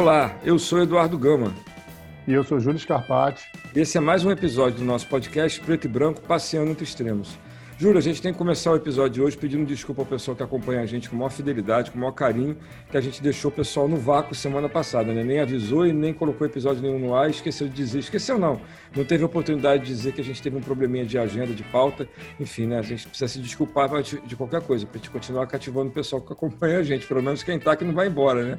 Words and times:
Olá, 0.00 0.34
eu 0.42 0.58
sou 0.58 0.80
Eduardo 0.80 1.18
Gama. 1.18 1.52
E 2.26 2.32
eu 2.32 2.42
sou 2.42 2.58
Júlio 2.58 2.78
Scarpati. 2.78 3.44
Esse 3.76 3.98
é 3.98 4.00
mais 4.00 4.24
um 4.24 4.30
episódio 4.30 4.78
do 4.78 4.84
nosso 4.84 5.06
podcast 5.06 5.60
Preto 5.60 5.84
e 5.84 5.88
Branco 5.88 6.22
Passeando 6.22 6.70
entre 6.70 6.84
Extremos. 6.84 7.38
Júlio, 7.76 7.98
a 7.98 8.00
gente 8.00 8.22
tem 8.22 8.32
que 8.32 8.38
começar 8.38 8.72
o 8.72 8.76
episódio 8.76 9.12
de 9.12 9.20
hoje 9.20 9.36
pedindo 9.36 9.66
desculpa 9.66 10.00
ao 10.00 10.06
pessoal 10.06 10.34
que 10.34 10.42
acompanha 10.42 10.80
a 10.80 10.86
gente 10.86 11.10
com 11.10 11.16
maior 11.16 11.28
fidelidade, 11.28 11.90
com 11.90 11.98
maior 11.98 12.12
carinho, 12.12 12.56
que 12.90 12.96
a 12.96 13.00
gente 13.02 13.22
deixou 13.22 13.50
o 13.50 13.54
pessoal 13.54 13.86
no 13.86 13.98
vácuo 13.98 14.34
semana 14.34 14.70
passada, 14.70 15.12
né? 15.12 15.22
Nem 15.22 15.38
avisou 15.38 15.86
e 15.86 15.92
nem 15.92 16.14
colocou 16.14 16.46
episódio 16.46 16.80
nenhum 16.80 16.98
no 16.98 17.14
ar, 17.14 17.28
esqueceu 17.28 17.68
de 17.68 17.74
dizer. 17.74 17.98
Esqueceu 17.98 18.38
não, 18.38 18.58
não 18.96 19.04
teve 19.04 19.22
oportunidade 19.22 19.84
de 19.84 19.88
dizer 19.90 20.12
que 20.14 20.22
a 20.22 20.24
gente 20.24 20.40
teve 20.40 20.56
um 20.56 20.62
probleminha 20.62 21.04
de 21.04 21.18
agenda, 21.18 21.52
de 21.52 21.64
pauta. 21.64 22.08
Enfim, 22.40 22.66
né? 22.66 22.78
A 22.78 22.82
gente 22.82 23.06
precisa 23.06 23.28
se 23.28 23.38
desculpar 23.38 23.90
de 24.02 24.34
qualquer 24.34 24.62
coisa, 24.62 24.86
para 24.86 24.94
a 24.94 24.98
gente 24.98 25.10
continuar 25.10 25.46
cativando 25.46 25.90
o 25.90 25.92
pessoal 25.92 26.22
que 26.22 26.32
acompanha 26.32 26.78
a 26.78 26.82
gente, 26.82 27.06
pelo 27.06 27.22
menos 27.22 27.42
quem 27.42 27.58
está 27.58 27.76
que 27.76 27.84
não 27.84 27.92
vai 27.92 28.08
embora, 28.08 28.42
né? 28.42 28.58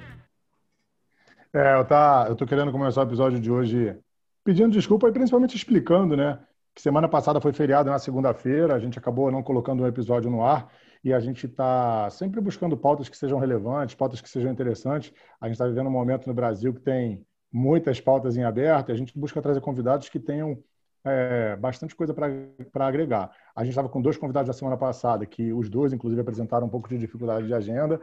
É, 1.53 1.75
eu, 1.75 1.85
tá, 1.85 2.25
eu 2.29 2.35
tô 2.35 2.45
querendo 2.45 2.71
começar 2.71 3.01
o 3.01 3.03
episódio 3.03 3.37
de 3.39 3.51
hoje 3.51 3.97
pedindo 4.41 4.71
desculpa 4.71 5.09
e 5.09 5.11
principalmente 5.11 5.55
explicando, 5.55 6.15
né? 6.15 6.39
Que 6.73 6.81
semana 6.81 7.09
passada 7.09 7.41
foi 7.41 7.51
feriado 7.51 7.89
na 7.89 7.99
segunda-feira, 7.99 8.73
a 8.73 8.79
gente 8.79 8.97
acabou 8.97 9.29
não 9.29 9.43
colocando 9.43 9.83
um 9.83 9.87
episódio 9.87 10.31
no 10.31 10.45
ar 10.45 10.71
e 11.03 11.13
a 11.13 11.19
gente 11.19 11.47
está 11.47 12.09
sempre 12.09 12.39
buscando 12.39 12.77
pautas 12.77 13.09
que 13.09 13.17
sejam 13.17 13.37
relevantes, 13.37 13.95
pautas 13.95 14.21
que 14.21 14.29
sejam 14.29 14.49
interessantes. 14.49 15.11
A 15.41 15.47
gente 15.47 15.55
está 15.55 15.67
vivendo 15.67 15.87
um 15.87 15.91
momento 15.91 16.25
no 16.25 16.33
Brasil 16.33 16.73
que 16.73 16.79
tem 16.79 17.25
muitas 17.52 17.99
pautas 17.99 18.38
em 18.38 18.43
aberto 18.45 18.88
e 18.89 18.91
a 18.93 18.95
gente 18.95 19.17
busca 19.19 19.41
trazer 19.41 19.59
convidados 19.59 20.07
que 20.07 20.19
tenham 20.21 20.57
é, 21.03 21.57
bastante 21.57 21.93
coisa 21.93 22.13
para 22.13 22.88
agregar. 22.88 23.29
A 23.53 23.63
gente 23.65 23.73
estava 23.73 23.89
com 23.89 24.02
dois 24.02 24.15
convidados 24.15 24.47
da 24.47 24.53
semana 24.53 24.77
passada, 24.77 25.25
que 25.25 25.52
os 25.52 25.69
dois, 25.69 25.91
inclusive, 25.91 26.21
apresentaram 26.21 26.67
um 26.67 26.69
pouco 26.69 26.88
de 26.88 26.97
dificuldade 26.97 27.45
de 27.45 27.53
agenda, 27.53 27.99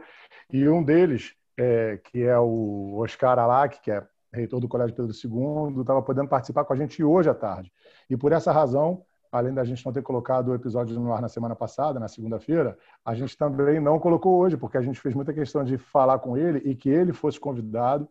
e 0.51 0.67
um 0.69 0.83
deles 0.83 1.33
é, 1.59 1.97
que 1.97 2.23
é 2.23 2.39
o 2.39 2.95
Oscar 2.99 3.37
Alac, 3.37 3.81
que 3.81 3.91
é 3.91 4.01
reitor 4.31 4.61
do 4.61 4.67
Colégio 4.67 4.95
Pedro 4.95 5.11
II, 5.11 5.81
estava 5.81 6.01
podendo 6.01 6.29
participar 6.29 6.63
com 6.63 6.71
a 6.71 6.75
gente 6.75 7.03
hoje 7.03 7.29
à 7.29 7.33
tarde. 7.33 7.71
E 8.09 8.15
por 8.15 8.31
essa 8.31 8.51
razão, 8.51 9.03
além 9.29 9.53
da 9.53 9.65
gente 9.65 9.85
não 9.85 9.91
ter 9.91 10.01
colocado 10.01 10.49
o 10.49 10.55
episódio 10.55 10.97
no 10.97 11.11
ar 11.11 11.21
na 11.21 11.27
semana 11.27 11.55
passada, 11.55 11.99
na 11.99 12.07
segunda-feira, 12.07 12.77
a 13.03 13.13
gente 13.13 13.37
também 13.37 13.77
não 13.79 13.99
colocou 13.99 14.39
hoje, 14.39 14.55
porque 14.55 14.77
a 14.77 14.81
gente 14.81 15.01
fez 15.01 15.13
muita 15.13 15.33
questão 15.33 15.61
de 15.61 15.77
falar 15.77 16.19
com 16.19 16.37
ele 16.37 16.59
e 16.59 16.73
que 16.75 16.89
ele 16.89 17.11
fosse 17.11 17.37
convidado 17.37 18.07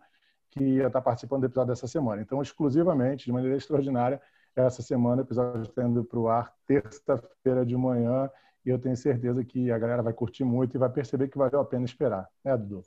que 0.50 0.62
ia 0.62 0.88
estar 0.88 1.00
participando 1.00 1.40
do 1.40 1.46
episódio 1.46 1.72
dessa 1.72 1.86
semana. 1.86 2.20
Então, 2.20 2.42
exclusivamente, 2.42 3.24
de 3.24 3.32
maneira 3.32 3.56
extraordinária, 3.56 4.20
essa 4.54 4.82
semana 4.82 5.22
o 5.22 5.24
episódio 5.24 5.62
está 5.62 5.84
indo 5.84 6.04
para 6.04 6.18
o 6.18 6.28
ar 6.28 6.52
terça-feira 6.66 7.64
de 7.64 7.76
manhã 7.76 8.28
e 8.66 8.68
eu 8.68 8.78
tenho 8.78 8.96
certeza 8.96 9.42
que 9.42 9.70
a 9.70 9.78
galera 9.78 10.02
vai 10.02 10.12
curtir 10.12 10.44
muito 10.44 10.76
e 10.76 10.78
vai 10.78 10.90
perceber 10.90 11.28
que 11.28 11.38
valeu 11.38 11.60
a 11.60 11.64
pena 11.64 11.84
esperar. 11.84 12.28
É, 12.44 12.56
Dudu? 12.56 12.82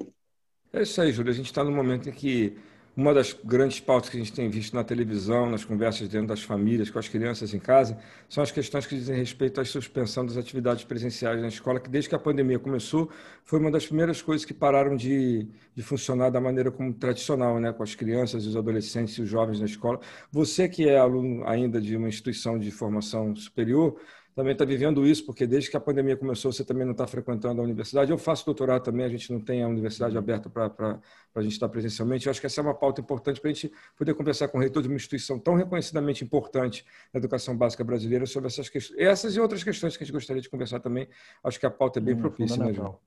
É 0.73 0.81
isso 0.83 1.01
aí, 1.01 1.11
Júlio. 1.11 1.31
A 1.31 1.35
gente 1.35 1.47
está 1.47 1.63
no 1.63 1.71
momento 1.71 2.07
em 2.09 2.11
que 2.13 2.57
uma 2.95 3.13
das 3.13 3.33
grandes 3.33 3.79
pautas 3.79 4.09
que 4.09 4.17
a 4.17 4.19
gente 4.19 4.31
tem 4.33 4.49
visto 4.49 4.73
na 4.73 4.83
televisão, 4.83 5.49
nas 5.49 5.65
conversas 5.65 6.07
dentro 6.07 6.27
das 6.27 6.43
famílias, 6.43 6.89
com 6.89 6.99
as 6.99 7.07
crianças 7.09 7.53
em 7.53 7.59
casa, 7.59 7.97
são 8.29 8.41
as 8.43 8.51
questões 8.51 8.85
que 8.85 8.95
dizem 8.95 9.15
respeito 9.15 9.59
à 9.59 9.65
suspensão 9.65 10.25
das 10.25 10.37
atividades 10.37 10.83
presenciais 10.83 11.41
na 11.41 11.47
escola, 11.47 11.79
que 11.79 11.89
desde 11.89 12.09
que 12.09 12.15
a 12.15 12.19
pandemia 12.19 12.59
começou, 12.59 13.09
foi 13.43 13.59
uma 13.59 13.71
das 13.71 13.85
primeiras 13.85 14.21
coisas 14.21 14.45
que 14.45 14.53
pararam 14.53 14.95
de, 14.95 15.47
de 15.75 15.83
funcionar 15.83 16.29
da 16.29 16.39
maneira 16.39 16.71
como 16.71 16.93
tradicional, 16.93 17.59
né? 17.59 17.73
com 17.73 17.83
as 17.83 17.95
crianças, 17.95 18.45
os 18.45 18.55
adolescentes 18.55 19.15
e 19.15 19.21
os 19.21 19.29
jovens 19.29 19.59
na 19.59 19.65
escola. 19.65 19.99
Você 20.31 20.69
que 20.69 20.87
é 20.87 20.97
aluno 20.97 21.45
ainda 21.47 21.81
de 21.81 21.95
uma 21.97 22.07
instituição 22.09 22.57
de 22.57 22.71
formação 22.71 23.35
superior, 23.35 23.99
também 24.35 24.53
está 24.53 24.63
vivendo 24.63 25.05
isso, 25.05 25.25
porque 25.25 25.45
desde 25.45 25.69
que 25.69 25.75
a 25.75 25.79
pandemia 25.79 26.15
começou, 26.15 26.51
você 26.53 26.63
também 26.63 26.85
não 26.85 26.93
está 26.93 27.05
frequentando 27.05 27.59
a 27.59 27.63
universidade. 27.63 28.11
Eu 28.11 28.17
faço 28.17 28.45
doutorado 28.45 28.81
também, 28.81 29.05
a 29.05 29.09
gente 29.09 29.31
não 29.31 29.41
tem 29.41 29.61
a 29.61 29.67
universidade 29.67 30.17
aberta 30.17 30.49
para 30.49 30.99
a 31.35 31.41
gente 31.41 31.51
estar 31.51 31.67
presencialmente. 31.67 32.27
Eu 32.27 32.31
acho 32.31 32.39
que 32.39 32.45
essa 32.45 32.61
é 32.61 32.63
uma 32.63 32.73
pauta 32.73 33.01
importante 33.01 33.41
para 33.41 33.49
a 33.49 33.53
gente 33.53 33.71
poder 33.97 34.13
conversar 34.13 34.47
com 34.47 34.57
o 34.57 34.61
reitor 34.61 34.81
de 34.81 34.87
uma 34.87 34.95
instituição 34.95 35.37
tão 35.37 35.55
reconhecidamente 35.55 36.23
importante 36.23 36.85
na 37.13 37.17
educação 37.17 37.55
básica 37.55 37.83
brasileira 37.83 38.25
sobre 38.25 38.47
essas 38.47 38.69
questões, 38.69 38.99
essas 38.99 39.35
e 39.35 39.39
outras 39.39 39.63
questões 39.63 39.97
que 39.97 40.03
a 40.03 40.05
gente 40.05 40.13
gostaria 40.13 40.41
de 40.41 40.49
conversar 40.49 40.79
também. 40.79 41.09
Acho 41.43 41.59
que 41.59 41.65
a 41.65 41.71
pauta 41.71 41.99
é 41.99 42.01
bem 42.01 42.15
hum, 42.15 42.19
propícia, 42.19 42.57
né, 42.63 42.71
João? 42.71 42.97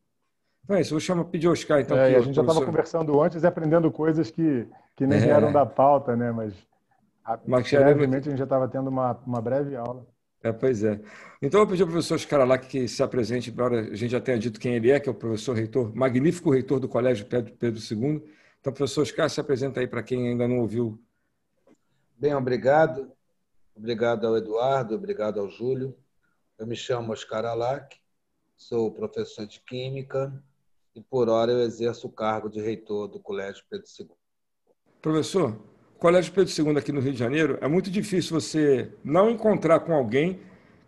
Então 0.63 0.77
é 0.77 0.81
isso, 0.81 0.91
vou 0.91 1.01
chamar, 1.01 1.25
pedir 1.25 1.49
Oscar, 1.49 1.81
então. 1.81 1.97
É, 1.97 2.17
a 2.17 2.21
gente 2.21 2.35
já 2.35 2.43
estava 2.43 2.65
conversando 2.65 3.21
antes 3.21 3.43
e 3.43 3.47
aprendendo 3.47 3.91
coisas 3.91 4.31
que, 4.31 4.67
que 4.97 5.07
nem 5.07 5.19
é. 5.19 5.23
vieram 5.23 5.53
da 5.53 5.65
pauta, 5.65 6.17
né? 6.17 6.33
Mas, 6.33 6.55
Mas 7.47 7.71
brevemente 7.71 8.29
a 8.29 8.31
gente 8.31 8.39
já 8.39 8.45
estava 8.45 8.67
tendo 8.69 8.89
uma, 8.89 9.19
uma 9.27 9.43
breve 9.43 9.77
aula. 9.77 10.07
É, 10.45 10.53
pois 10.53 10.85
é. 10.85 11.01
Então, 11.41 11.59
eu 11.59 11.65
vou 11.65 11.73
pedir 11.73 11.83
ao 11.83 11.89
professor 11.89 12.17
Escaralac 12.17 12.69
que 12.69 12.87
se 12.87 13.03
apresente, 13.03 13.51
embora 13.51 13.81
a 13.81 13.95
gente 13.95 14.11
já 14.11 14.21
tenha 14.21 14.39
dito 14.39 14.61
quem 14.61 14.75
ele 14.75 14.91
é, 14.91 15.01
que 15.01 15.09
é 15.09 15.13
o 15.13 15.15
professor 15.15 15.57
reitor, 15.57 15.91
magnífico 15.97 16.51
reitor 16.51 16.79
do 16.79 16.87
Colégio 16.87 17.25
Pedro, 17.25 17.55
Pedro 17.55 17.81
II. 17.81 18.23
Então, 18.61 18.71
professor 18.71 19.01
Oscar, 19.01 19.31
se 19.31 19.41
apresenta 19.41 19.81
aí 19.81 19.87
para 19.87 20.03
quem 20.03 20.29
ainda 20.29 20.47
não 20.47 20.59
ouviu. 20.59 21.03
Bem, 22.19 22.35
obrigado. 22.35 23.11
Obrigado 23.75 24.27
ao 24.27 24.37
Eduardo, 24.37 24.95
obrigado 24.95 25.41
ao 25.41 25.49
Júlio. 25.49 25.97
Eu 26.59 26.67
me 26.67 26.77
chamo 26.77 27.13
Oscar 27.13 27.47
Alac, 27.47 27.97
sou 28.55 28.93
professor 28.93 29.47
de 29.47 29.61
Química 29.61 30.31
e, 30.95 31.01
por 31.01 31.31
hora, 31.31 31.51
eu 31.51 31.61
exerço 31.61 32.07
o 32.07 32.13
cargo 32.13 32.51
de 32.51 32.61
reitor 32.61 33.09
do 33.09 33.19
Colégio 33.19 33.65
Pedro 33.69 33.87
II. 33.99 34.11
Professor, 35.01 35.59
Colégio 36.05 36.35
Pedro 36.35 36.53
II 36.53 36.77
aqui 36.77 36.93
no 36.93 37.01
Rio 37.01 37.13
de 37.15 37.19
Janeiro, 37.19 37.57
é 37.63 37.67
muito 37.67 37.91
difícil 37.91 38.39
você 38.39 38.91
não 39.03 39.31
encontrar 39.31 39.81
com 39.81 39.95
alguém 39.95 40.39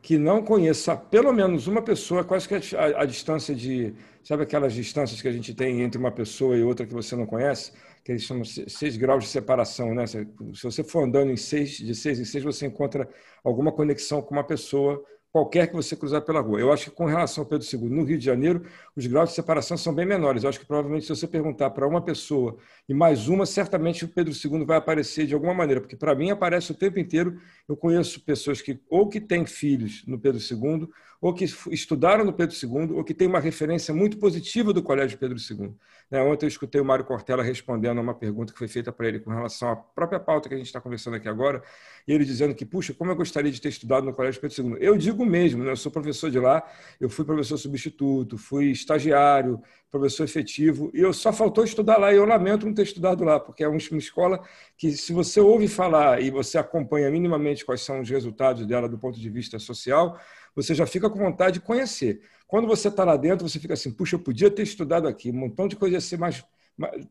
que 0.02 0.18
não 0.18 0.42
conheça 0.42 0.94
pelo 0.94 1.32
menos 1.32 1.66
uma 1.66 1.80
pessoa, 1.80 2.22
quase 2.22 2.46
que 2.46 2.54
a, 2.76 3.00
a, 3.00 3.06
distância 3.06 3.54
de. 3.54 3.94
Sabe 4.22 4.42
aquelas 4.42 4.74
distâncias 4.74 5.22
que 5.22 5.26
a 5.26 5.32
gente 5.32 5.54
tem 5.54 5.80
entre 5.80 5.98
uma 5.98 6.12
pessoa 6.12 6.54
e 6.54 6.62
outra 6.62 6.84
que 6.84 6.92
você 6.92 7.16
não 7.16 7.24
conhece? 7.24 7.72
Que 8.04 8.12
eles 8.12 8.24
chamam 8.24 8.44
seis 8.44 8.98
graus 8.98 9.24
de 9.24 9.30
separação, 9.30 9.94
né? 9.94 10.06
Se, 10.06 10.28
se 10.52 10.62
você 10.62 10.84
for 10.84 11.04
andando 11.04 11.30
em 11.30 11.36
seis, 11.38 11.78
de 11.78 11.94
seis 11.94 12.20
em 12.20 12.24
seis, 12.26 12.44
você 12.44 12.66
encontra 12.66 13.08
alguma 13.42 13.72
conexão 13.72 14.20
com 14.20 14.34
uma 14.34 14.44
pessoa 14.44 15.02
qualquer 15.36 15.66
que 15.66 15.76
você 15.76 15.94
cruzar 15.94 16.22
pela 16.22 16.40
rua. 16.40 16.58
Eu 16.58 16.72
acho 16.72 16.86
que 16.86 16.96
com 16.96 17.04
relação 17.04 17.44
ao 17.44 17.46
Pedro 17.50 17.66
II, 17.70 17.90
no 17.90 18.04
Rio 18.04 18.16
de 18.16 18.24
Janeiro, 18.24 18.62
os 18.96 19.06
graus 19.06 19.28
de 19.28 19.34
separação 19.34 19.76
são 19.76 19.94
bem 19.94 20.06
menores. 20.06 20.42
Eu 20.42 20.48
acho 20.48 20.58
que 20.58 20.64
provavelmente 20.64 21.04
se 21.04 21.10
você 21.10 21.26
perguntar 21.26 21.68
para 21.68 21.86
uma 21.86 22.00
pessoa 22.00 22.56
e 22.88 22.94
mais 22.94 23.28
uma, 23.28 23.44
certamente 23.44 24.02
o 24.02 24.08
Pedro 24.08 24.32
II 24.32 24.64
vai 24.64 24.78
aparecer 24.78 25.26
de 25.26 25.34
alguma 25.34 25.52
maneira, 25.52 25.82
porque 25.82 25.94
para 25.94 26.14
mim 26.14 26.30
aparece 26.30 26.72
o 26.72 26.74
tempo 26.74 26.98
inteiro. 26.98 27.38
Eu 27.68 27.76
conheço 27.76 28.18
pessoas 28.24 28.62
que 28.62 28.80
ou 28.88 29.10
que 29.10 29.20
têm 29.20 29.44
filhos 29.44 30.04
no 30.06 30.18
Pedro 30.18 30.40
II, 30.40 30.88
ou 31.20 31.32
que 31.32 31.44
estudaram 31.70 32.24
no 32.24 32.32
Pedro 32.32 32.54
II, 32.54 32.92
ou 32.92 33.04
que 33.04 33.14
têm 33.14 33.28
uma 33.28 33.40
referência 33.40 33.94
muito 33.94 34.18
positiva 34.18 34.72
do 34.72 34.82
Colégio 34.82 35.18
Pedro 35.18 35.36
II. 35.38 35.74
Né, 36.10 36.20
ontem 36.22 36.46
eu 36.46 36.48
escutei 36.48 36.80
o 36.80 36.84
Mário 36.84 37.04
Cortella 37.04 37.42
respondendo 37.42 37.98
a 37.98 38.00
uma 38.00 38.14
pergunta 38.14 38.52
que 38.52 38.58
foi 38.58 38.68
feita 38.68 38.92
para 38.92 39.08
ele 39.08 39.18
com 39.18 39.30
relação 39.30 39.70
à 39.70 39.76
própria 39.76 40.20
pauta 40.20 40.48
que 40.48 40.54
a 40.54 40.58
gente 40.58 40.68
está 40.68 40.80
conversando 40.80 41.16
aqui 41.16 41.28
agora, 41.28 41.62
e 42.06 42.12
ele 42.12 42.24
dizendo 42.24 42.54
que, 42.54 42.64
puxa, 42.64 42.94
como 42.94 43.10
eu 43.10 43.16
gostaria 43.16 43.50
de 43.50 43.60
ter 43.60 43.70
estudado 43.70 44.04
no 44.04 44.12
Colégio 44.12 44.40
Pedro 44.40 44.74
II. 44.74 44.76
Eu 44.80 44.96
digo 44.96 45.26
mesmo, 45.26 45.64
né, 45.64 45.72
eu 45.72 45.76
sou 45.76 45.90
professor 45.90 46.30
de 46.30 46.38
lá, 46.38 46.62
eu 47.00 47.10
fui 47.10 47.24
professor 47.24 47.58
substituto, 47.58 48.38
fui 48.38 48.66
estagiário, 48.66 49.60
professor 49.90 50.24
efetivo, 50.24 50.90
e 50.94 51.00
eu 51.00 51.12
só 51.12 51.32
faltou 51.32 51.64
estudar 51.64 51.96
lá, 51.96 52.12
e 52.12 52.16
eu 52.16 52.24
lamento 52.24 52.66
não 52.66 52.74
ter 52.74 52.82
estudado 52.82 53.24
lá, 53.24 53.40
porque 53.40 53.64
é 53.64 53.68
uma 53.68 53.76
escola 53.76 54.40
que, 54.76 54.92
se 54.92 55.12
você 55.12 55.40
ouve 55.40 55.66
falar 55.66 56.20
e 56.20 56.30
você 56.30 56.56
acompanha 56.58 57.10
minimamente 57.10 57.64
quais 57.64 57.80
são 57.80 58.00
os 58.00 58.08
resultados 58.08 58.64
dela 58.66 58.88
do 58.88 58.98
ponto 58.98 59.18
de 59.18 59.30
vista 59.30 59.58
social, 59.58 60.18
você 60.56 60.74
já 60.74 60.86
fica 60.86 61.10
com 61.10 61.18
vontade 61.18 61.60
de 61.60 61.64
conhecer. 61.64 62.22
Quando 62.48 62.66
você 62.66 62.88
está 62.88 63.04
lá 63.04 63.14
dentro, 63.16 63.46
você 63.46 63.60
fica 63.60 63.74
assim, 63.74 63.92
puxa, 63.92 64.16
eu 64.16 64.20
podia 64.20 64.50
ter 64.50 64.62
estudado 64.62 65.06
aqui, 65.06 65.30
um 65.30 65.34
montão 65.34 65.68
de 65.68 65.76
coisa 65.76 66.00
ser 66.00 66.18
mais. 66.18 66.42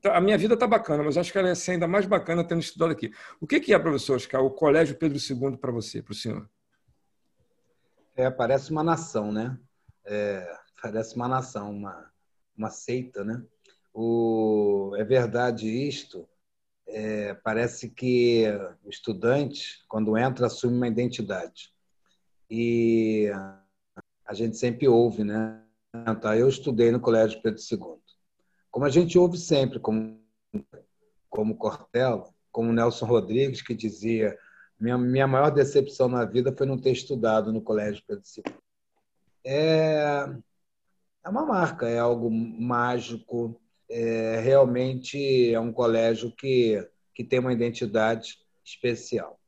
Tá, 0.02 0.18
a 0.18 0.22
minha 0.22 0.38
vida 0.38 0.56
está 0.56 0.66
bacana, 0.66 1.04
mas 1.04 1.16
acho 1.16 1.32
que 1.32 1.38
ela 1.38 1.50
ia 1.50 1.56
ser 1.56 1.74
ainda 1.74 1.88
mais 1.88 2.08
bacana 2.08 2.44
tendo 2.44 2.62
estudado 2.62 2.92
aqui. 2.92 3.12
O 3.40 3.46
que 3.46 3.72
é, 3.72 3.78
professor 3.78 4.16
Oscar, 4.16 4.44
o 4.44 4.50
Colégio 4.50 4.96
Pedro 4.96 5.18
II 5.18 5.58
para 5.58 5.72
você, 5.72 6.02
para 6.02 6.12
o 6.12 6.16
senhor? 6.16 6.50
É, 8.16 8.32
parece 8.32 8.72
uma 8.72 8.84
nação, 8.84 9.32
né? 9.32 9.58
É, 10.06 10.58
parece 10.82 11.16
uma 11.16 11.28
nação, 11.28 11.72
uma, 11.72 12.12
uma 12.58 12.72
seita, 12.72 13.24
né? 13.24 13.44
O, 13.94 14.94
é 14.98 15.04
verdade 15.04 15.68
isto. 15.68 16.28
É, 16.88 17.34
parece 17.36 17.90
que 17.90 18.46
o 18.84 18.90
estudante, 18.90 19.84
quando 19.88 20.18
entra, 20.18 20.48
assume 20.48 20.78
uma 20.78 20.88
identidade 20.88 21.75
e 22.50 23.30
a 24.26 24.34
gente 24.34 24.58
sempre 24.58 24.88
ouve, 24.88 25.24
né? 25.24 25.62
Tá, 26.22 26.36
eu 26.36 26.50
estudei 26.50 26.92
no 26.92 27.00
Colégio 27.00 27.42
Pedro 27.42 27.60
II. 27.60 28.02
Como 28.70 28.86
a 28.86 28.90
gente 28.90 29.18
ouve 29.18 29.38
sempre, 29.38 29.80
como, 29.80 30.20
como 31.30 31.56
Cortella, 31.56 32.30
como 32.52 32.74
Nelson 32.74 33.06
Rodrigues, 33.06 33.62
que 33.62 33.74
dizia 33.74 34.38
minha, 34.80 34.98
minha 34.98 35.28
maior 35.28 35.52
decepção 35.52 36.08
na 36.08 36.26
vida 36.26 36.54
foi 36.56 36.68
não 36.68 36.78
ter 36.78 36.92
estudado 36.92 37.52
no 37.54 37.62
Colégio 37.62 38.04
Pedro 38.06 38.24
II. 38.38 38.54
É, 39.46 40.26
é 41.24 41.30
uma 41.30 41.46
marca, 41.46 41.88
é 41.88 42.00
algo 42.00 42.30
mágico, 42.30 43.60
é, 43.90 44.40
realmente 44.42 45.54
é 45.54 45.60
um 45.60 45.72
colégio 45.72 46.32
que, 46.36 46.86
que 47.14 47.24
tem 47.24 47.40
uma 47.40 47.54
identidade 47.54 48.40
especial. 48.64 49.40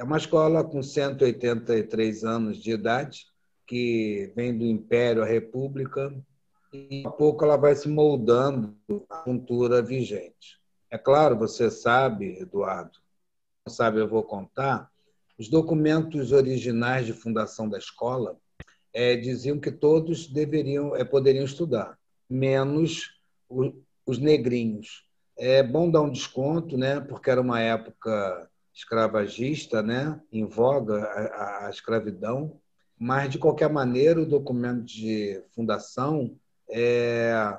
É 0.00 0.02
uma 0.02 0.16
escola 0.16 0.64
com 0.64 0.82
183 0.82 2.24
anos 2.24 2.56
de 2.56 2.70
idade, 2.70 3.26
que 3.66 4.32
vem 4.34 4.56
do 4.56 4.64
Império 4.64 5.22
à 5.22 5.26
República, 5.26 6.10
e 6.72 7.02
a 7.06 7.10
pouco 7.10 7.44
ela 7.44 7.58
vai 7.58 7.76
se 7.76 7.86
moldando 7.86 8.74
à 9.10 9.18
cultura 9.18 9.82
vigente. 9.82 10.58
É 10.90 10.96
claro, 10.96 11.36
você 11.36 11.70
sabe, 11.70 12.38
Eduardo, 12.40 12.98
não 13.66 13.74
sabe, 13.74 14.00
eu 14.00 14.08
vou 14.08 14.22
contar, 14.22 14.90
os 15.38 15.50
documentos 15.50 16.32
originais 16.32 17.04
de 17.04 17.12
fundação 17.12 17.68
da 17.68 17.76
escola 17.76 18.38
é, 18.94 19.14
diziam 19.16 19.60
que 19.60 19.70
todos 19.70 20.26
deveriam, 20.26 20.96
é, 20.96 21.04
poderiam 21.04 21.44
estudar, 21.44 21.98
menos 22.26 23.20
o, 23.50 23.70
os 24.06 24.16
negrinhos. 24.16 25.06
É 25.36 25.62
bom 25.62 25.90
dar 25.90 26.00
um 26.00 26.10
desconto, 26.10 26.78
né? 26.78 27.00
Porque 27.00 27.28
era 27.28 27.40
uma 27.42 27.60
época 27.60 28.48
escravagista, 28.74 29.82
né? 29.82 30.20
Em 30.32 30.44
voga 30.44 31.02
a, 31.04 31.66
a 31.66 31.70
escravidão, 31.70 32.60
mas 32.98 33.30
de 33.30 33.38
qualquer 33.38 33.70
maneira 33.70 34.20
o 34.20 34.26
documento 34.26 34.84
de 34.84 35.42
fundação 35.54 36.36
é, 36.68 37.58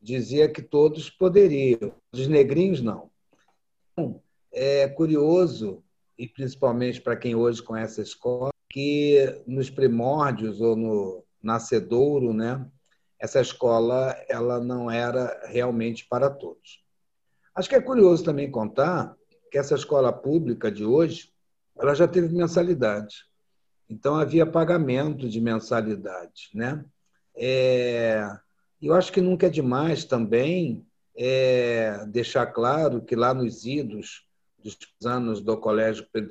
dizia 0.00 0.48
que 0.48 0.62
todos 0.62 1.08
poderiam, 1.10 1.94
os 2.12 2.28
negrinhos 2.28 2.80
não. 2.80 3.10
Então, 3.92 4.22
é 4.52 4.88
curioso 4.88 5.82
e 6.18 6.28
principalmente 6.28 7.00
para 7.00 7.16
quem 7.16 7.34
hoje 7.34 7.62
conhece 7.62 8.00
a 8.00 8.04
escola 8.04 8.50
que 8.68 9.42
nos 9.46 9.70
primórdios 9.70 10.60
ou 10.60 10.76
no 10.76 11.24
nascedouro, 11.42 12.32
né? 12.32 12.66
Essa 13.18 13.40
escola 13.40 14.16
ela 14.28 14.58
não 14.58 14.90
era 14.90 15.40
realmente 15.46 16.06
para 16.08 16.28
todos. 16.28 16.82
Acho 17.54 17.68
que 17.68 17.74
é 17.74 17.80
curioso 17.80 18.24
também 18.24 18.50
contar 18.50 19.16
que 19.52 19.58
essa 19.58 19.74
escola 19.74 20.10
pública 20.10 20.72
de 20.72 20.82
hoje 20.82 21.30
ela 21.78 21.94
já 21.94 22.08
teve 22.08 22.34
mensalidade. 22.34 23.26
Então 23.88 24.14
havia 24.14 24.46
pagamento 24.46 25.28
de 25.28 25.40
mensalidade, 25.42 26.48
né? 26.54 26.82
É, 27.36 28.26
eu 28.80 28.94
acho 28.94 29.12
que 29.12 29.20
nunca 29.20 29.46
é 29.46 29.50
demais 29.50 30.06
também 30.06 30.86
é, 31.14 32.02
deixar 32.06 32.46
claro 32.46 33.02
que 33.02 33.14
lá 33.14 33.34
nos 33.34 33.66
idos 33.66 34.26
dos 34.64 34.78
anos 35.04 35.42
do 35.42 35.58
Colégio 35.58 36.06
Pedro 36.10 36.30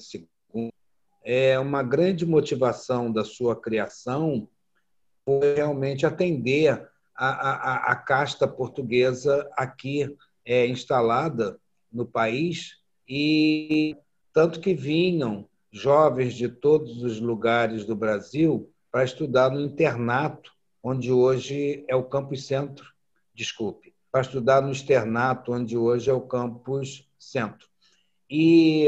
II, 0.56 0.71
é 1.23 1.59
uma 1.59 1.83
grande 1.83 2.25
motivação 2.25 3.12
da 3.12 3.23
sua 3.23 3.56
criação 3.56 4.47
foi 5.23 5.53
realmente 5.53 6.06
atender 6.06 6.89
a, 7.15 7.27
a, 7.27 7.91
a 7.91 7.95
casta 7.95 8.47
portuguesa 8.47 9.47
aqui 9.56 10.18
é, 10.44 10.65
instalada 10.65 11.59
no 11.91 12.06
país 12.06 12.81
e 13.13 13.97
tanto 14.31 14.61
que 14.61 14.73
vinham 14.73 15.45
jovens 15.69 16.33
de 16.33 16.47
todos 16.47 17.03
os 17.03 17.19
lugares 17.19 17.83
do 17.83 17.93
Brasil 17.93 18.71
para 18.89 19.03
estudar 19.03 19.51
no 19.51 19.59
internato, 19.59 20.53
onde 20.81 21.11
hoje 21.11 21.83
é 21.89 21.95
o 21.95 22.05
campus 22.05 22.47
centro, 22.47 22.87
desculpe, 23.33 23.93
para 24.09 24.21
estudar 24.21 24.61
no 24.61 24.71
externato, 24.71 25.51
onde 25.51 25.77
hoje 25.77 26.09
é 26.09 26.13
o 26.13 26.21
campus 26.21 27.05
centro. 27.19 27.67
E 28.29 28.87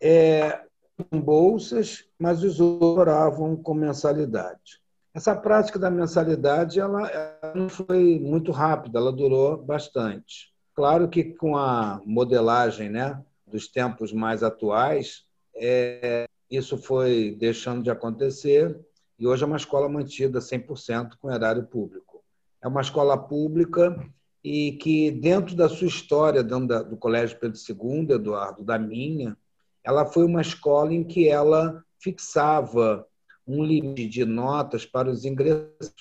é, 0.00 0.64
com 0.96 1.20
bolsas, 1.20 2.06
mas 2.18 2.42
os 2.42 2.58
oravam 2.58 3.54
com 3.54 3.72
mensalidade. 3.72 4.82
Essa 5.14 5.36
prática 5.36 5.78
da 5.78 5.92
mensalidade 5.92 6.80
ela, 6.80 7.08
ela 7.08 7.54
não 7.54 7.68
foi 7.68 8.18
muito 8.18 8.50
rápida, 8.50 8.98
ela 8.98 9.12
durou 9.12 9.56
bastante. 9.56 10.51
Claro 10.82 11.08
que 11.08 11.22
com 11.22 11.56
a 11.56 12.02
modelagem 12.04 12.88
né, 12.88 13.22
dos 13.46 13.68
tempos 13.68 14.12
mais 14.12 14.42
atuais, 14.42 15.24
é, 15.54 16.26
isso 16.50 16.76
foi 16.76 17.36
deixando 17.38 17.84
de 17.84 17.88
acontecer 17.88 18.76
e 19.16 19.24
hoje 19.24 19.44
é 19.44 19.46
uma 19.46 19.56
escola 19.56 19.88
mantida 19.88 20.40
100% 20.40 21.12
com 21.20 21.30
erário 21.30 21.64
público. 21.68 22.24
É 22.60 22.66
uma 22.66 22.80
escola 22.80 23.16
pública 23.16 23.96
e 24.42 24.72
que, 24.72 25.12
dentro 25.12 25.54
da 25.54 25.68
sua 25.68 25.86
história, 25.86 26.42
dentro 26.42 26.82
do 26.82 26.96
Colégio 26.96 27.38
Pedro 27.38 27.56
II, 27.56 28.16
Eduardo, 28.16 28.64
da 28.64 28.76
minha, 28.76 29.38
ela 29.84 30.04
foi 30.04 30.24
uma 30.24 30.40
escola 30.40 30.92
em 30.92 31.04
que 31.04 31.28
ela 31.28 31.80
fixava 32.00 33.06
um 33.46 33.62
limite 33.62 34.08
de 34.08 34.24
notas 34.24 34.84
para 34.84 35.08
os 35.08 35.24
ingressos. 35.24 35.94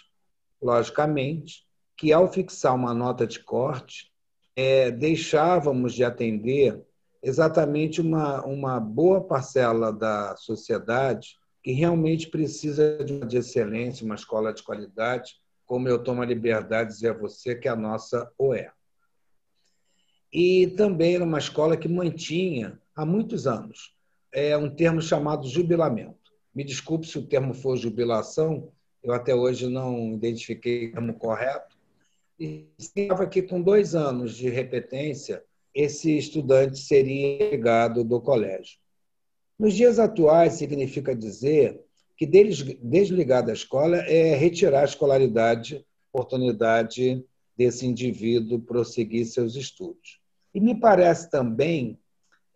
Logicamente, 0.60 1.68
que 1.96 2.12
ao 2.12 2.34
fixar 2.34 2.74
uma 2.74 2.96
nota 2.96 3.28
de 3.28 3.40
corte, 3.42 4.11
é, 4.56 4.92
deixávamos 4.92 5.94
de 5.94 6.04
atender 6.04 6.82
exatamente 7.22 8.02
uma, 8.02 8.46
uma 8.46 8.80
boa 8.80 9.22
parcela 9.22 9.92
da 9.92 10.36
sociedade 10.36 11.38
que 11.64 11.72
realmente 11.72 12.28
precisa 12.28 13.04
de 13.04 13.38
excelência, 13.38 14.06
uma 14.06 14.16
escola 14.16 14.54
de 14.54 14.64
qualidade, 14.64 15.36
como 15.66 15.88
eu 15.88 16.04
tomo 16.04 16.22
a 16.22 16.26
liberdade 16.26 16.90
de 16.90 16.96
dizer 16.96 17.12
a 17.12 17.18
você 17.18 17.56
que 17.56 17.68
é 17.68 17.72
a 17.72 17.76
nossa 17.76 18.30
OE. 18.38 18.68
E 20.34 20.68
também 20.76 21.16
era 21.16 21.24
uma 21.24 21.38
escola 21.38 21.78
que 21.78 21.88
mantinha, 21.88 22.80
há 22.96 23.06
muitos 23.06 23.46
anos, 23.46 23.96
é 24.34 24.58
um 24.58 24.74
termo 24.74 25.02
chamado 25.02 25.48
jubilamento. 25.48 26.32
Me 26.54 26.64
desculpe 26.64 27.06
se 27.06 27.18
o 27.20 27.28
termo 27.28 27.54
for 27.54 27.78
jubilação, 27.78 28.72
eu 29.04 29.14
até 29.14 29.36
hoje 29.36 29.68
não 29.68 30.14
identifiquei 30.14 30.90
o 30.90 30.92
termo 30.94 31.14
correto, 31.14 31.71
estava 32.78 33.28
que 33.28 33.42
com 33.42 33.62
dois 33.62 33.94
anos 33.96 34.36
de 34.36 34.50
repetência, 34.50 35.44
esse 35.74 36.18
estudante 36.18 36.80
seria 36.80 37.52
ligado 37.52 38.04
do 38.04 38.20
colégio. 38.20 38.80
Nos 39.58 39.74
dias 39.74 40.00
atuais, 40.00 40.54
significa 40.54 41.16
dizer 41.16 41.80
que 42.18 42.26
desligar 42.26 43.46
da 43.46 43.54
escola 43.54 43.98
é 43.98 44.36
retirar 44.36 44.82
a 44.82 44.86
escolaridade, 44.86 45.86
oportunidade 46.12 47.24
desse 47.56 47.86
indivíduo 47.86 48.60
prosseguir 48.60 49.26
seus 49.26 49.56
estudos. 49.56 50.20
E 50.54 50.60
me 50.60 50.80
parece 50.80 51.30
também 51.30 52.00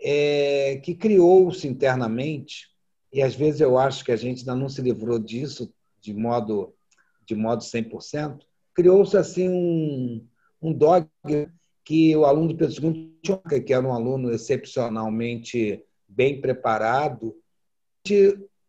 é, 0.02 0.78
que 0.84 0.94
criou-se 0.94 1.68
internamente, 1.68 2.70
e 3.14 3.22
às 3.22 3.36
vezes 3.36 3.62
eu 3.62 3.78
acho 3.78 4.04
que 4.04 4.12
a 4.12 4.16
gente 4.16 4.40
ainda 4.40 4.56
não 4.56 4.68
se 4.68 4.82
livrou 4.82 5.18
disso 5.18 5.74
de 6.02 6.14
modo, 6.14 6.74
de 7.26 7.34
modo 7.34 7.64
100%, 7.64 8.40
criou-se 8.76 9.16
assim 9.18 9.50
um, 9.50 10.28
um 10.62 10.74
dogma 10.74 11.10
que 11.84 12.16
o 12.16 12.26
aluno 12.26 12.50
do 12.50 12.58
Pedro 12.58 12.76
II, 12.86 13.62
que 13.64 13.74
era 13.74 13.88
um 13.88 13.94
aluno 13.94 14.32
excepcionalmente 14.32 15.84
bem 16.08 16.42
preparado, 16.42 17.36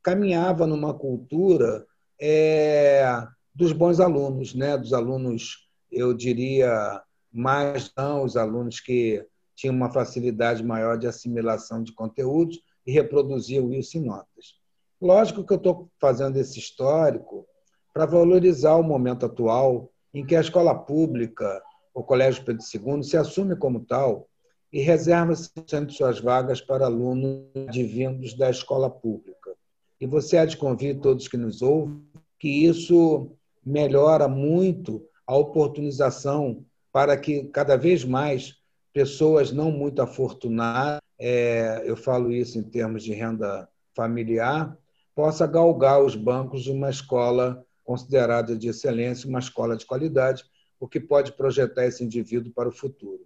caminhava 0.02 0.66
numa 0.66 0.94
cultura 0.94 1.84
é, 2.20 3.26
dos 3.54 3.72
bons 3.72 4.00
alunos, 4.00 4.54
né? 4.54 4.76
dos 4.76 4.92
alunos, 4.92 5.68
eu 5.90 6.14
diria, 6.14 7.02
mais 7.32 7.92
não, 7.96 8.22
os 8.22 8.36
alunos 8.36 8.80
que 8.80 9.26
tinham 9.54 9.74
uma 9.74 9.90
facilidade 9.90 10.62
maior 10.62 10.98
de 10.98 11.06
assimilação 11.06 11.82
de 11.82 11.92
conteúdos 11.92 12.60
e 12.86 12.92
reproduziam 12.92 13.72
isso 13.72 13.98
em 13.98 14.04
notas. 14.04 14.60
Lógico 15.00 15.44
que 15.44 15.52
eu 15.52 15.58
estou 15.58 15.90
fazendo 15.98 16.36
esse 16.36 16.58
histórico 16.58 17.46
para 17.92 18.06
valorizar 18.06 18.76
o 18.76 18.82
momento 18.82 19.26
atual 19.26 19.90
em 20.18 20.24
que 20.24 20.34
a 20.34 20.40
escola 20.40 20.74
pública, 20.74 21.62
o 21.92 22.02
Colégio 22.02 22.42
Pedro 22.42 22.64
II, 22.74 23.02
se 23.02 23.18
assume 23.18 23.54
como 23.54 23.80
tal 23.80 24.26
e 24.72 24.80
reserva 24.80 25.34
100% 25.34 25.86
de 25.86 25.94
suas 25.94 26.18
vagas 26.18 26.58
para 26.58 26.86
alunos 26.86 27.44
advindos 27.68 28.32
da 28.32 28.48
escola 28.48 28.88
pública. 28.88 29.52
E 30.00 30.06
você 30.06 30.38
há 30.38 30.46
de 30.46 30.56
convir 30.56 31.00
todos 31.00 31.28
que 31.28 31.36
nos 31.36 31.60
ouvem 31.60 32.02
que 32.38 32.48
isso 32.48 33.30
melhora 33.62 34.26
muito 34.26 35.06
a 35.26 35.36
oportunização 35.36 36.64
para 36.90 37.14
que 37.18 37.44
cada 37.48 37.76
vez 37.76 38.02
mais 38.02 38.54
pessoas 38.94 39.52
não 39.52 39.70
muito 39.70 40.00
afortunadas, 40.00 41.02
é, 41.18 41.82
eu 41.84 41.94
falo 41.94 42.32
isso 42.32 42.58
em 42.58 42.62
termos 42.62 43.04
de 43.04 43.12
renda 43.12 43.68
familiar, 43.94 44.74
possa 45.14 45.46
galgar 45.46 46.02
os 46.02 46.16
bancos 46.16 46.62
de 46.62 46.70
uma 46.70 46.88
escola 46.88 47.65
considerada 47.86 48.56
de 48.56 48.68
excelência, 48.68 49.28
uma 49.28 49.38
escola 49.38 49.76
de 49.76 49.86
qualidade, 49.86 50.44
o 50.78 50.88
que 50.88 51.00
pode 51.00 51.32
projetar 51.32 51.86
esse 51.86 52.04
indivíduo 52.04 52.52
para 52.52 52.68
o 52.68 52.72
futuro. 52.72 53.24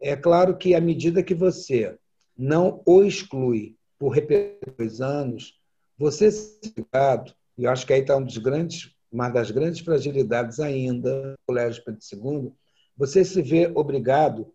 É 0.00 0.16
claro 0.16 0.56
que, 0.58 0.74
à 0.74 0.80
medida 0.80 1.22
que 1.22 1.34
você 1.34 1.96
não 2.36 2.82
o 2.84 3.04
exclui 3.04 3.76
por 3.98 4.10
repetir 4.10 4.74
dois 4.76 5.00
anos, 5.00 5.58
você 5.96 6.30
se 6.30 6.60
e 7.56 7.64
eu 7.64 7.70
acho 7.70 7.86
que 7.86 7.92
aí 7.92 8.00
está 8.00 8.16
um 8.16 8.24
dos 8.24 8.36
grandes, 8.36 8.90
uma 9.12 9.28
das 9.28 9.52
grandes 9.52 9.80
fragilidades 9.80 10.58
ainda 10.58 11.30
do 11.30 11.34
Colégio 11.46 11.84
Pedro 11.84 12.00
II, 12.12 12.52
você 12.96 13.24
se 13.24 13.40
vê 13.40 13.70
obrigado 13.72 14.52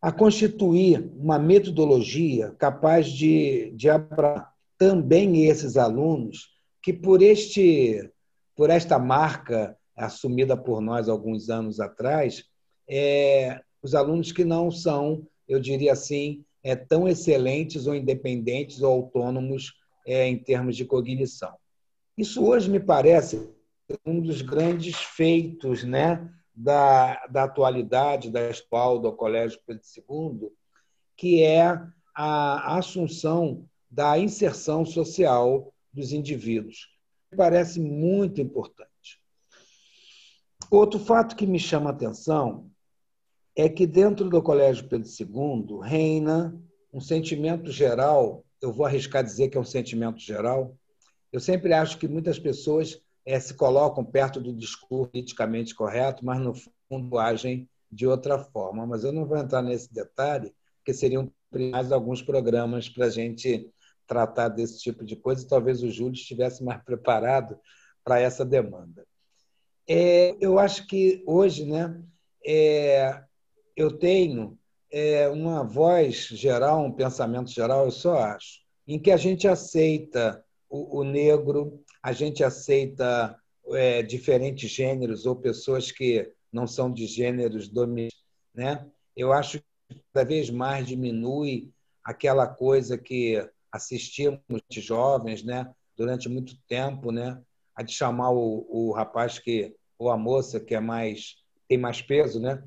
a 0.00 0.12
constituir 0.12 1.10
uma 1.16 1.40
metodologia 1.40 2.52
capaz 2.52 3.08
de, 3.08 3.72
de 3.74 3.90
abraçar 3.90 4.52
também 4.78 5.46
esses 5.46 5.76
alunos 5.76 6.50
que 6.82 6.92
por 6.92 7.22
este 7.22 8.10
por 8.54 8.68
esta 8.70 8.98
marca 8.98 9.76
assumida 9.96 10.56
por 10.56 10.80
nós 10.80 11.08
alguns 11.08 11.48
anos 11.48 11.80
atrás, 11.80 12.44
é, 12.88 13.60
os 13.82 13.94
alunos 13.94 14.32
que 14.32 14.44
não 14.44 14.70
são, 14.70 15.26
eu 15.48 15.58
diria 15.58 15.92
assim, 15.92 16.44
é, 16.62 16.76
tão 16.76 17.08
excelentes 17.08 17.86
ou 17.86 17.94
independentes 17.94 18.82
ou 18.82 18.92
autônomos 18.92 19.74
é, 20.06 20.26
em 20.26 20.36
termos 20.38 20.76
de 20.76 20.84
cognição. 20.84 21.54
Isso 22.16 22.44
hoje 22.44 22.70
me 22.70 22.80
parece 22.80 23.50
um 24.04 24.20
dos 24.20 24.42
grandes 24.42 24.96
feitos 24.96 25.82
né, 25.82 26.28
da, 26.54 27.26
da 27.26 27.44
atualidade 27.44 28.30
da 28.30 28.50
escola 28.50 29.00
do 29.00 29.12
Colégio 29.12 29.60
Pedro 29.66 29.82
II, 29.96 30.50
que 31.16 31.42
é 31.42 31.80
a 32.14 32.76
assunção 32.76 33.66
da 33.90 34.18
inserção 34.18 34.84
social 34.84 35.71
dos 35.92 36.12
indivíduos. 36.12 36.88
Parece 37.36 37.80
muito 37.80 38.40
importante. 38.40 39.20
Outro 40.70 40.98
fato 40.98 41.36
que 41.36 41.46
me 41.46 41.58
chama 41.58 41.90
a 41.90 41.92
atenção 41.92 42.70
é 43.54 43.68
que 43.68 43.86
dentro 43.86 44.28
do 44.28 44.42
Colégio 44.42 44.88
Pedro 44.88 45.08
II 45.08 45.80
reina 45.82 46.58
um 46.92 47.00
sentimento 47.00 47.70
geral, 47.70 48.44
eu 48.60 48.72
vou 48.72 48.86
arriscar 48.86 49.24
dizer 49.24 49.48
que 49.48 49.56
é 49.56 49.60
um 49.60 49.64
sentimento 49.64 50.18
geral. 50.18 50.76
Eu 51.32 51.40
sempre 51.40 51.72
acho 51.72 51.98
que 51.98 52.06
muitas 52.06 52.38
pessoas 52.38 53.00
é, 53.24 53.38
se 53.40 53.54
colocam 53.54 54.04
perto 54.04 54.40
do 54.40 54.52
discurso 54.52 55.10
politicamente 55.10 55.74
correto, 55.74 56.24
mas 56.24 56.40
no 56.40 56.54
fundo 56.88 57.18
agem 57.18 57.68
de 57.90 58.06
outra 58.06 58.38
forma. 58.38 58.86
Mas 58.86 59.04
eu 59.04 59.12
não 59.12 59.24
vou 59.24 59.38
entrar 59.38 59.62
nesse 59.62 59.92
detalhe, 59.92 60.54
porque 60.78 60.92
seriam 60.92 61.30
mais 61.70 61.92
alguns 61.92 62.22
programas 62.22 62.88
para 62.88 63.06
a 63.06 63.10
gente 63.10 63.70
tratar 64.12 64.48
desse 64.48 64.78
tipo 64.78 65.04
de 65.04 65.16
coisa. 65.16 65.48
Talvez 65.48 65.82
o 65.82 65.90
Júlio 65.90 66.12
estivesse 66.12 66.62
mais 66.62 66.82
preparado 66.84 67.58
para 68.04 68.20
essa 68.20 68.44
demanda. 68.44 69.06
É, 69.88 70.36
eu 70.38 70.58
acho 70.58 70.86
que 70.86 71.24
hoje, 71.26 71.64
né, 71.64 72.00
é, 72.44 73.22
eu 73.74 73.90
tenho 73.98 74.58
é, 74.90 75.28
uma 75.28 75.64
voz 75.64 76.26
geral, 76.26 76.84
um 76.84 76.92
pensamento 76.92 77.50
geral, 77.50 77.86
eu 77.86 77.90
só 77.90 78.18
acho, 78.18 78.60
em 78.86 78.98
que 78.98 79.10
a 79.10 79.16
gente 79.16 79.48
aceita 79.48 80.44
o, 80.68 80.98
o 80.98 81.04
negro, 81.04 81.82
a 82.02 82.12
gente 82.12 82.44
aceita 82.44 83.36
é, 83.70 84.02
diferentes 84.02 84.70
gêneros 84.70 85.24
ou 85.24 85.36
pessoas 85.36 85.90
que 85.90 86.30
não 86.52 86.66
são 86.66 86.92
de 86.92 87.06
gêneros 87.06 87.68
dominantes, 87.68 88.22
né? 88.54 88.86
Eu 89.16 89.32
acho 89.32 89.58
que 89.58 90.02
cada 90.12 90.28
vez 90.28 90.50
mais 90.50 90.86
diminui 90.86 91.72
aquela 92.04 92.46
coisa 92.46 92.98
que 92.98 93.48
assistimos 93.72 94.40
de 94.68 94.80
jovens, 94.80 95.42
né? 95.42 95.72
Durante 95.96 96.28
muito 96.28 96.54
tempo, 96.68 97.10
né? 97.10 97.40
A 97.74 97.82
de 97.82 97.92
chamar 97.92 98.30
o, 98.30 98.66
o 98.68 98.92
rapaz 98.92 99.38
que 99.38 99.74
ou 99.98 100.10
a 100.10 100.16
moça 100.16 100.60
que 100.60 100.74
é 100.74 100.80
mais 100.80 101.36
tem 101.68 101.78
mais 101.78 102.02
peso, 102.02 102.38
né? 102.38 102.62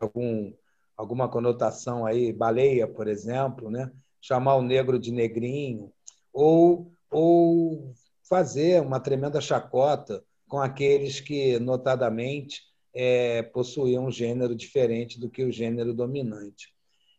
Algum, 0.00 0.52
alguma 0.96 1.28
conotação 1.28 2.06
aí, 2.06 2.32
baleia, 2.32 2.88
por 2.88 3.06
exemplo, 3.06 3.70
né? 3.70 3.92
Chamar 4.20 4.56
o 4.56 4.62
negro 4.62 4.98
de 4.98 5.12
negrinho 5.12 5.92
ou 6.32 6.90
ou 7.10 7.94
fazer 8.22 8.82
uma 8.82 9.00
tremenda 9.00 9.40
chacota 9.40 10.22
com 10.46 10.58
aqueles 10.60 11.20
que 11.20 11.58
notadamente 11.58 12.62
é, 12.94 13.42
possuíam 13.42 14.06
um 14.06 14.10
gênero 14.10 14.54
diferente 14.54 15.20
do 15.20 15.30
que 15.30 15.44
o 15.44 15.52
gênero 15.52 15.94
dominante. 15.94 16.74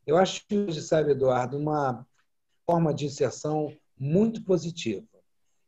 Eu 0.06 0.18
acho 0.18 0.46
que 0.48 0.72
sabe, 0.82 1.12
Eduardo, 1.12 1.58
uma 1.58 2.06
forma 2.70 2.94
de 2.94 3.08
inserção 3.08 3.76
muito 4.00 4.44
positiva. 4.44 5.04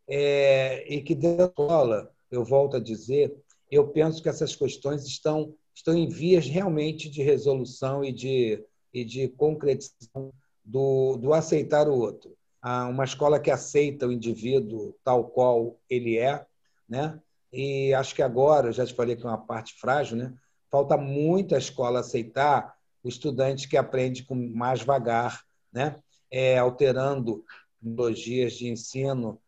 É, 0.07 0.85
e 0.87 1.01
que 1.01 1.15
dentro 1.15 1.37
da 1.37 1.45
escola, 1.45 2.11
eu 2.29 2.43
volto 2.45 2.77
a 2.77 2.79
dizer, 2.79 3.35
eu 3.71 3.87
penso 3.87 4.21
que 4.21 4.29
essas 4.29 4.55
questões 4.55 5.03
estão, 5.03 5.51
estão 5.73 5.95
em 5.95 6.07
vias 6.07 6.45
realmente 6.45 7.09
de 7.09 7.23
resolução 7.23 8.03
e 8.03 8.11
de, 8.11 8.63
e 8.93 9.03
de 9.03 9.29
concretização 9.29 10.31
do, 10.63 11.17
do 11.17 11.33
aceitar 11.33 11.87
o 11.87 11.97
outro. 11.97 12.37
Uma 12.63 13.05
escola 13.05 13.39
que 13.39 13.49
aceita 13.49 14.05
o 14.05 14.11
indivíduo 14.11 14.93
tal 15.03 15.23
qual 15.23 15.75
ele 15.89 16.19
é, 16.19 16.45
né? 16.87 17.19
E 17.51 17.91
acho 17.95 18.13
que 18.13 18.21
agora, 18.21 18.71
já 18.71 18.85
te 18.85 18.93
falei 18.93 19.15
que 19.15 19.25
é 19.25 19.27
uma 19.27 19.39
parte 19.39 19.73
frágil, 19.79 20.17
né? 20.17 20.33
Falta 20.69 20.95
muito 20.95 21.55
a 21.55 21.57
escola 21.57 22.01
aceitar 22.01 22.75
o 23.03 23.09
estudante 23.09 23.67
que 23.67 23.75
aprende 23.75 24.23
com 24.23 24.35
mais 24.35 24.83
vagar, 24.83 25.41
né? 25.73 25.95
É, 26.31 26.57
alterando 26.57 27.43
metodologias 27.81 28.53
de 28.53 28.69
ensino 28.69 29.41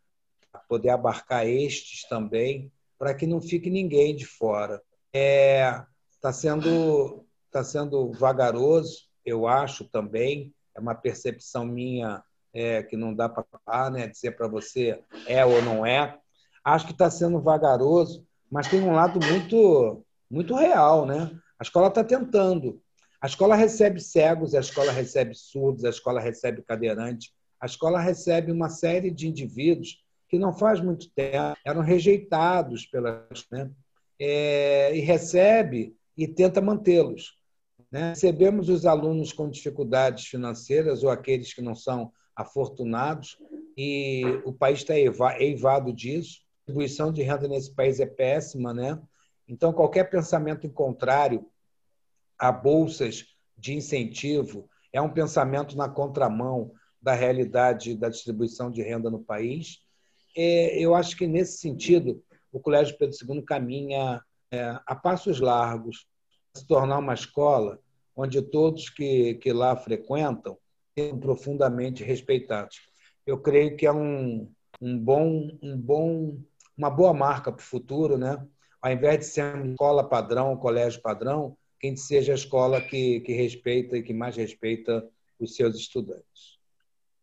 poder 0.67 0.89
abarcar 0.89 1.47
estes 1.47 2.07
também, 2.07 2.71
para 2.97 3.13
que 3.13 3.27
não 3.27 3.41
fique 3.41 3.69
ninguém 3.69 4.15
de 4.15 4.25
fora. 4.25 4.81
Está 5.11 5.19
é, 5.19 5.85
tá 6.21 6.33
sendo, 6.33 7.25
tá 7.51 7.63
sendo 7.63 8.11
vagaroso, 8.11 9.07
eu 9.25 9.47
acho 9.47 9.85
também, 9.85 10.53
é 10.75 10.79
uma 10.79 10.95
percepção 10.95 11.65
minha 11.65 12.23
é, 12.53 12.83
que 12.83 12.95
não 12.95 13.13
dá 13.13 13.27
para 13.29 13.89
né, 13.89 14.07
dizer 14.07 14.35
para 14.35 14.47
você 14.47 15.03
é 15.27 15.45
ou 15.45 15.61
não 15.61 15.85
é. 15.85 16.17
Acho 16.63 16.85
que 16.85 16.91
está 16.91 17.09
sendo 17.09 17.41
vagaroso, 17.41 18.25
mas 18.49 18.67
tem 18.67 18.81
um 18.81 18.93
lado 18.93 19.19
muito, 19.25 20.05
muito 20.29 20.55
real. 20.55 21.05
Né? 21.05 21.31
A 21.59 21.63
escola 21.63 21.87
está 21.87 22.03
tentando. 22.03 22.81
A 23.23 23.25
escola 23.25 23.55
recebe 23.55 24.01
cegos, 24.01 24.53
a 24.53 24.59
escola 24.59 24.91
recebe 24.91 25.33
surdos, 25.33 25.85
a 25.85 25.89
escola 25.89 26.19
recebe 26.19 26.61
cadeirantes, 26.61 27.31
a 27.57 27.65
escola 27.65 27.97
recebe 27.97 28.51
uma 28.51 28.67
série 28.67 29.09
de 29.09 29.29
indivíduos 29.29 30.03
que 30.27 30.37
não 30.37 30.51
faz 30.51 30.81
muito 30.81 31.09
tempo 31.11 31.57
eram 31.65 31.79
rejeitados 31.79 32.85
pela 32.85 33.25
né? 33.49 33.71
É, 34.19 34.93
e 34.93 34.99
recebe 34.99 35.95
e 36.17 36.27
tenta 36.27 36.59
mantê-los. 36.59 37.37
Né? 37.89 38.09
Recebemos 38.09 38.67
os 38.67 38.85
alunos 38.85 39.31
com 39.31 39.49
dificuldades 39.49 40.25
financeiras 40.25 41.01
ou 41.01 41.09
aqueles 41.09 41.53
que 41.53 41.61
não 41.61 41.75
são 41.75 42.11
afortunados 42.35 43.37
e 43.77 44.25
o 44.43 44.51
país 44.51 44.79
está 44.79 44.95
eivado 44.97 45.93
disso. 45.93 46.41
A 46.41 46.65
distribuição 46.65 47.09
de 47.09 47.21
renda 47.21 47.47
nesse 47.47 47.73
país 47.73 48.01
é 48.01 48.05
péssima, 48.05 48.73
né? 48.73 49.01
Então, 49.47 49.71
qualquer 49.71 50.09
pensamento 50.09 50.67
em 50.67 50.69
contrário 50.69 51.45
a 52.43 52.51
bolsas 52.51 53.25
de 53.57 53.73
incentivo 53.73 54.69
é 54.91 55.01
um 55.01 55.09
pensamento 55.09 55.77
na 55.77 55.87
contramão 55.87 56.73
da 57.01 57.13
realidade 57.13 57.95
da 57.95 58.09
distribuição 58.09 58.69
de 58.69 58.81
renda 58.81 59.09
no 59.09 59.23
país. 59.23 59.79
É, 60.35 60.77
eu 60.77 60.93
acho 60.93 61.15
que, 61.15 61.25
nesse 61.25 61.59
sentido, 61.59 62.21
o 62.51 62.59
Colégio 62.59 62.97
Pedro 62.97 63.15
II 63.15 63.41
caminha 63.43 64.21
é, 64.51 64.77
a 64.85 64.93
passos 64.93 65.39
largos 65.39 66.05
se 66.53 66.67
tornar 66.67 66.97
uma 66.97 67.13
escola 67.13 67.79
onde 68.13 68.41
todos 68.41 68.89
que, 68.89 69.35
que 69.35 69.53
lá 69.53 69.77
frequentam 69.77 70.57
sejam 70.99 71.17
profundamente 71.17 72.03
respeitados. 72.03 72.81
Eu 73.25 73.39
creio 73.39 73.77
que 73.77 73.85
é 73.85 73.91
um, 73.93 74.51
um 74.81 74.99
bom, 74.99 75.49
um 75.61 75.77
bom, 75.77 76.37
uma 76.77 76.89
boa 76.89 77.13
marca 77.13 77.53
para 77.53 77.61
o 77.61 77.65
futuro, 77.65 78.17
né? 78.17 78.45
Ao 78.81 78.91
invés 78.91 79.19
de 79.19 79.25
ser 79.27 79.55
uma 79.55 79.67
escola 79.67 80.09
padrão, 80.09 80.51
um 80.51 80.57
colégio 80.57 81.01
padrão, 81.01 81.55
que 81.83 81.87
a 81.87 81.89
gente 81.89 81.99
seja 81.99 82.31
a 82.31 82.35
escola 82.35 82.79
que, 82.79 83.19
que 83.19 83.33
respeita 83.33 83.97
e 83.97 84.03
que 84.03 84.13
mais 84.13 84.37
respeita 84.37 85.05
os 85.37 85.53
seus 85.53 85.75
estudantes. 85.75 86.57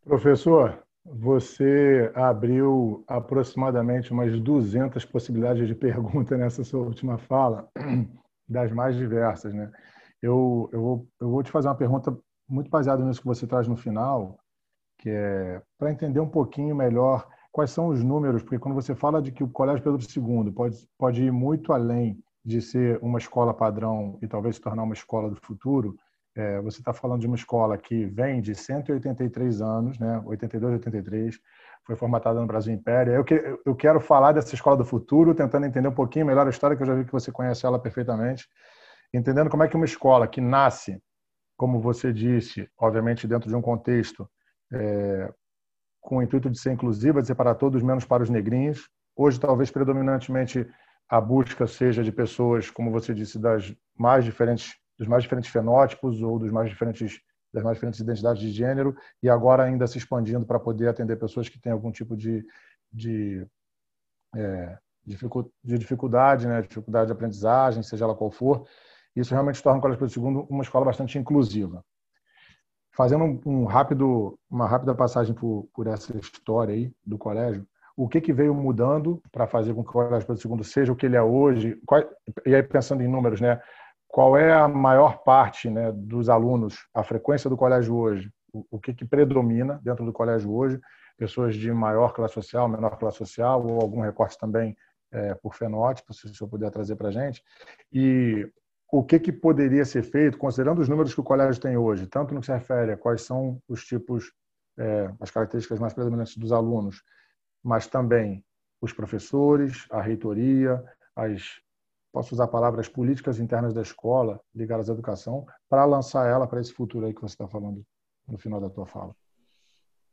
Professor, 0.04 0.82
você 1.02 2.12
abriu 2.14 3.02
aproximadamente 3.08 4.12
umas 4.12 4.38
200 4.38 5.02
possibilidades 5.06 5.66
de 5.66 5.74
pergunta 5.74 6.36
nessa 6.36 6.62
sua 6.62 6.82
última 6.82 7.16
fala, 7.16 7.70
das 8.46 8.70
mais 8.70 8.94
diversas, 8.96 9.54
né? 9.54 9.72
Eu, 10.20 10.68
eu, 10.74 10.82
vou, 10.82 11.08
eu 11.18 11.30
vou 11.30 11.42
te 11.42 11.50
fazer 11.50 11.68
uma 11.68 11.74
pergunta 11.74 12.14
muito 12.46 12.68
baseado 12.68 13.02
nisso 13.02 13.22
que 13.22 13.26
você 13.26 13.46
traz 13.46 13.66
no 13.66 13.78
final, 13.78 14.38
que 14.98 15.08
é 15.08 15.62
para 15.78 15.90
entender 15.90 16.20
um 16.20 16.28
pouquinho 16.28 16.76
melhor 16.76 17.26
quais 17.50 17.70
são 17.70 17.88
os 17.88 18.04
números, 18.04 18.42
porque 18.42 18.58
quando 18.58 18.74
você 18.74 18.94
fala 18.94 19.22
de 19.22 19.32
que 19.32 19.42
o 19.42 19.48
Colégio 19.48 19.82
Pedro 19.82 19.98
II 19.98 20.52
pode, 20.52 20.86
pode 20.98 21.24
ir 21.24 21.32
muito 21.32 21.72
além 21.72 22.22
de 22.44 22.60
ser 22.60 22.98
uma 23.02 23.18
escola 23.18 23.52
padrão 23.52 24.18
e 24.22 24.26
talvez 24.26 24.56
se 24.56 24.62
tornar 24.62 24.82
uma 24.82 24.94
escola 24.94 25.30
do 25.30 25.36
futuro, 25.36 25.96
é, 26.34 26.60
você 26.60 26.78
está 26.80 26.92
falando 26.92 27.20
de 27.20 27.26
uma 27.26 27.36
escola 27.36 27.76
que 27.76 28.06
vem 28.06 28.40
de 28.40 28.54
183 28.54 29.60
anos, 29.60 29.98
né, 29.98 30.22
82, 30.24 30.74
83, 30.74 31.38
foi 31.84 31.96
formatada 31.96 32.40
no 32.40 32.46
Brasil 32.46 32.72
Império. 32.72 33.12
Eu, 33.12 33.24
que, 33.24 33.34
eu 33.64 33.74
quero 33.74 34.00
falar 34.00 34.32
dessa 34.32 34.54
escola 34.54 34.76
do 34.76 34.84
futuro, 34.84 35.34
tentando 35.34 35.66
entender 35.66 35.88
um 35.88 35.94
pouquinho 35.94 36.26
melhor 36.26 36.46
a 36.46 36.50
história, 36.50 36.76
que 36.76 36.82
eu 36.82 36.86
já 36.86 36.94
vi 36.94 37.04
que 37.04 37.12
você 37.12 37.32
conhece 37.32 37.66
ela 37.66 37.78
perfeitamente, 37.78 38.48
entendendo 39.12 39.50
como 39.50 39.64
é 39.64 39.68
que 39.68 39.76
uma 39.76 39.84
escola 39.84 40.28
que 40.28 40.40
nasce 40.40 41.00
como 41.60 41.78
você 41.78 42.10
disse, 42.10 42.66
obviamente 42.78 43.28
dentro 43.28 43.50
de 43.50 43.54
um 43.54 43.60
contexto 43.60 44.26
é, 44.72 45.30
com 46.00 46.16
o 46.16 46.22
intuito 46.22 46.48
de 46.48 46.58
ser 46.58 46.72
inclusiva, 46.72 47.20
de 47.20 47.26
separar 47.26 47.54
todos 47.56 47.82
menos 47.82 48.06
para 48.06 48.22
os 48.22 48.30
negrinhos. 48.30 48.88
Hoje, 49.14 49.38
talvez 49.38 49.70
predominantemente 49.70 50.66
a 51.10 51.20
busca 51.20 51.66
seja 51.66 52.04
de 52.04 52.12
pessoas, 52.12 52.70
como 52.70 52.92
você 52.92 53.12
disse, 53.12 53.36
das 53.36 53.74
mais 53.98 54.24
diferentes, 54.24 54.76
dos 54.96 55.08
mais 55.08 55.24
diferentes 55.24 55.50
fenótipos 55.50 56.22
ou 56.22 56.38
dos 56.38 56.52
mais 56.52 56.70
diferentes 56.70 57.20
das 57.52 57.64
mais 57.64 57.76
diferentes 57.76 57.98
identidades 57.98 58.40
de 58.40 58.52
gênero 58.52 58.96
e 59.20 59.28
agora 59.28 59.64
ainda 59.64 59.84
se 59.84 59.98
expandindo 59.98 60.46
para 60.46 60.60
poder 60.60 60.86
atender 60.86 61.16
pessoas 61.16 61.48
que 61.48 61.58
têm 61.58 61.72
algum 61.72 61.90
tipo 61.90 62.16
de, 62.16 62.46
de, 62.92 63.44
é, 64.36 64.78
de 65.04 65.78
dificuldade, 65.78 66.46
né, 66.46 66.62
dificuldade 66.62 67.06
de 67.06 67.12
aprendizagem, 67.12 67.82
seja 67.82 68.04
ela 68.04 68.14
qual 68.14 68.30
for. 68.30 68.68
Isso 69.16 69.34
realmente 69.34 69.60
torna 69.60 69.80
o 69.80 69.82
Colégio 69.82 70.06
Pedro 70.06 70.38
II 70.38 70.46
uma 70.48 70.62
escola 70.62 70.84
bastante 70.84 71.18
inclusiva. 71.18 71.84
Fazendo 72.92 73.40
um, 73.44 73.64
rápido, 73.64 74.38
uma 74.48 74.68
rápida 74.68 74.94
passagem 74.94 75.34
por, 75.34 75.68
por 75.74 75.88
essa 75.88 76.16
história 76.16 76.72
aí 76.72 76.92
do 77.04 77.18
colégio, 77.18 77.66
o 78.02 78.08
que, 78.08 78.18
que 78.18 78.32
veio 78.32 78.54
mudando 78.54 79.22
para 79.30 79.46
fazer 79.46 79.74
com 79.74 79.82
que 79.82 79.90
o 79.90 79.92
Colégio 79.92 80.26
Pedro 80.26 80.56
II 80.56 80.64
seja 80.64 80.90
o 80.90 80.96
que 80.96 81.04
ele 81.04 81.16
é 81.16 81.22
hoje? 81.22 81.78
Qual, 81.84 82.02
e 82.46 82.54
aí, 82.54 82.62
pensando 82.62 83.02
em 83.02 83.08
números, 83.08 83.42
né? 83.42 83.60
qual 84.08 84.38
é 84.38 84.54
a 84.54 84.66
maior 84.66 85.22
parte 85.22 85.68
né, 85.68 85.92
dos 85.92 86.30
alunos, 86.30 86.78
a 86.94 87.04
frequência 87.04 87.50
do 87.50 87.58
colégio 87.58 87.94
hoje? 87.94 88.32
O, 88.54 88.64
o 88.70 88.80
que, 88.80 88.94
que 88.94 89.04
predomina 89.04 89.78
dentro 89.84 90.04
do 90.06 90.14
colégio 90.14 90.50
hoje? 90.50 90.80
Pessoas 91.18 91.54
de 91.54 91.70
maior 91.70 92.14
classe 92.14 92.32
social, 92.32 92.66
menor 92.70 92.98
classe 92.98 93.18
social, 93.18 93.64
ou 93.66 93.82
algum 93.82 94.00
recorte 94.00 94.38
também 94.38 94.74
é, 95.12 95.34
por 95.34 95.54
fenótipo, 95.54 96.14
se 96.14 96.24
o 96.24 96.34
senhor 96.34 96.48
puder 96.48 96.70
trazer 96.70 96.96
para 96.96 97.08
a 97.08 97.12
gente. 97.12 97.42
E 97.92 98.50
o 98.90 99.04
que, 99.04 99.20
que 99.20 99.30
poderia 99.30 99.84
ser 99.84 100.04
feito, 100.04 100.38
considerando 100.38 100.80
os 100.80 100.88
números 100.88 101.12
que 101.12 101.20
o 101.20 101.24
colégio 101.24 101.60
tem 101.60 101.76
hoje, 101.76 102.06
tanto 102.06 102.32
no 102.32 102.40
que 102.40 102.46
se 102.46 102.52
refere 102.52 102.92
a 102.92 102.96
quais 102.96 103.20
são 103.20 103.60
os 103.68 103.84
tipos, 103.84 104.32
é, 104.78 105.10
as 105.20 105.30
características 105.30 105.78
mais 105.78 105.92
predominantes 105.92 106.34
dos 106.38 106.50
alunos, 106.50 107.02
mas 107.62 107.86
também 107.86 108.44
os 108.80 108.92
professores, 108.92 109.86
a 109.90 110.00
reitoria, 110.00 110.82
as 111.14 111.60
posso 112.12 112.34
usar 112.34 112.48
palavras 112.48 112.88
políticas 112.88 113.38
internas 113.38 113.72
da 113.72 113.82
escola 113.82 114.40
ligadas 114.54 114.90
à 114.90 114.92
educação 114.92 115.46
para 115.68 115.84
lançar 115.84 116.28
ela 116.28 116.46
para 116.46 116.60
esse 116.60 116.72
futuro 116.72 117.06
aí 117.06 117.14
que 117.14 117.20
você 117.20 117.34
está 117.34 117.46
falando 117.46 117.84
no 118.26 118.38
final 118.38 118.60
da 118.60 118.68
tua 118.68 118.86
fala. 118.86 119.14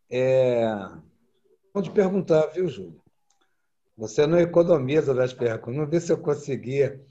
É... 0.09 0.67
Vou 1.73 1.83
te 1.83 1.91
perguntar, 1.91 2.47
viu, 2.47 2.67
Júlio? 2.67 3.01
Você 3.97 4.27
não 4.27 4.39
economiza 4.39 5.13
das 5.13 5.33
perguntas. 5.33 5.75
Vamos 5.75 5.89
ver 5.89 6.01
se 6.01 6.11
eu 6.11 6.17
conseguia 6.19 6.85
é, 6.85 7.01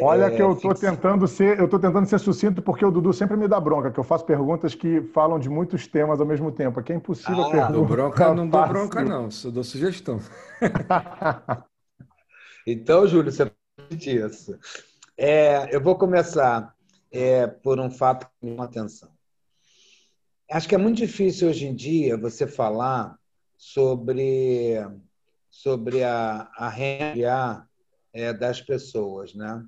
Olha 0.00 0.30
que 0.30 0.40
eu 0.40 0.54
estou 0.54 0.74
tentando 0.74 1.28
ser, 1.28 1.58
eu 1.58 1.66
estou 1.66 1.78
tentando 1.78 2.08
ser 2.08 2.18
sucinto 2.18 2.62
porque 2.62 2.86
o 2.86 2.90
Dudu 2.90 3.12
sempre 3.12 3.36
me 3.36 3.46
dá 3.46 3.60
bronca, 3.60 3.90
que 3.90 4.00
eu 4.00 4.04
faço 4.04 4.24
perguntas 4.24 4.74
que 4.74 5.02
falam 5.12 5.38
de 5.38 5.50
muitos 5.50 5.86
temas 5.86 6.20
ao 6.20 6.26
mesmo 6.26 6.50
tempo. 6.50 6.80
Aqui 6.80 6.94
é 6.94 6.96
impossível 6.96 7.44
ah, 7.44 7.50
perguntar. 7.50 7.94
Bronca, 7.94 8.34
não 8.34 8.48
dou 8.48 8.66
bronca 8.66 9.04
não, 9.04 9.30
só 9.30 9.50
dou 9.50 9.62
sugestão. 9.62 10.20
então, 12.66 13.06
Júlio, 13.06 13.30
você 13.30 13.52
pode 13.76 14.10
isso. 14.10 14.58
É, 15.18 15.74
eu 15.74 15.82
vou 15.82 15.98
começar 15.98 16.74
é, 17.12 17.46
por 17.46 17.78
um 17.78 17.90
fato 17.90 18.26
que 18.26 18.46
me 18.46 18.52
chama 18.52 18.64
atenção. 18.64 19.10
Acho 20.50 20.66
que 20.66 20.74
é 20.74 20.78
muito 20.78 20.96
difícil 20.96 21.48
hoje 21.48 21.66
em 21.66 21.74
dia 21.74 22.16
você 22.16 22.46
falar 22.46 23.18
sobre 23.58 24.78
sobre 25.50 26.02
a, 26.02 26.48
a 26.56 26.68
renda 26.68 27.68
é, 28.12 28.32
das 28.32 28.60
pessoas, 28.60 29.34
né? 29.34 29.64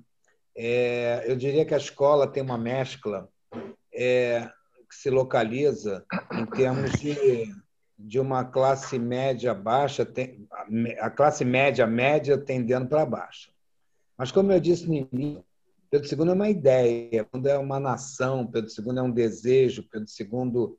É, 0.59 1.23
eu 1.27 1.35
diria 1.35 1.63
que 1.63 1.75
a 1.75 1.77
escola 1.77 2.25
tem 2.25 2.41
uma 2.41 2.57
mescla 2.57 3.29
é, 3.93 4.49
que 4.89 4.95
se 4.95 5.07
localiza 5.11 6.03
em 6.31 6.45
termos 6.47 6.93
de, 6.93 7.53
de 7.97 8.19
uma 8.19 8.43
classe 8.43 8.97
média 8.97 9.53
baixa, 9.53 10.03
tem, 10.03 10.47
a 10.99 11.11
classe 11.11 11.45
média 11.45 11.85
média 11.85 12.39
tendendo 12.39 12.87
para 12.87 13.05
baixo. 13.05 13.51
Mas, 14.17 14.31
como 14.31 14.51
eu 14.51 14.59
disse 14.59 14.87
no 14.87 14.95
início, 14.95 15.45
Pedro 15.91 16.07
II 16.09 16.29
é 16.29 16.33
uma 16.33 16.49
ideia, 16.49 17.23
quando 17.25 17.47
é 17.47 17.57
uma 17.57 17.79
nação, 17.79 18.47
Pedro 18.47 18.69
II 18.69 18.97
é 18.97 19.01
um 19.03 19.11
desejo, 19.11 19.87
Pedro 19.89 20.07
II. 20.19 20.75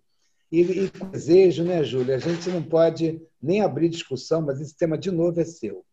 E, 0.50 0.60
e 0.60 0.90
desejo, 1.12 1.62
né, 1.62 1.84
Júlia? 1.84 2.16
A 2.16 2.18
gente 2.18 2.50
não 2.50 2.62
pode 2.62 3.22
nem 3.40 3.62
abrir 3.62 3.88
discussão, 3.88 4.42
mas 4.42 4.60
esse 4.60 4.76
tema, 4.76 4.98
de 4.98 5.12
novo, 5.12 5.40
é 5.40 5.44
seu. 5.44 5.84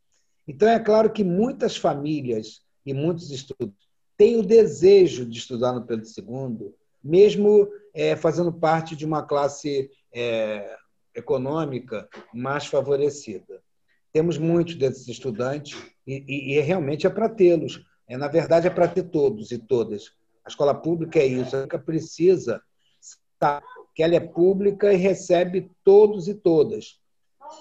Então, 0.48 0.68
é 0.68 0.80
claro 0.80 1.12
que 1.12 1.24
muitas 1.24 1.78
famílias 1.78 2.65
e 2.86 2.94
muitos 2.94 3.32
estudantes 3.32 3.86
têm 4.18 4.38
o 4.38 4.44
desejo 4.44 5.26
de 5.26 5.38
estudar 5.38 5.74
no 5.74 5.86
Pedro 5.86 6.06
II, 6.06 6.74
mesmo 7.04 7.68
é, 7.94 8.16
fazendo 8.16 8.52
parte 8.52 8.96
de 8.96 9.06
uma 9.06 9.24
classe 9.24 9.92
é, 10.14 10.78
econômica 11.14 12.08
mais 12.34 12.66
favorecida. 12.66 13.62
Temos 14.12 14.38
muitos 14.38 14.76
desses 14.76 15.08
estudantes 15.08 15.78
e, 16.08 16.24
e, 16.28 16.54
e 16.54 16.62
realmente 16.62 17.06
é 17.06 17.10
para 17.10 17.30
tê-los. 17.30 17.86
É, 18.08 18.18
na 18.18 18.28
verdade, 18.28 18.68
é 18.68 18.70
para 18.70 18.88
ter 18.88 19.04
todos 19.04 19.52
e 19.52 19.58
todas. 19.58 20.14
A 20.44 20.50
escola 20.50 20.74
pública 20.74 21.20
é 21.20 21.26
isso, 21.26 21.56
ela 21.56 21.68
precisa 21.80 22.62
estar, 23.02 23.64
que 23.94 24.04
ela 24.04 24.16
é 24.16 24.20
pública 24.20 24.94
e 24.94 24.98
recebe 24.98 25.72
todos 25.84 26.28
e 26.28 26.34
todas. 26.34 27.00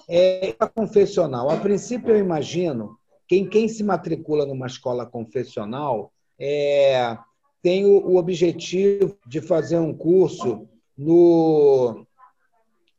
É 0.09 0.55
a 0.59 0.67
confessional. 0.67 1.49
A 1.49 1.57
princípio, 1.57 2.11
eu 2.11 2.19
imagino 2.19 2.97
quem, 3.27 3.47
quem 3.47 3.67
se 3.67 3.83
matricula 3.83 4.45
numa 4.45 4.67
escola 4.67 5.05
confessional 5.05 6.11
é, 6.39 7.17
tem 7.61 7.85
o, 7.85 7.97
o, 8.07 8.17
objetivo 8.17 9.17
de 9.25 9.41
fazer 9.41 9.79
um 9.79 9.93
curso 9.93 10.67
no, 10.97 12.05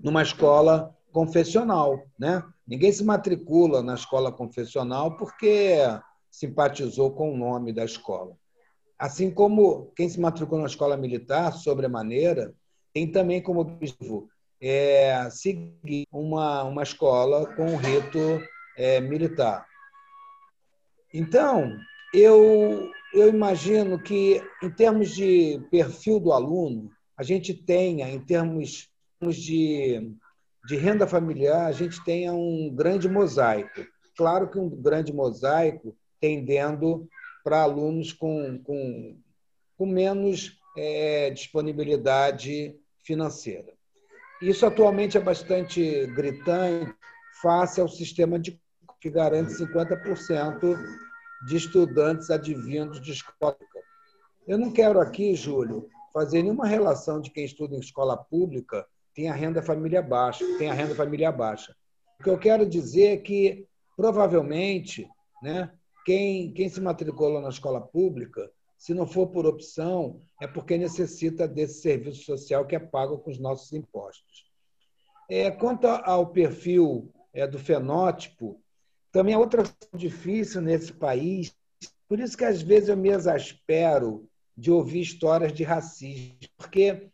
numa 0.01 0.23
escola 0.23 0.95
confessional. 1.13 2.03
Né? 2.19 2.43
Ninguém 2.67 2.91
se 2.91 3.05
matricula 3.05 3.83
na 3.83 3.95
escola 3.95 4.33
confessional 4.33 5.17
porque 5.17 5.79
simpatizou 6.31 7.13
com 7.13 7.33
o 7.33 7.37
nome 7.37 7.73
da 7.73 7.85
escola. 7.85 8.37
Assim 8.99 9.31
como 9.31 9.93
quem 9.95 10.09
se 10.09 10.19
matricula 10.19 10.63
na 10.63 10.67
escola 10.67 10.97
militar, 10.97 11.53
sobremaneira, 11.53 12.53
tem 12.93 13.11
também 13.11 13.43
como 13.43 13.61
objetivo 13.61 14.29
é, 14.61 15.29
seguir 15.31 16.07
uma, 16.11 16.65
uma 16.65 16.83
escola 16.83 17.47
com 17.55 17.67
um 17.67 17.77
rito 17.77 18.19
é, 18.77 19.01
militar. 19.01 19.67
Então, 21.19 21.81
eu, 22.13 22.93
eu 23.15 23.31
imagino 23.31 23.99
que, 23.99 24.43
em 24.63 24.69
termos 24.69 25.15
de 25.15 25.59
perfil 25.71 26.21
do 26.21 26.31
aluno, 26.31 26.91
a 27.17 27.23
gente 27.23 27.55
tenha, 27.55 28.07
em 28.11 28.21
termos 28.21 28.91
de, 29.23 30.15
de 30.67 30.77
renda 30.77 31.07
familiar, 31.07 31.65
a 31.65 31.73
gente 31.73 32.05
tenha 32.05 32.35
um 32.35 32.71
grande 32.71 33.09
mosaico. 33.09 33.81
Claro 34.15 34.51
que 34.51 34.59
um 34.59 34.69
grande 34.69 35.11
mosaico 35.11 35.97
tendendo 36.21 37.09
para 37.43 37.63
alunos 37.63 38.13
com, 38.13 38.61
com, 38.63 39.19
com 39.79 39.87
menos 39.87 40.59
é, 40.77 41.31
disponibilidade 41.31 42.77
financeira. 43.03 43.73
Isso 44.43 44.67
atualmente 44.67 45.17
é 45.17 45.21
bastante 45.21 46.07
gritante 46.09 46.95
face 47.41 47.81
ao 47.81 47.89
sistema 47.89 48.39
de, 48.39 48.61
que 49.01 49.09
garante 49.09 49.55
50% 49.55 51.06
de 51.45 51.57
estudantes 51.57 52.31
advindos 52.31 53.01
de 53.01 53.13
escola. 53.13 53.57
Eu 54.47 54.59
não 54.59 54.71
quero 54.71 55.01
aqui, 55.01 55.35
Júlio, 55.35 55.89
fazer 56.13 56.43
nenhuma 56.43 56.67
relação 56.67 57.21
de 57.21 57.31
quem 57.31 57.45
estuda 57.45 57.75
em 57.75 57.81
escola 57.81 58.17
pública 58.17 58.87
tem 59.15 59.29
a 59.29 59.35
renda 59.35 59.63
família 59.63 60.03
baixa, 60.03 60.45
tem 60.59 60.71
a 60.71 60.75
renda 60.75 60.95
família 60.95 61.33
baixa. 61.33 61.75
O 62.21 62.23
que 62.23 62.31
eu 62.31 62.39
quero 62.39 62.67
dizer 62.67 63.07
é 63.07 63.17
que 63.17 63.67
provavelmente, 63.97 65.09
né, 65.43 65.73
quem, 66.05 66.53
quem 66.53 66.69
se 66.69 66.81
matriculou 66.81 67.41
na 67.41 67.49
escola 67.49 67.81
pública 67.81 68.51
se 68.79 68.93
não 68.93 69.07
for 69.07 69.29
por 69.29 69.47
opção, 69.47 70.21
é 70.41 70.47
porque 70.47 70.77
necessita 70.77 71.49
desse 71.49 71.81
serviço 71.81 72.25
social 72.25 72.67
que 72.67 72.77
é 72.77 72.79
pago 72.79 73.19
com 73.19 73.31
os 73.31 73.39
nossos 73.39 73.73
impostos. 73.73 74.47
É, 75.29 75.51
quanto 75.51 75.87
ao 75.87 76.27
perfil 76.29 77.13
é, 77.33 77.47
do 77.47 77.59
fenótipo, 77.59 78.61
também 79.17 79.35
é 79.35 79.39
outra 79.39 79.63
difícil 79.95 80.61
nesse 80.61 80.93
país. 80.93 81.57
Por 82.07 82.21
isso 82.21 82.37
que 82.37 82.45
às 82.45 82.61
vezes 82.61 82.91
eu 82.91 82.99
me 82.99 83.09
exaspero 83.09 84.29
de 84.55 84.71
ouvir 84.71 85.01
histórias 85.01 85.55
de 85.55 85.65
racismo, 85.65 86.37
porque 86.55 87.09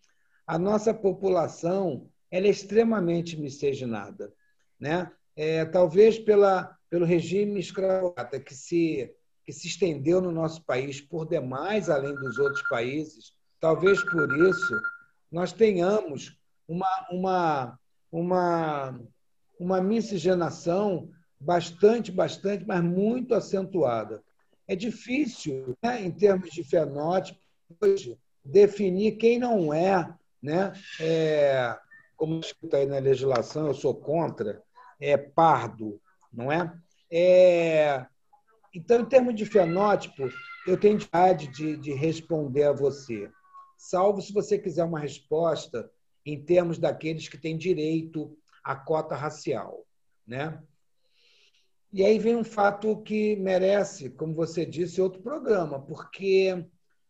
a 0.44 0.58
nossa 0.58 0.92
população 0.92 2.10
ela 2.28 2.48
é 2.48 2.50
extremamente 2.50 3.36
miscigenada, 3.36 4.34
né? 4.80 5.12
É, 5.36 5.64
talvez 5.64 6.18
pela, 6.18 6.76
pelo 6.90 7.06
regime 7.06 7.60
escravocrata 7.60 8.40
que 8.40 8.52
se 8.52 9.14
que 9.44 9.52
se 9.52 9.68
estendeu 9.68 10.20
no 10.20 10.32
nosso 10.32 10.64
país 10.64 11.00
por 11.00 11.28
demais, 11.28 11.88
além 11.88 12.16
dos 12.16 12.36
outros 12.36 12.62
países. 12.68 13.32
Talvez 13.60 14.02
por 14.02 14.28
isso 14.48 14.82
nós 15.30 15.52
tenhamos 15.52 16.36
uma, 16.66 17.06
uma, 17.12 17.78
uma, 18.10 19.00
uma 19.58 19.80
miscigenação 19.80 21.08
bastante, 21.42 22.12
bastante, 22.12 22.64
mas 22.66 22.82
muito 22.82 23.34
acentuada. 23.34 24.22
É 24.66 24.76
difícil, 24.76 25.76
né, 25.82 26.02
em 26.02 26.10
termos 26.10 26.50
de 26.50 26.62
fenótipo, 26.62 27.40
hoje, 27.80 28.16
definir 28.44 29.16
quem 29.16 29.38
não 29.38 29.74
é, 29.74 30.12
né? 30.42 30.72
É, 31.00 31.76
como 32.16 32.40
está 32.40 32.78
aí 32.78 32.86
na 32.86 32.98
legislação, 32.98 33.66
eu 33.66 33.74
sou 33.74 33.94
contra, 33.94 34.62
é 35.00 35.16
pardo, 35.16 36.00
não 36.32 36.50
é? 36.50 36.72
é 37.10 38.06
então, 38.74 39.00
em 39.00 39.04
termos 39.04 39.34
de 39.34 39.44
fenótipo, 39.44 40.30
eu 40.66 40.78
tenho 40.78 40.96
dificuldade 40.96 41.48
de, 41.48 41.76
de 41.76 41.92
responder 41.92 42.64
a 42.64 42.72
você, 42.72 43.30
salvo 43.76 44.22
se 44.22 44.32
você 44.32 44.58
quiser 44.58 44.84
uma 44.84 45.00
resposta 45.00 45.90
em 46.24 46.40
termos 46.42 46.78
daqueles 46.78 47.28
que 47.28 47.36
têm 47.36 47.58
direito 47.58 48.36
à 48.64 48.76
cota 48.76 49.14
racial. 49.14 49.84
Né? 50.26 50.58
E 51.92 52.04
aí 52.04 52.18
vem 52.18 52.36
um 52.36 52.44
fato 52.44 53.02
que 53.02 53.36
merece, 53.36 54.08
como 54.08 54.34
você 54.34 54.64
disse, 54.64 55.00
outro 55.00 55.20
programa, 55.20 55.78
porque 55.80 56.64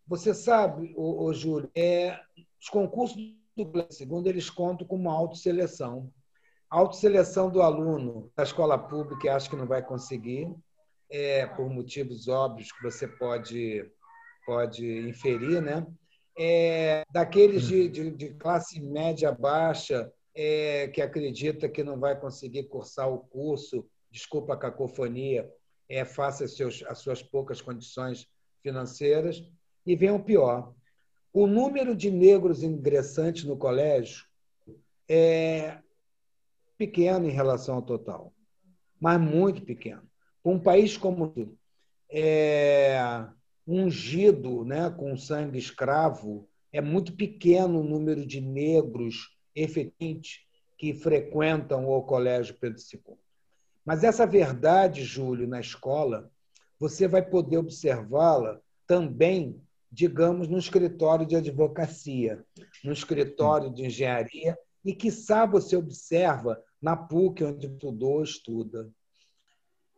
você 0.06 0.34
sabe, 0.34 0.92
ô 0.96 1.32
Júlio, 1.32 1.70
é, 1.74 2.18
os 2.60 2.68
concursos 2.68 3.16
do 3.56 3.86
segundo 3.90 4.26
eles 4.26 4.50
contam 4.50 4.86
com 4.86 4.96
uma 4.96 5.12
autoseleção. 5.12 6.12
autoseleção 6.68 7.50
do 7.50 7.62
aluno 7.62 8.30
da 8.36 8.42
escola 8.42 8.78
pública, 8.78 9.34
acho 9.34 9.50
que 9.50 9.56
não 9.56 9.66
vai 9.66 9.84
conseguir, 9.84 10.52
é, 11.10 11.46
por 11.46 11.68
motivos 11.68 12.26
óbvios 12.28 12.72
que 12.72 12.82
você 12.82 13.06
pode, 13.06 13.88
pode 14.46 15.08
inferir, 15.08 15.60
né? 15.60 15.86
É, 16.38 17.04
daqueles 17.12 17.68
de, 17.68 17.88
de, 17.88 18.10
de, 18.10 18.30
classe 18.30 18.80
média 18.80 19.30
baixa 19.30 20.10
é, 20.34 20.88
que 20.88 21.02
acredita 21.02 21.68
que 21.68 21.84
não 21.84 22.00
vai 22.00 22.18
conseguir 22.18 22.64
cursar 22.64 23.12
o 23.12 23.18
curso, 23.18 23.86
desculpa 24.12 24.54
a 24.54 24.58
cacofonia, 24.58 25.50
é, 25.88 26.02
às, 26.02 26.40
às 26.86 26.98
suas 26.98 27.22
poucas 27.22 27.60
condições 27.60 28.28
financeiras. 28.62 29.42
E 29.84 29.96
vem 29.96 30.10
o 30.10 30.22
pior: 30.22 30.72
o 31.32 31.46
número 31.46 31.96
de 31.96 32.10
negros 32.10 32.62
ingressantes 32.62 33.44
no 33.44 33.56
colégio 33.56 34.26
é 35.08 35.78
pequeno 36.78 37.26
em 37.26 37.32
relação 37.32 37.76
ao 37.76 37.82
total, 37.82 38.32
mas 39.00 39.20
muito 39.20 39.62
pequeno. 39.62 40.02
Um 40.44 40.58
país 40.58 40.96
como 40.96 41.32
é, 42.10 43.26
ungido 43.66 44.64
né, 44.64 44.90
com 44.90 45.16
sangue 45.16 45.58
escravo, 45.58 46.48
é 46.72 46.80
muito 46.80 47.14
pequeno 47.14 47.80
o 47.80 47.84
número 47.84 48.26
de 48.26 48.40
negros 48.40 49.36
efetivamente 49.54 50.46
que 50.76 50.94
frequentam 50.94 51.86
o 51.86 52.02
Colégio 52.02 52.56
Pedro 52.58 52.80
II. 52.80 53.16
Mas 53.84 54.04
essa 54.04 54.26
verdade, 54.26 55.04
Júlio, 55.04 55.48
na 55.48 55.60
escola, 55.60 56.30
você 56.78 57.08
vai 57.08 57.22
poder 57.22 57.58
observá-la 57.58 58.60
também, 58.86 59.60
digamos, 59.90 60.48
no 60.48 60.58
escritório 60.58 61.26
de 61.26 61.36
advocacia, 61.36 62.44
no 62.84 62.92
escritório 62.92 63.72
de 63.72 63.86
engenharia, 63.86 64.56
e 64.84 65.10
sabe 65.10 65.52
você 65.52 65.76
observa 65.76 66.60
na 66.80 66.96
PUC, 66.96 67.44
onde 67.44 67.66
estudou, 67.66 68.22
estuda. 68.22 68.90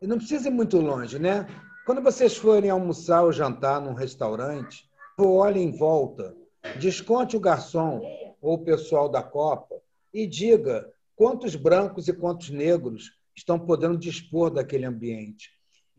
E 0.01 0.05
não 0.05 0.17
precisa 0.17 0.47
ir 0.47 0.51
muito 0.51 0.77
longe, 0.77 1.17
né? 1.17 1.47
Quando 1.85 2.01
vocês 2.01 2.35
forem 2.35 2.69
almoçar 2.69 3.23
ou 3.23 3.31
jantar 3.31 3.81
num 3.81 3.93
restaurante, 3.93 4.89
olhe 5.17 5.59
em 5.59 5.71
volta, 5.71 6.35
desconte 6.79 7.37
o 7.37 7.39
garçom 7.39 8.01
ou 8.41 8.55
o 8.55 8.63
pessoal 8.63 9.09
da 9.09 9.23
Copa 9.23 9.75
e 10.13 10.27
diga 10.27 10.91
quantos 11.15 11.55
brancos 11.55 12.07
e 12.07 12.13
quantos 12.13 12.49
negros 12.49 13.11
estão 13.35 13.59
podendo 13.59 13.97
dispor 13.97 14.49
daquele 14.49 14.85
ambiente. 14.85 15.49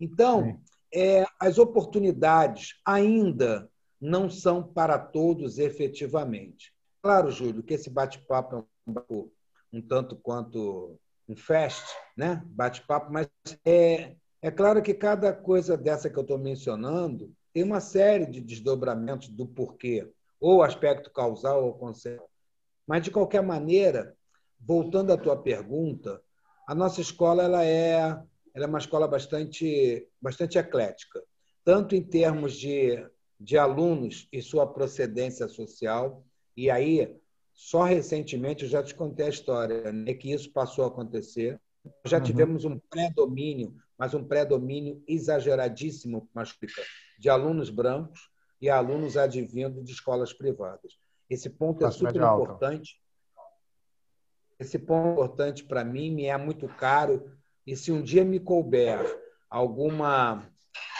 Então, 0.00 0.60
é, 0.92 1.26
as 1.38 1.58
oportunidades 1.58 2.80
ainda 2.84 3.70
não 4.00 4.28
são 4.30 4.62
para 4.62 4.98
todos 4.98 5.58
efetivamente. 5.58 6.72
Claro, 7.02 7.30
Júlio, 7.30 7.62
que 7.62 7.74
esse 7.74 7.90
bate-papo 7.90 8.56
é 8.56 8.90
um, 8.90 9.30
um 9.72 9.80
tanto 9.82 10.16
quanto 10.16 10.98
um 11.28 11.36
fest, 11.36 11.84
né? 12.16 12.42
bate-papo, 12.46 13.12
mas 13.12 13.28
é, 13.64 14.14
é 14.40 14.50
claro 14.50 14.82
que 14.82 14.94
cada 14.94 15.32
coisa 15.32 15.76
dessa 15.76 16.08
que 16.08 16.16
eu 16.16 16.22
estou 16.22 16.38
mencionando 16.38 17.32
tem 17.52 17.62
uma 17.62 17.80
série 17.80 18.26
de 18.26 18.40
desdobramentos 18.40 19.28
do 19.28 19.46
porquê, 19.46 20.10
ou 20.38 20.62
aspecto 20.62 21.10
causal 21.10 21.64
ou 21.64 21.74
conceitual. 21.74 22.28
Mas, 22.86 23.02
de 23.02 23.10
qualquer 23.10 23.42
maneira, 23.42 24.14
voltando 24.60 25.12
à 25.12 25.16
tua 25.16 25.36
pergunta, 25.36 26.22
a 26.66 26.74
nossa 26.74 27.00
escola 27.00 27.44
ela 27.44 27.64
é, 27.64 27.94
ela 28.54 28.64
é 28.64 28.66
uma 28.66 28.78
escola 28.78 29.06
bastante, 29.06 30.06
bastante 30.20 30.58
eclética, 30.58 31.22
tanto 31.64 31.94
em 31.94 32.02
termos 32.02 32.54
de, 32.54 33.06
de 33.38 33.56
alunos 33.56 34.28
e 34.32 34.42
sua 34.42 34.66
procedência 34.66 35.46
social, 35.46 36.24
e 36.56 36.70
aí, 36.70 37.16
só 37.52 37.84
recentemente, 37.84 38.64
eu 38.64 38.70
já 38.70 38.82
te 38.82 38.94
contei 38.94 39.26
a 39.26 39.30
história, 39.30 39.92
né, 39.92 40.14
que 40.14 40.32
isso 40.32 40.50
passou 40.52 40.84
a 40.84 40.88
acontecer. 40.88 41.60
Já 42.04 42.18
uhum. 42.18 42.24
tivemos 42.24 42.64
um 42.64 42.78
pré-domínio, 42.90 43.74
mas 43.96 44.14
um 44.14 44.24
pré-domínio 44.24 45.02
exageradíssimo 45.06 46.28
de 47.18 47.28
alunos 47.28 47.70
brancos 47.70 48.30
e 48.60 48.68
alunos 48.68 49.16
advindo 49.16 49.82
de 49.82 49.92
escolas 49.92 50.32
privadas. 50.32 50.98
Esse 51.28 51.50
ponto 51.50 51.84
é 51.84 51.90
super 51.90 52.16
importante. 52.16 53.00
Esse 54.58 54.78
ponto 54.78 55.12
importante 55.12 55.64
para 55.64 55.84
mim, 55.84 56.10
me 56.10 56.26
é 56.26 56.36
muito 56.36 56.66
caro. 56.68 57.30
E 57.66 57.76
se 57.76 57.92
um 57.92 58.02
dia 58.02 58.24
me 58.24 58.40
couber 58.40 58.98
alguma 59.50 60.48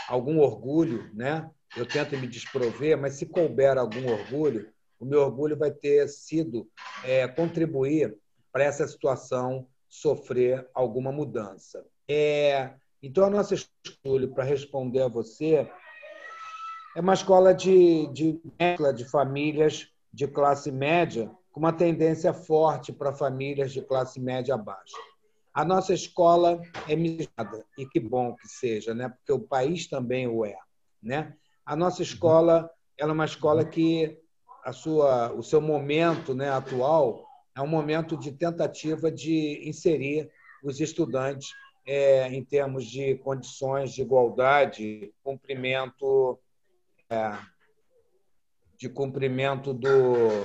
algum 0.09 0.39
orgulho, 0.39 1.11
né? 1.15 1.51
Eu 1.77 1.85
tento 1.85 2.17
me 2.17 2.27
desprover, 2.27 2.97
mas 2.97 3.15
se 3.15 3.27
couber 3.27 3.77
algum 3.77 4.11
orgulho, 4.11 4.73
o 4.99 5.05
meu 5.05 5.21
orgulho 5.21 5.57
vai 5.57 5.71
ter 5.71 6.09
sido 6.09 6.69
é, 7.05 7.27
contribuir 7.27 8.17
para 8.53 8.65
essa 8.65 8.87
situação 8.87 9.67
sofrer 9.89 10.67
alguma 10.73 11.13
mudança. 11.13 11.85
É, 12.09 12.73
então, 13.03 13.25
a 13.25 13.31
nossa 13.31 13.55
escolha, 13.55 14.29
para 14.29 14.45
responder 14.45 15.03
a 15.03 15.09
você, 15.09 15.69
é 16.97 17.01
uma 17.01 17.15
escola 17.15 17.53
de, 17.53 18.07
de 18.13 18.41
de 18.95 19.05
famílias 19.05 19.89
de 20.13 20.27
classe 20.27 20.73
média, 20.73 21.31
com 21.57 21.61
uma 21.61 21.73
tendência 21.73 22.35
forte 22.35 22.93
para 22.93 23.15
famílias 23.15 23.73
de 23.73 23.81
classe 23.81 24.21
média 24.21 24.55
abaixo. 24.55 24.95
A 25.55 25.65
nossa 25.65 25.95
escola 25.95 26.61
é 26.87 26.95
misturada, 26.95 27.65
e 27.79 27.87
que 27.87 27.99
bom 27.99 28.37
que 28.37 28.47
seja, 28.47 28.95
né? 28.95 29.09
porque 29.09 29.33
o 29.33 29.41
país 29.41 29.87
também 29.87 30.29
o 30.29 30.45
é. 30.45 30.59
Né? 31.03 31.35
A 31.65 31.75
nossa 31.75 32.03
escola 32.03 32.71
ela 32.99 33.13
é 33.13 33.15
uma 33.15 33.25
escola 33.25 33.65
que 33.65 34.19
a 34.67 34.71
sua, 34.71 35.33
o 35.33 35.43
seu 35.43 35.63
momento 35.63 36.35
né, 36.35 36.51
atual 36.51 37.25
é 37.57 37.63
um 37.63 37.67
momento 37.67 38.19
de 38.19 38.33
tentativa 38.33 39.11
de 39.11 39.67
inserir 39.67 40.31
os 40.63 40.79
estudantes 40.79 41.49
é, 41.87 42.29
em 42.29 42.45
termos 42.45 42.85
de 42.85 43.15
condições 43.15 43.95
de 43.95 44.03
igualdade, 44.03 45.11
cumprimento 45.25 46.39
é, 47.09 47.33
de 48.77 48.91
cumprimento 48.91 49.73
do, 49.73 50.45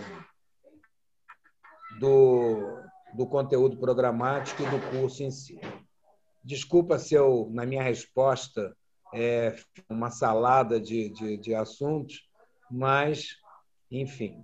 do, 2.01 2.81
do 3.13 3.27
conteúdo 3.27 3.77
programático 3.77 4.63
e 4.63 4.65
do 4.65 4.79
curso 4.89 5.21
em 5.21 5.29
si. 5.29 5.61
Desculpa 6.43 6.97
se 6.97 7.13
eu, 7.13 7.47
na 7.53 7.63
minha 7.63 7.83
resposta, 7.83 8.75
é 9.13 9.55
uma 9.87 10.09
salada 10.09 10.79
de, 10.79 11.09
de, 11.09 11.37
de 11.37 11.53
assuntos, 11.53 12.27
mas 12.69 13.37
enfim. 13.91 14.43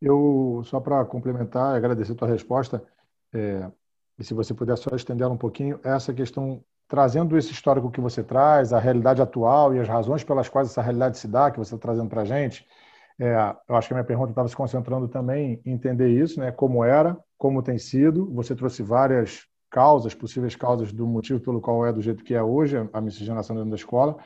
Eu, 0.00 0.60
só 0.66 0.78
para 0.78 1.02
complementar, 1.06 1.74
agradecer 1.74 2.12
a 2.12 2.16
tua 2.16 2.28
resposta, 2.28 2.84
é, 3.32 3.70
e 4.18 4.24
se 4.24 4.34
você 4.34 4.52
puder 4.52 4.76
só 4.76 4.94
estender 4.94 5.26
um 5.26 5.38
pouquinho, 5.38 5.80
essa 5.82 6.12
questão, 6.12 6.62
trazendo 6.86 7.38
esse 7.38 7.50
histórico 7.50 7.90
que 7.90 8.00
você 8.00 8.22
traz, 8.22 8.74
a 8.74 8.78
realidade 8.78 9.22
atual 9.22 9.74
e 9.74 9.80
as 9.80 9.88
razões 9.88 10.22
pelas 10.22 10.50
quais 10.50 10.68
essa 10.68 10.82
realidade 10.82 11.16
se 11.16 11.26
dá, 11.26 11.50
que 11.50 11.58
você 11.58 11.74
está 11.74 11.88
trazendo 11.88 12.10
para 12.10 12.22
a 12.22 12.26
gente, 12.26 12.66
é, 13.20 13.34
eu 13.68 13.76
acho 13.76 13.88
que 13.88 13.94
a 13.94 13.96
minha 13.96 14.04
pergunta 14.04 14.30
estava 14.30 14.48
se 14.48 14.56
concentrando 14.56 15.08
também 15.08 15.60
em 15.64 15.72
entender 15.72 16.08
isso, 16.08 16.38
né, 16.40 16.52
como 16.52 16.84
era, 16.84 17.16
como 17.38 17.62
tem 17.62 17.78
sido, 17.78 18.30
você 18.32 18.54
trouxe 18.54 18.82
várias 18.82 19.46
causas, 19.70 20.14
possíveis 20.14 20.54
causas 20.54 20.92
do 20.92 21.06
motivo 21.06 21.40
pelo 21.40 21.60
qual 21.60 21.86
é 21.86 21.92
do 21.92 22.00
jeito 22.00 22.22
que 22.22 22.34
é 22.34 22.42
hoje 22.42 22.76
a 22.92 23.00
miscigenação 23.00 23.56
dentro 23.56 23.70
da 23.70 23.76
escola, 23.76 24.16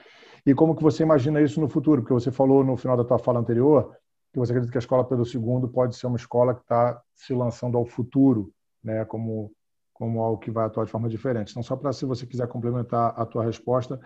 e 0.44 0.54
como 0.54 0.74
que 0.74 0.82
você 0.82 1.02
imagina 1.02 1.40
isso 1.40 1.60
no 1.60 1.68
futuro? 1.68 2.00
Porque 2.02 2.14
você 2.14 2.30
falou 2.30 2.64
no 2.64 2.76
final 2.76 2.96
da 2.96 3.04
tua 3.04 3.18
fala 3.18 3.40
anterior 3.40 3.94
que 4.32 4.38
você 4.38 4.52
acredita 4.52 4.72
que 4.72 4.78
a 4.78 4.80
escola 4.80 5.04
Pedro 5.04 5.24
II 5.24 5.68
pode 5.72 5.96
ser 5.96 6.06
uma 6.06 6.16
escola 6.16 6.54
que 6.54 6.62
está 6.62 7.00
se 7.14 7.34
lançando 7.34 7.76
ao 7.76 7.84
futuro, 7.84 8.52
né, 8.82 9.04
como 9.04 9.52
como 10.00 10.22
algo 10.22 10.38
que 10.38 10.50
vai 10.50 10.64
atuar 10.64 10.86
de 10.86 10.90
forma 10.90 11.10
diferente. 11.10 11.50
Então, 11.50 11.62
só 11.62 11.76
para 11.76 11.92
se 11.92 12.06
você 12.06 12.24
quiser 12.26 12.48
complementar 12.48 13.12
a 13.14 13.26
tua 13.26 13.44
resposta, 13.44 14.00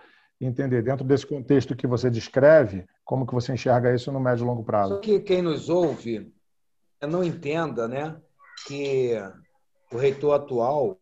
entender 0.45 0.81
dentro 0.81 1.05
desse 1.05 1.25
contexto 1.25 1.75
que 1.75 1.87
você 1.87 2.09
descreve, 2.09 2.85
como 3.03 3.25
que 3.25 3.33
você 3.33 3.53
enxerga 3.53 3.93
isso 3.93 4.11
no 4.11 4.19
médio 4.19 4.43
e 4.43 4.47
longo 4.47 4.63
prazo. 4.63 4.95
Só 4.95 4.99
que 4.99 5.19
quem 5.19 5.41
nos 5.41 5.69
ouve 5.69 6.33
não 7.01 7.23
entenda, 7.23 7.87
né, 7.87 8.15
que 8.67 9.13
o 9.91 9.97
reitor 9.97 10.33
atual 10.33 10.99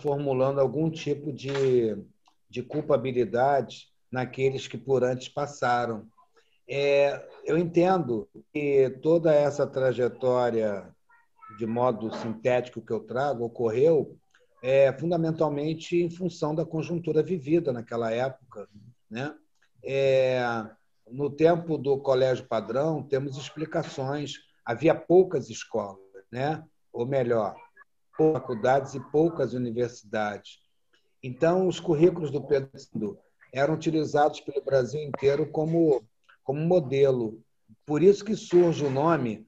formulando 0.00 0.60
algum 0.60 0.90
tipo 0.90 1.32
de, 1.32 1.96
de 2.48 2.62
culpabilidade 2.62 3.88
naqueles 4.10 4.66
que 4.66 4.78
por 4.78 5.04
antes 5.04 5.28
passaram. 5.28 6.06
É, 6.68 7.22
eu 7.44 7.58
entendo 7.58 8.28
que 8.52 8.90
toda 9.02 9.34
essa 9.34 9.66
trajetória, 9.66 10.88
de 11.58 11.66
modo 11.66 12.14
sintético 12.16 12.80
que 12.80 12.92
eu 12.92 13.00
trago, 13.00 13.44
ocorreu 13.44 14.16
é, 14.62 14.92
fundamentalmente 14.92 15.96
em 15.96 16.10
função 16.10 16.54
da 16.54 16.64
conjuntura 16.64 17.22
vivida 17.22 17.72
naquela 17.72 18.10
época. 18.10 18.68
Né? 19.10 19.34
É, 19.84 20.40
no 21.10 21.30
tempo 21.30 21.78
do 21.78 21.98
colégio 21.98 22.46
padrão, 22.46 23.02
temos 23.02 23.36
explicações. 23.36 24.34
Havia 24.64 24.94
poucas 24.94 25.48
escolas, 25.48 26.00
né? 26.30 26.64
ou 26.92 27.06
melhor, 27.06 27.54
poucas 28.16 28.40
faculdades 28.40 28.94
e 28.94 29.00
poucas 29.10 29.52
universidades. 29.52 30.58
Então, 31.22 31.66
os 31.66 31.78
currículos 31.78 32.30
do 32.30 32.42
Pedro 32.42 33.18
eram 33.52 33.74
utilizados 33.74 34.40
pelo 34.40 34.64
Brasil 34.64 35.02
inteiro 35.02 35.46
como, 35.50 36.04
como 36.42 36.60
modelo. 36.60 37.40
Por 37.84 38.02
isso 38.02 38.24
que 38.24 38.34
surge 38.34 38.84
o 38.84 38.90
nome, 38.90 39.46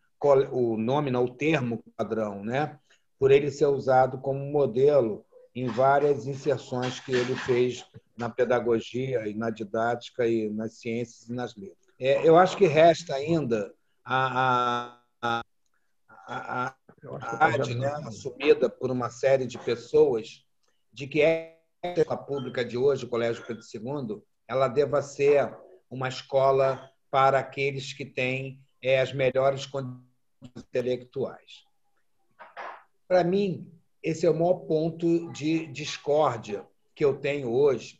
o 0.50 0.76
nome, 0.76 1.10
não, 1.10 1.24
o 1.24 1.34
termo 1.34 1.82
padrão, 1.96 2.44
né? 2.44 2.78
Por 3.18 3.30
ele 3.30 3.50
ser 3.50 3.66
usado 3.66 4.18
como 4.18 4.38
modelo 4.38 5.24
em 5.54 5.66
várias 5.66 6.26
inserções 6.26 7.00
que 7.00 7.12
ele 7.12 7.34
fez 7.34 7.84
na 8.16 8.28
pedagogia 8.28 9.26
e 9.26 9.34
na 9.34 9.50
didática 9.50 10.26
e 10.26 10.48
nas 10.50 10.74
ciências 10.74 11.28
e 11.28 11.32
nas 11.32 11.56
letras. 11.56 11.78
É, 11.98 12.26
eu 12.26 12.36
acho 12.36 12.56
que 12.56 12.66
resta 12.66 13.14
ainda 13.14 13.74
a, 14.04 15.00
a, 15.20 15.42
a, 16.26 16.66
a, 16.66 16.74
a 17.46 17.58
né, 17.58 17.92
assumida 18.06 18.68
por 18.68 18.90
uma 18.90 19.10
série 19.10 19.46
de 19.46 19.58
pessoas 19.58 20.44
de 20.92 21.06
que 21.06 21.20
é 21.20 21.58
a 21.82 21.88
escola 21.88 22.16
pública 22.16 22.64
de 22.64 22.76
hoje, 22.76 23.04
o 23.04 23.08
Colégio 23.08 23.44
Pedro 23.46 23.62
II, 23.62 24.22
ela 24.46 24.68
deva 24.68 25.02
ser 25.02 25.56
uma 25.90 26.08
escola 26.08 26.90
para 27.10 27.38
aqueles 27.38 27.92
que 27.92 28.04
têm 28.04 28.60
é, 28.82 29.00
as 29.00 29.12
melhores 29.12 29.66
condições 29.66 30.02
intelectuais. 30.56 31.67
Para 33.08 33.24
mim, 33.24 33.66
esse 34.02 34.26
é 34.26 34.30
o 34.30 34.34
maior 34.34 34.66
ponto 34.66 35.32
de 35.32 35.66
discórdia 35.68 36.66
que 36.94 37.02
eu 37.02 37.16
tenho 37.16 37.50
hoje, 37.50 37.98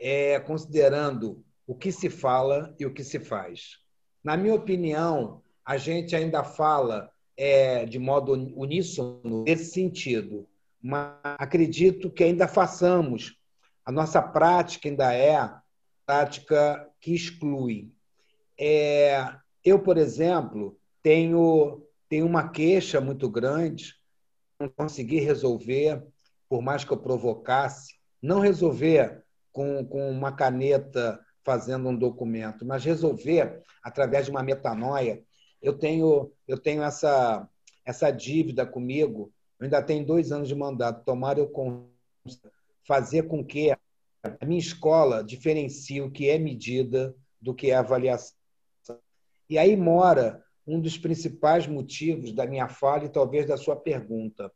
é, 0.00 0.40
considerando 0.40 1.44
o 1.64 1.76
que 1.76 1.92
se 1.92 2.10
fala 2.10 2.74
e 2.76 2.84
o 2.84 2.92
que 2.92 3.04
se 3.04 3.20
faz. 3.20 3.78
Na 4.24 4.36
minha 4.36 4.54
opinião, 4.54 5.40
a 5.64 5.76
gente 5.76 6.16
ainda 6.16 6.42
fala 6.42 7.08
é, 7.36 7.86
de 7.86 8.00
modo 8.00 8.32
uníssono 8.32 9.44
nesse 9.44 9.66
sentido, 9.66 10.44
mas 10.82 11.14
acredito 11.22 12.10
que 12.10 12.24
ainda 12.24 12.48
façamos. 12.48 13.38
A 13.84 13.92
nossa 13.92 14.20
prática 14.20 14.88
ainda 14.88 15.14
é 15.14 15.48
prática 16.04 16.84
que 17.00 17.14
exclui. 17.14 17.92
É, 18.58 19.32
eu, 19.64 19.78
por 19.78 19.96
exemplo, 19.96 20.76
tenho, 21.00 21.86
tenho 22.08 22.26
uma 22.26 22.48
queixa 22.48 23.00
muito 23.00 23.28
grande, 23.28 23.99
consegui 24.68 25.20
resolver, 25.20 26.02
por 26.48 26.60
mais 26.60 26.84
que 26.84 26.92
eu 26.92 26.98
provocasse, 26.98 27.94
não 28.22 28.40
resolver 28.40 29.24
com, 29.52 29.84
com 29.84 30.10
uma 30.10 30.32
caneta 30.32 31.18
fazendo 31.42 31.88
um 31.88 31.96
documento, 31.96 32.66
mas 32.66 32.84
resolver 32.84 33.62
através 33.82 34.26
de 34.26 34.30
uma 34.30 34.42
metanoia. 34.42 35.22
Eu 35.62 35.78
tenho, 35.78 36.30
eu 36.46 36.58
tenho 36.58 36.82
essa, 36.82 37.48
essa 37.84 38.10
dívida 38.10 38.66
comigo, 38.66 39.32
eu 39.58 39.64
ainda 39.64 39.82
tenho 39.82 40.04
dois 40.04 40.32
anos 40.32 40.48
de 40.48 40.54
mandato, 40.54 41.04
tomara 41.04 41.38
eu 41.38 41.50
fazer 42.86 43.24
com 43.24 43.44
que 43.44 43.70
a 43.70 44.46
minha 44.46 44.58
escola 44.58 45.24
diferencie 45.24 46.00
o 46.00 46.10
que 46.10 46.28
é 46.28 46.38
medida 46.38 47.14
do 47.40 47.54
que 47.54 47.70
é 47.70 47.74
avaliação. 47.74 48.36
E 49.48 49.58
aí 49.58 49.76
mora 49.76 50.44
um 50.70 50.80
dos 50.80 50.96
principais 50.96 51.66
motivos 51.66 52.32
da 52.32 52.46
minha 52.46 52.68
fala 52.68 53.04
e 53.04 53.08
talvez 53.08 53.46
da 53.46 53.56
sua 53.56 53.74
pergunta. 53.74 54.50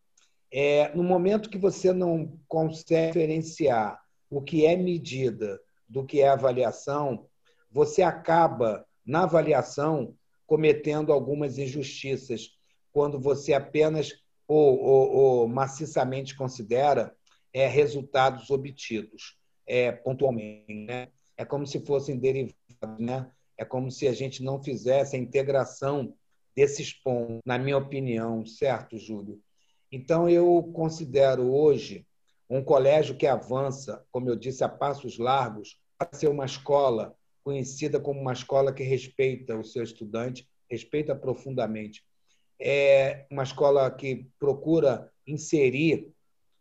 É, 0.52 0.94
no 0.94 1.02
momento 1.02 1.50
que 1.50 1.58
você 1.58 1.92
não 1.92 2.38
consegue 2.46 3.08
diferenciar 3.08 4.00
o 4.30 4.40
que 4.40 4.64
é 4.64 4.76
medida 4.76 5.60
do 5.88 6.04
que 6.04 6.20
é 6.20 6.28
avaliação, 6.28 7.26
você 7.70 8.02
acaba, 8.02 8.86
na 9.04 9.24
avaliação, 9.24 10.14
cometendo 10.46 11.12
algumas 11.12 11.58
injustiças, 11.58 12.56
quando 12.92 13.18
você 13.18 13.52
apenas 13.52 14.12
ou, 14.46 14.80
ou, 14.80 15.10
ou 15.12 15.48
maciçamente 15.48 16.36
considera 16.36 17.14
é, 17.52 17.66
resultados 17.66 18.50
obtidos 18.50 19.36
é, 19.66 19.90
pontualmente. 19.90 20.72
Né? 20.72 21.08
É 21.36 21.44
como 21.44 21.66
se 21.66 21.80
fossem 21.80 22.16
derivados, 22.16 22.54
né? 22.98 23.28
É 23.56 23.64
como 23.64 23.90
se 23.90 24.08
a 24.08 24.12
gente 24.12 24.42
não 24.42 24.62
fizesse 24.62 25.16
a 25.16 25.18
integração 25.18 26.14
desses 26.54 26.92
pontos, 26.92 27.40
na 27.44 27.58
minha 27.58 27.76
opinião, 27.76 28.44
certo, 28.44 28.98
Júlio? 28.98 29.40
Então, 29.90 30.28
eu 30.28 30.70
considero 30.72 31.52
hoje 31.52 32.06
um 32.48 32.62
colégio 32.62 33.16
que 33.16 33.26
avança, 33.26 34.04
como 34.10 34.28
eu 34.28 34.36
disse, 34.36 34.62
a 34.64 34.68
passos 34.68 35.18
largos, 35.18 35.80
para 35.98 36.16
ser 36.18 36.28
uma 36.28 36.44
escola 36.44 37.16
conhecida 37.42 38.00
como 38.00 38.20
uma 38.20 38.32
escola 38.32 38.72
que 38.72 38.82
respeita 38.82 39.56
o 39.56 39.64
seu 39.64 39.82
estudante, 39.82 40.48
respeita 40.68 41.14
profundamente. 41.14 42.04
É 42.58 43.26
uma 43.30 43.42
escola 43.42 43.90
que 43.90 44.26
procura 44.38 45.12
inserir 45.26 46.12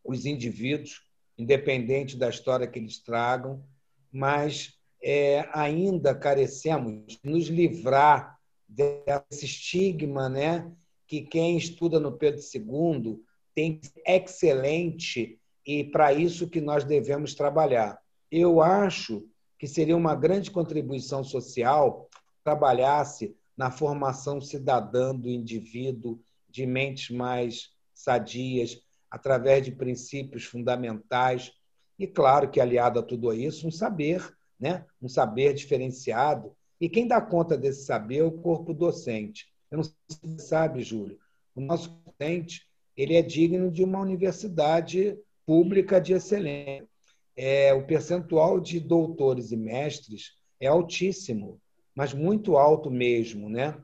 os 0.03 0.25
indivíduos, 0.25 1.07
independente 1.37 2.17
da 2.17 2.29
história 2.29 2.67
que 2.67 2.77
eles 2.77 2.99
tragam, 2.99 3.63
mas 4.11 4.77
é, 5.03 5.49
ainda 5.51 6.15
carecemos 6.15 7.19
nos 7.21 7.47
livrar 7.47 8.39
desse 8.67 9.45
estigma, 9.45 10.29
né? 10.29 10.71
Que 11.05 11.21
quem 11.21 11.57
estuda 11.57 11.99
no 11.99 12.13
Pedro 12.13 12.41
II 12.41 13.21
tem 13.53 13.81
excelente 14.07 15.37
e 15.65 15.83
para 15.83 16.13
isso 16.13 16.49
que 16.49 16.61
nós 16.61 16.85
devemos 16.85 17.35
trabalhar. 17.35 17.99
Eu 18.31 18.61
acho 18.61 19.27
que 19.59 19.67
seria 19.67 19.95
uma 19.95 20.15
grande 20.15 20.49
contribuição 20.49 21.23
social 21.23 22.09
trabalhasse 22.43 23.35
na 23.55 23.69
formação 23.69 24.41
cidadã 24.41 25.13
do 25.13 25.29
indivíduo, 25.29 26.19
de 26.49 26.65
mentes 26.65 27.15
mais 27.15 27.69
sadias, 27.93 28.81
através 29.11 29.63
de 29.63 29.71
princípios 29.71 30.45
fundamentais 30.45 31.51
e, 31.99 32.07
claro, 32.07 32.49
que 32.49 32.59
aliado 32.59 32.99
a 32.99 33.03
tudo 33.03 33.31
isso, 33.33 33.67
um 33.67 33.71
saber 33.71 34.35
né? 34.63 34.85
um 35.01 35.09
saber 35.09 35.53
diferenciado. 35.53 36.55
E 36.79 36.87
quem 36.87 37.05
dá 37.05 37.19
conta 37.19 37.57
desse 37.57 37.85
saber 37.85 38.19
é 38.19 38.23
o 38.23 38.31
corpo 38.31 38.73
docente. 38.73 39.49
Eu 39.69 39.77
não 39.77 39.83
sei 39.83 39.93
se 40.09 40.19
você 40.23 40.41
sabe, 40.41 40.81
Júlio, 40.81 41.19
o 41.53 41.59
nosso 41.59 41.89
docente 42.05 42.65
ele 42.95 43.15
é 43.15 43.21
digno 43.21 43.69
de 43.69 43.83
uma 43.83 43.99
universidade 43.99 45.17
pública 45.45 45.99
de 45.99 46.13
excelência. 46.13 46.87
É, 47.35 47.73
o 47.73 47.85
percentual 47.85 48.57
de 48.61 48.79
doutores 48.79 49.51
e 49.51 49.57
mestres 49.57 50.31
é 50.61 50.67
altíssimo, 50.67 51.59
mas 51.93 52.13
muito 52.13 52.55
alto 52.55 52.89
mesmo. 52.89 53.49
Né? 53.49 53.75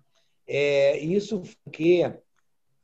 É, 0.48 0.98
isso 1.00 1.44
porque 1.66 2.10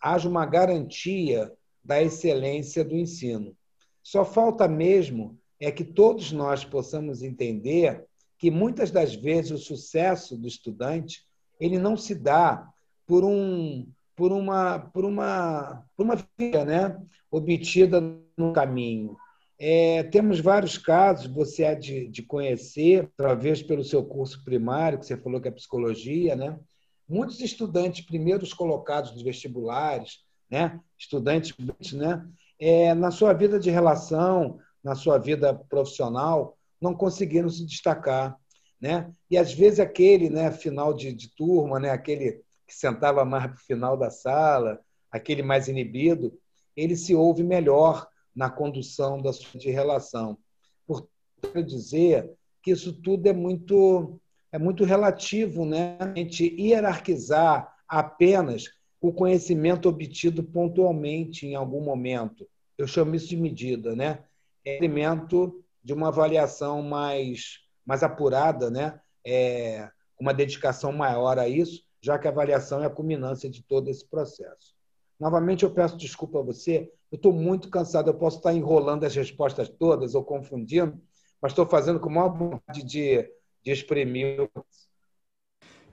haja 0.01 0.27
uma 0.27 0.45
garantia 0.45 1.49
da 1.81 2.01
excelência 2.03 2.83
do 2.83 2.97
ensino. 2.97 3.55
Só 4.03 4.25
falta 4.25 4.67
mesmo 4.67 5.39
é 5.59 5.71
que 5.71 5.83
todos 5.83 6.31
nós 6.31 6.63
possamos 6.65 7.21
entender 7.21 8.05
que 8.37 8.51
muitas 8.51 8.91
das 8.91 9.15
vezes 9.15 9.51
o 9.51 9.57
sucesso 9.57 10.37
do 10.37 10.47
estudante 10.47 11.23
ele 11.59 11.79
não 11.79 11.95
se 11.95 12.13
dá 12.13 12.67
por 13.07 13.23
um 13.23 13.87
por 14.15 14.31
uma 14.31 14.79
por 14.79 15.05
uma 15.05 15.85
por 15.95 16.03
uma 16.03 16.15
via, 16.37 16.65
né, 16.65 16.97
obtida 17.31 18.01
no 18.37 18.53
caminho. 18.53 19.15
É, 19.57 20.03
temos 20.03 20.41
vários 20.41 20.77
casos, 20.77 21.27
você 21.27 21.63
é 21.63 21.75
de, 21.75 22.07
de 22.09 22.21
conhecer, 22.21 23.09
talvez 23.15 23.63
pelo 23.63 23.85
seu 23.85 24.03
curso 24.03 24.43
primário, 24.43 24.99
que 24.99 25.05
você 25.05 25.15
falou 25.15 25.39
que 25.39 25.47
é 25.47 25.51
psicologia, 25.51 26.35
né? 26.35 26.59
Muitos 27.07 27.39
estudantes 27.39 28.05
primeiros 28.05 28.53
colocados 28.53 29.13
nos 29.13 29.21
vestibulares, 29.21 30.19
né? 30.49 30.79
Estudantes, 30.97 31.53
né? 31.93 32.27
É, 32.59 32.93
na 32.93 33.11
sua 33.11 33.31
vida 33.31 33.57
de 33.57 33.69
relação, 33.69 34.59
na 34.85 34.93
sua 34.93 35.17
vida 35.17 35.51
profissional 35.53 36.55
não 36.79 36.93
conseguiram 36.93 37.49
se 37.49 37.65
destacar. 37.65 38.37
Né? 38.79 39.11
E 39.31 39.35
às 39.35 39.51
vezes 39.51 39.79
aquele 39.79 40.29
né, 40.29 40.51
final 40.51 40.93
de, 40.93 41.11
de 41.11 41.35
turma, 41.35 41.79
né, 41.79 41.89
aquele 41.89 42.43
que 42.67 42.73
sentava 42.75 43.25
mais 43.25 43.47
para 43.47 43.55
o 43.55 43.65
final 43.65 43.97
da 43.97 44.11
sala, 44.11 44.79
aquele 45.11 45.41
mais 45.41 45.67
inibido, 45.67 46.37
ele 46.77 46.95
se 46.95 47.15
ouve 47.15 47.41
melhor 47.41 48.07
na 48.35 48.47
condução 48.47 49.19
da 49.19 49.33
sua 49.33 49.59
de 49.59 49.71
relação. 49.71 50.37
Portanto, 50.85 51.63
dizer 51.63 52.31
que 52.61 52.71
isso 52.71 52.93
tudo 52.93 53.27
é 53.27 53.33
muito 53.33 54.19
é 54.51 54.59
muito 54.59 54.85
relativo, 54.85 55.65
né? 55.65 55.97
A 55.99 56.13
gente 56.15 56.45
hierarquizar 56.57 57.73
apenas 57.87 58.65
o 59.01 59.11
conhecimento 59.11 59.89
obtido 59.89 60.43
pontualmente 60.43 61.45
em 61.45 61.55
algum 61.55 61.81
momento. 61.81 62.47
Eu 62.77 62.87
chamo 62.87 63.15
isso 63.15 63.27
de 63.27 63.35
medida, 63.35 63.95
né? 63.95 64.23
Elemento 64.65 65.63
de 65.83 65.93
uma 65.93 66.07
avaliação 66.07 66.81
mais, 66.81 67.59
mais 67.85 68.01
apurada, 68.03 68.69
né? 68.69 68.99
É, 69.25 69.87
uma 70.19 70.33
dedicação 70.33 70.91
maior 70.91 71.37
a 71.37 71.47
isso, 71.47 71.83
já 72.01 72.17
que 72.17 72.27
a 72.27 72.31
avaliação 72.31 72.81
é 72.81 72.85
a 72.85 72.89
culminância 72.89 73.49
de 73.49 73.63
todo 73.63 73.89
esse 73.89 74.07
processo. 74.07 74.73
Novamente, 75.19 75.63
eu 75.63 75.71
peço 75.71 75.97
desculpa 75.97 76.39
a 76.39 76.43
você, 76.43 76.91
eu 77.11 77.15
estou 77.15 77.31
muito 77.31 77.69
cansado, 77.69 78.09
eu 78.09 78.13
posso 78.13 78.37
estar 78.37 78.53
enrolando 78.53 79.05
as 79.05 79.15
respostas 79.15 79.69
todas 79.69 80.15
ou 80.15 80.23
confundindo, 80.23 80.99
mas 81.41 81.51
estou 81.51 81.65
fazendo 81.65 81.99
com 81.99 82.09
maior 82.09 82.29
vontade 82.29 82.83
de, 82.83 83.21
de 83.63 83.71
exprimir 83.71 84.49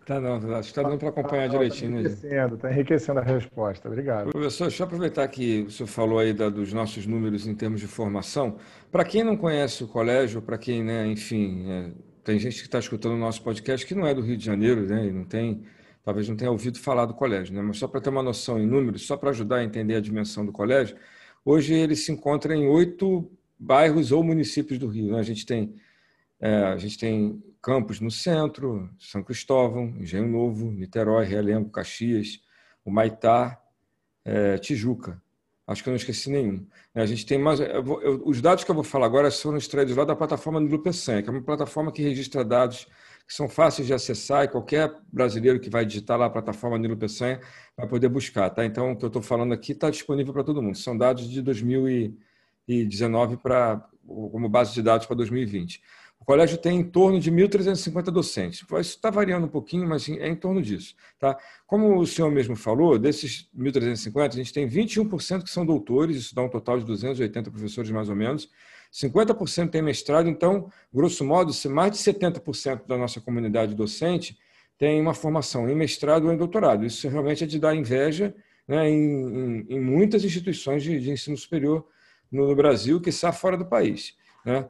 Tá, 0.05 0.21
não, 0.21 0.41
tá, 0.41 0.59
acho 0.59 0.73
que 0.73 0.79
está 0.79 0.83
dando 0.83 0.99
para 0.99 1.11
acompanhar 1.11 1.49
tá, 1.49 1.57
direitinho. 1.57 2.01
Está 2.01 2.11
enriquecendo, 2.11 2.55
está 2.57 2.73
enriquecendo 2.73 3.21
a 3.21 3.23
resposta. 3.23 3.89
Obrigado. 3.89 4.31
Professor, 4.31 4.69
deixa 4.69 4.83
eu 4.83 4.87
aproveitar 4.87 5.29
que 5.29 5.63
o 5.63 5.71
senhor 5.71 5.87
falou 5.87 6.19
aí 6.19 6.33
da, 6.33 6.49
dos 6.49 6.73
nossos 6.73 7.07
números 7.07 7.47
em 7.47 7.55
termos 7.55 7.81
de 7.81 7.87
formação. 7.87 8.57
Para 8.91 9.05
quem 9.05 9.23
não 9.23 9.37
conhece 9.37 9.85
o 9.85 9.89
colégio, 9.89 10.43
para 10.43 10.59
quem, 10.59 10.83
né, 10.83 11.07
enfim, 11.07 11.71
é, 11.71 11.91
tem 12.25 12.39
gente 12.39 12.57
que 12.57 12.67
está 12.67 12.79
escutando 12.79 13.13
o 13.13 13.19
nosso 13.19 13.43
podcast 13.43 13.87
que 13.87 13.95
não 13.95 14.07
é 14.07 14.13
do 14.13 14.23
Rio 14.23 14.37
de 14.37 14.45
Janeiro, 14.45 14.83
né, 14.83 15.07
e 15.07 15.13
não 15.13 15.25
tem 15.25 15.63
talvez 16.05 16.29
não 16.29 16.37
tenha 16.37 16.51
ouvido 16.51 16.81
falar 16.81 17.07
do 17.07 17.15
colégio, 17.15 17.55
né? 17.55 17.63
mas 17.63 17.79
só 17.79 17.87
para 17.87 18.01
ter 18.01 18.11
uma 18.11 18.25
noção 18.25 18.59
em 18.59 18.67
números, 18.67 19.07
só 19.07 19.17
para 19.17 19.31
ajudar 19.31 19.59
a 19.59 19.65
entender 19.65 19.95
a 19.95 20.01
dimensão 20.01 20.45
do 20.45 20.51
colégio, 20.51 20.97
hoje 21.45 21.75
ele 21.75 21.95
se 21.95 22.11
encontra 22.11 22.57
em 22.57 22.67
oito 22.67 23.31
bairros 23.57 24.11
ou 24.11 24.25
municípios 24.25 24.81
do 24.81 24.89
Rio. 24.89 25.13
Né? 25.13 25.21
A 25.21 25.23
gente 25.23 25.47
tem 25.47 25.75
é, 26.41 26.57
a 26.57 26.77
gente 26.77 26.99
tem 26.99 27.41
campos 27.63 28.01
no 28.01 28.11
centro, 28.11 28.91
São 28.99 29.23
Cristóvão, 29.23 29.95
Engenho 29.99 30.29
Novo, 30.29 30.71
Niterói, 30.71 31.25
Realengo, 31.25 31.71
Caxias, 31.71 32.41
o 32.85 32.91
Maitá, 32.91 33.61
é, 34.25 34.59
Tijuca. 34.59 35.23
Acho 35.67 35.83
que 35.83 35.89
eu 35.89 35.93
não 35.93 35.97
esqueci 35.97 36.29
nenhum. 36.29 36.67
A 36.95 37.07
gente 37.07 37.25
tem 37.25 37.39
mais. 37.39 37.61
Eu 37.61 37.83
vou, 37.83 38.03
eu, 38.03 38.21
os 38.27 38.41
dados 38.41 38.65
que 38.65 38.71
eu 38.71 38.75
vou 38.75 38.83
falar 38.83 39.07
agora 39.07 39.31
são 39.31 39.57
extraídos 39.57 39.97
lá 39.97 40.05
da 40.05 40.17
plataforma 40.17 40.61
do 40.61 40.67
Lupesan, 40.67 41.23
que 41.23 41.29
é 41.29 41.33
uma 41.33 41.41
plataforma 41.41 41.93
que 41.93 42.03
registra 42.03 42.45
dados 42.45 42.89
que 43.27 43.35
são 43.35 43.49
fáceis 43.49 43.87
de 43.87 43.95
acessar 43.95 44.45
e 44.45 44.49
qualquer 44.49 44.93
brasileiro 45.13 45.61
que 45.61 45.71
vai 45.71 45.87
digitar 45.87 46.19
lá 46.19 46.27
a 46.27 46.31
plataforma 46.31 46.77
Nilo 46.79 46.97
Peçanha 46.97 47.41
vai 47.77 47.87
poder 47.87 48.09
buscar. 48.09 48.51
Tá? 48.51 48.65
Então, 48.65 48.93
o 48.93 48.97
que 48.97 49.05
eu 49.05 49.09
estou 49.09 49.23
falando 49.23 49.55
aqui 49.55 49.73
está 49.73 49.89
disponível 49.89 50.33
para 50.33 50.45
todo 50.45 50.61
mundo. 50.63 50.77
São 50.77 50.97
dados 50.99 51.29
de 51.31 51.41
2019 51.41 53.37
pra, 53.39 53.89
como 54.07 54.49
base 54.49 54.75
de 54.75 54.83
dados 54.83 55.07
para 55.07 55.17
2020. 55.17 55.81
O 56.23 56.25
colégio 56.25 56.57
tem 56.57 56.79
em 56.79 56.85
torno 56.85 57.19
de 57.19 57.33
1.350 57.33 58.05
docentes. 58.05 58.61
Isso 58.61 58.77
está 58.79 59.11
variando 59.11 59.47
um 59.47 59.49
pouquinho, 59.49 59.89
mas 59.89 60.09
é 60.09 60.29
em 60.29 60.37
torno 60.37 60.63
disso. 60.63 60.95
Tá? 61.19 61.37
Como 61.67 61.99
o 61.99 62.07
senhor 62.07 62.31
mesmo 62.31 62.55
falou, 62.55 62.97
desses 62.97 63.51
1.350, 63.59 64.29
a 64.29 64.37
gente 64.37 64.53
tem 64.53 64.69
21% 64.69 65.43
que 65.43 65.51
são 65.51 65.67
doutores, 65.67 66.17
isso 66.17 66.33
dá 66.33 66.43
um 66.43 66.49
total 66.49 66.79
de 66.79 66.85
280 66.85 67.51
professores 67.51 67.91
mais 67.91 68.09
ou 68.09 68.15
menos. 68.15 68.49
50% 68.93 69.71
tem 69.71 69.83
mestrado, 69.83 70.29
então, 70.29 70.71
grosso 70.95 71.25
modo, 71.25 71.53
mais 71.71 71.91
de 71.91 71.99
70% 71.99 72.87
da 72.87 72.97
nossa 72.97 73.21
comunidade 73.21 73.75
docente 73.75 74.39
tem 74.79 75.01
uma 75.01 75.15
formação 75.15 75.69
em 75.69 75.75
mestrado 75.75 76.27
ou 76.27 76.33
em 76.33 76.37
doutorado. 76.37 76.87
Isso 76.87 77.09
realmente 77.09 77.43
é 77.43 77.47
de 77.49 77.59
dar 77.59 77.75
inveja 77.75 78.33
né, 78.69 78.89
em, 78.89 78.95
em, 78.95 79.67
em, 79.71 79.81
muitas 79.81 80.23
instituições 80.23 80.85
de, 80.85 81.01
de 81.01 81.11
ensino 81.11 81.37
superior 81.37 81.85
no, 82.31 82.47
no 82.47 82.55
Brasil, 82.55 83.01
que 83.01 83.09
está 83.11 83.33
fora 83.33 83.57
do 83.57 83.67
país. 83.67 84.15
Né? 84.47 84.69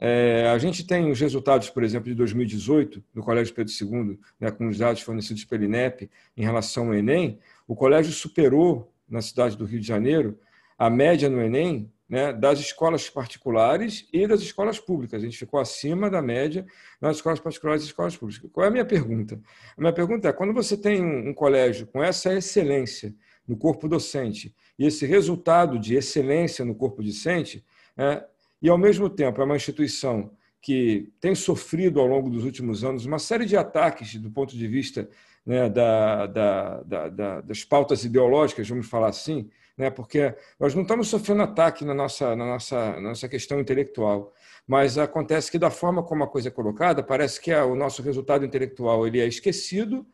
É, 0.00 0.48
a 0.48 0.58
gente 0.58 0.86
tem 0.86 1.10
os 1.10 1.20
resultados, 1.20 1.70
por 1.70 1.82
exemplo, 1.82 2.08
de 2.08 2.14
2018, 2.14 3.02
no 3.12 3.22
Colégio 3.22 3.52
Pedro 3.52 3.72
II, 3.72 4.18
né, 4.38 4.50
com 4.50 4.68
os 4.68 4.78
dados 4.78 5.02
fornecidos 5.02 5.44
pelo 5.44 5.64
INEP 5.64 6.08
em 6.36 6.42
relação 6.42 6.88
ao 6.88 6.94
Enem, 6.94 7.38
o 7.66 7.74
colégio 7.74 8.12
superou, 8.12 8.92
na 9.08 9.22
cidade 9.22 9.56
do 9.56 9.64
Rio 9.64 9.80
de 9.80 9.86
Janeiro, 9.86 10.38
a 10.78 10.88
média 10.88 11.28
no 11.28 11.40
Enem 11.40 11.90
né, 12.08 12.32
das 12.32 12.58
escolas 12.60 13.10
particulares 13.10 14.08
e 14.12 14.26
das 14.26 14.40
escolas 14.40 14.78
públicas. 14.78 15.20
A 15.20 15.24
gente 15.24 15.36
ficou 15.36 15.60
acima 15.60 16.08
da 16.08 16.22
média 16.22 16.64
nas 17.00 17.16
escolas 17.16 17.40
particulares 17.40 17.82
e 17.82 17.86
escolas 17.86 18.16
públicas. 18.16 18.50
Qual 18.50 18.64
é 18.64 18.68
a 18.68 18.70
minha 18.70 18.84
pergunta? 18.84 19.40
A 19.76 19.80
minha 19.80 19.92
pergunta 19.92 20.28
é: 20.28 20.32
quando 20.32 20.54
você 20.54 20.76
tem 20.76 21.02
um, 21.02 21.30
um 21.30 21.34
colégio 21.34 21.86
com 21.86 22.02
essa 22.02 22.32
excelência 22.32 23.14
no 23.46 23.56
corpo 23.56 23.88
docente 23.88 24.54
e 24.78 24.86
esse 24.86 25.04
resultado 25.04 25.78
de 25.78 25.96
excelência 25.96 26.64
no 26.64 26.74
corpo 26.74 27.02
docente, 27.02 27.64
é, 27.96 28.24
e, 28.60 28.68
ao 28.68 28.78
mesmo 28.78 29.08
tempo, 29.08 29.40
é 29.40 29.44
uma 29.44 29.56
instituição 29.56 30.30
que 30.60 31.12
tem 31.20 31.34
sofrido, 31.34 32.00
ao 32.00 32.06
longo 32.06 32.28
dos 32.28 32.44
últimos 32.44 32.82
anos, 32.84 33.06
uma 33.06 33.18
série 33.18 33.46
de 33.46 33.56
ataques 33.56 34.16
do 34.16 34.30
ponto 34.30 34.56
de 34.56 34.66
vista 34.66 35.08
né, 35.46 35.68
da, 35.68 36.26
da, 36.26 36.82
da, 36.82 37.40
das 37.40 37.64
pautas 37.64 38.04
ideológicas, 38.04 38.68
vamos 38.68 38.88
falar 38.88 39.08
assim, 39.08 39.48
né, 39.76 39.88
porque 39.88 40.34
nós 40.58 40.74
não 40.74 40.82
estamos 40.82 41.08
sofrendo 41.08 41.42
ataque 41.42 41.84
na 41.84 41.94
nossa, 41.94 42.34
na, 42.34 42.44
nossa, 42.44 42.92
na 42.94 43.00
nossa 43.00 43.28
questão 43.28 43.60
intelectual, 43.60 44.34
mas 44.66 44.98
acontece 44.98 45.50
que, 45.50 45.58
da 45.58 45.70
forma 45.70 46.02
como 46.02 46.24
a 46.24 46.28
coisa 46.28 46.48
é 46.48 46.50
colocada, 46.50 47.02
parece 47.02 47.40
que 47.40 47.54
o 47.54 47.74
nosso 47.74 48.02
resultado 48.02 48.44
intelectual 48.44 49.06
ele 49.06 49.20
é 49.20 49.26
esquecido 49.26 50.04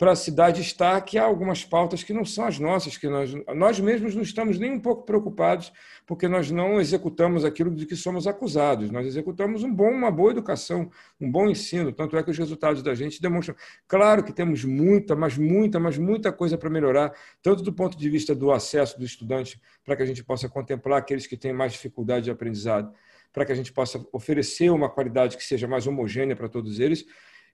para 0.00 0.12
a 0.12 0.16
cidade 0.16 0.62
estar 0.62 0.98
que 1.02 1.18
há 1.18 1.24
algumas 1.24 1.62
pautas 1.62 2.02
que 2.02 2.14
não 2.14 2.24
são 2.24 2.46
as 2.46 2.58
nossas, 2.58 2.96
que 2.96 3.06
nós, 3.06 3.34
nós 3.54 3.78
mesmos 3.78 4.14
não 4.14 4.22
estamos 4.22 4.58
nem 4.58 4.72
um 4.72 4.80
pouco 4.80 5.04
preocupados, 5.04 5.70
porque 6.06 6.26
nós 6.26 6.50
não 6.50 6.80
executamos 6.80 7.44
aquilo 7.44 7.70
de 7.70 7.84
que 7.84 7.94
somos 7.94 8.26
acusados. 8.26 8.90
Nós 8.90 9.06
executamos 9.06 9.62
um 9.62 9.70
bom, 9.70 9.90
uma 9.90 10.10
boa 10.10 10.30
educação, 10.30 10.90
um 11.20 11.30
bom 11.30 11.50
ensino, 11.50 11.92
tanto 11.92 12.16
é 12.16 12.22
que 12.22 12.30
os 12.30 12.38
resultados 12.38 12.82
da 12.82 12.94
gente 12.94 13.20
demonstram. 13.20 13.54
Claro 13.86 14.24
que 14.24 14.32
temos 14.32 14.64
muita, 14.64 15.14
mas 15.14 15.36
muita, 15.36 15.78
mas 15.78 15.98
muita 15.98 16.32
coisa 16.32 16.56
para 16.56 16.70
melhorar, 16.70 17.12
tanto 17.42 17.62
do 17.62 17.70
ponto 17.70 17.98
de 17.98 18.08
vista 18.08 18.34
do 18.34 18.50
acesso 18.50 18.98
do 18.98 19.04
estudante, 19.04 19.60
para 19.84 19.96
que 19.96 20.02
a 20.02 20.06
gente 20.06 20.24
possa 20.24 20.48
contemplar 20.48 20.98
aqueles 20.98 21.26
que 21.26 21.36
têm 21.36 21.52
mais 21.52 21.72
dificuldade 21.72 22.24
de 22.24 22.30
aprendizado, 22.30 22.90
para 23.30 23.44
que 23.44 23.52
a 23.52 23.54
gente 23.54 23.70
possa 23.70 24.02
oferecer 24.14 24.70
uma 24.70 24.88
qualidade 24.88 25.36
que 25.36 25.44
seja 25.44 25.68
mais 25.68 25.86
homogênea 25.86 26.34
para 26.34 26.48
todos 26.48 26.80
eles, 26.80 27.04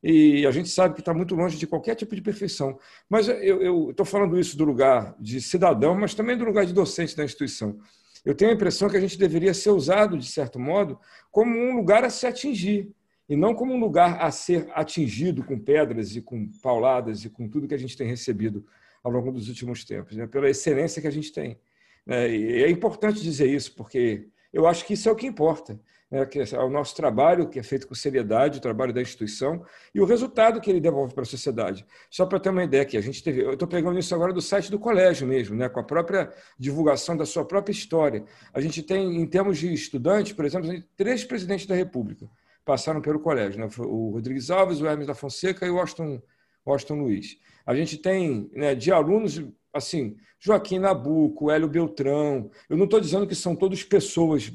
e 0.03 0.47
a 0.47 0.51
gente 0.51 0.69
sabe 0.69 0.95
que 0.95 1.01
está 1.01 1.13
muito 1.15 1.35
longe 1.35 1.57
de 1.57 1.67
qualquer 1.67 1.95
tipo 1.95 2.15
de 2.15 2.23
perfeição. 2.23 2.79
Mas 3.09 3.29
eu 3.29 3.91
estou 3.91 4.07
falando 4.07 4.39
isso 4.39 4.57
do 4.57 4.65
lugar 4.65 5.17
de 5.19 5.41
cidadão, 5.41 5.95
mas 5.95 6.15
também 6.15 6.37
do 6.37 6.45
lugar 6.45 6.67
de 6.67 6.73
docente 6.73 7.17
da 7.17 7.25
instituição. 7.25 7.79
Eu 8.25 8.35
tenho 8.35 8.51
a 8.51 8.55
impressão 8.55 8.89
que 8.89 8.97
a 8.97 9.01
gente 9.01 9.19
deveria 9.19 9.55
ser 9.55 9.71
usado, 9.71 10.19
de 10.19 10.27
certo 10.27 10.59
modo, 10.59 10.99
como 11.31 11.57
um 11.57 11.77
lugar 11.77 12.05
a 12.05 12.11
se 12.11 12.27
atingir, 12.27 12.93
e 13.29 13.37
não 13.37 13.55
como 13.55 13.73
um 13.73 13.81
lugar 13.81 14.21
a 14.21 14.31
ser 14.31 14.69
atingido 14.73 15.45
com 15.45 15.59
pedras 15.59 16.15
e 16.15 16.21
com 16.21 16.49
pauladas 16.63 17.25
e 17.25 17.31
com 17.31 17.49
tudo 17.49 17.69
que 17.69 17.75
a 17.75 17.79
gente 17.79 17.97
tem 17.97 18.07
recebido 18.07 18.65
ao 19.03 19.11
longo 19.11 19.31
dos 19.31 19.49
últimos 19.49 19.85
tempos, 19.85 20.17
né? 20.17 20.27
pela 20.27 20.49
excelência 20.51 21.01
que 21.01 21.09
a 21.09 21.13
gente 21.13 21.33
tem. 21.33 21.59
Né? 22.05 22.31
E 22.31 22.63
é 22.65 22.71
importante 22.71 23.21
dizer 23.21 23.49
isso, 23.49 23.75
porque 23.75 24.29
eu 24.53 24.67
acho 24.67 24.85
que 24.85 24.95
isso 24.95 25.09
é 25.09 25.13
o 25.13 25.17
que 25.17 25.27
importa 25.27 25.81
né, 26.11 26.25
que 26.25 26.39
é 26.39 26.59
o 26.59 26.71
nosso 26.71 26.95
trabalho, 26.95 27.49
que 27.49 27.59
é 27.59 27.63
feito 27.63 27.87
com 27.87 27.95
seriedade, 27.95 28.59
o 28.59 28.63
trabalho 28.63 28.93
da 28.93 29.03
instituição, 29.03 29.65
e 29.95 30.01
o 30.01 30.05
resultado 30.05 30.61
que 30.61 30.71
ele 30.71 30.81
devolve 30.81 31.13
para 31.13 31.23
a 31.23 31.27
sociedade. 31.27 31.85
Só 32.11 32.25
para 32.27 32.39
ter 32.39 32.51
uma 32.51 32.65
ideia 32.65 32.83
aqui, 32.83 32.97
a 32.97 33.01
gente 33.01 33.23
teve, 33.23 33.43
eu 33.43 33.55
estou 33.55 33.67
pegando 33.67 33.99
isso 33.99 34.15
agora 34.15 34.33
do 34.33 34.41
site 34.41 34.71
do 34.71 34.79
colégio 34.79 35.27
mesmo, 35.27 35.57
né, 35.57 35.69
com 35.69 35.81
a 35.81 35.85
própria 35.85 36.33
divulgação 36.59 37.17
da 37.17 37.27
sua 37.27 37.45
própria 37.45 37.73
história. 37.73 38.25
A 38.53 38.61
gente 38.61 38.83
tem, 38.83 39.21
em 39.21 39.27
termos 39.27 39.59
de 39.59 39.73
estudantes, 39.73 40.33
por 40.33 40.45
exemplo, 40.45 40.71
três 40.97 41.25
presidentes 41.25 41.67
da 41.67 41.75
República 41.75 42.29
passaram 42.65 43.01
pelo 43.01 43.21
colégio, 43.21 43.61
né, 43.61 43.69
o 43.79 44.11
Rodrigues 44.11 44.51
Alves, 44.51 44.81
o 44.81 44.87
Hermes 44.87 45.07
da 45.07 45.15
Fonseca 45.15 45.65
e 45.65 45.71
o 45.71 45.77
Washington, 45.77 46.21
Washington 46.67 46.97
Luiz. 46.97 47.39
A 47.65 47.75
gente 47.75 47.97
tem 47.97 48.51
né, 48.53 48.75
de 48.75 48.93
alunos 48.93 49.41
assim, 49.73 50.17
Joaquim 50.39 50.79
Nabuco, 50.79 51.51
Hélio 51.51 51.69
Beltrão. 51.69 52.51
Eu 52.69 52.77
não 52.77 52.85
estou 52.85 53.01
dizendo 53.01 53.27
que 53.27 53.35
são 53.35 53.55
todos 53.55 53.83
pessoas 53.85 54.53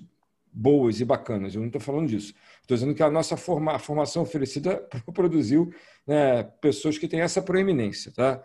boas 0.52 1.00
e 1.00 1.06
bacanas. 1.06 1.56
Eu 1.56 1.62
não 1.62 1.68
estou 1.68 1.82
falando 1.82 2.08
disso. 2.08 2.34
Estou 2.62 2.76
dizendo 2.76 2.94
que 2.94 3.04
a 3.04 3.10
nossa 3.10 3.38
forma, 3.38 3.74
a 3.74 3.80
formação 3.80 4.24
oferecida 4.24 4.78
produziu 5.14 5.74
né, 6.06 6.44
pessoas 6.62 6.98
que 6.98 7.08
têm 7.08 7.22
essa 7.22 7.42
proeminência. 7.42 8.12
Tá? 8.12 8.44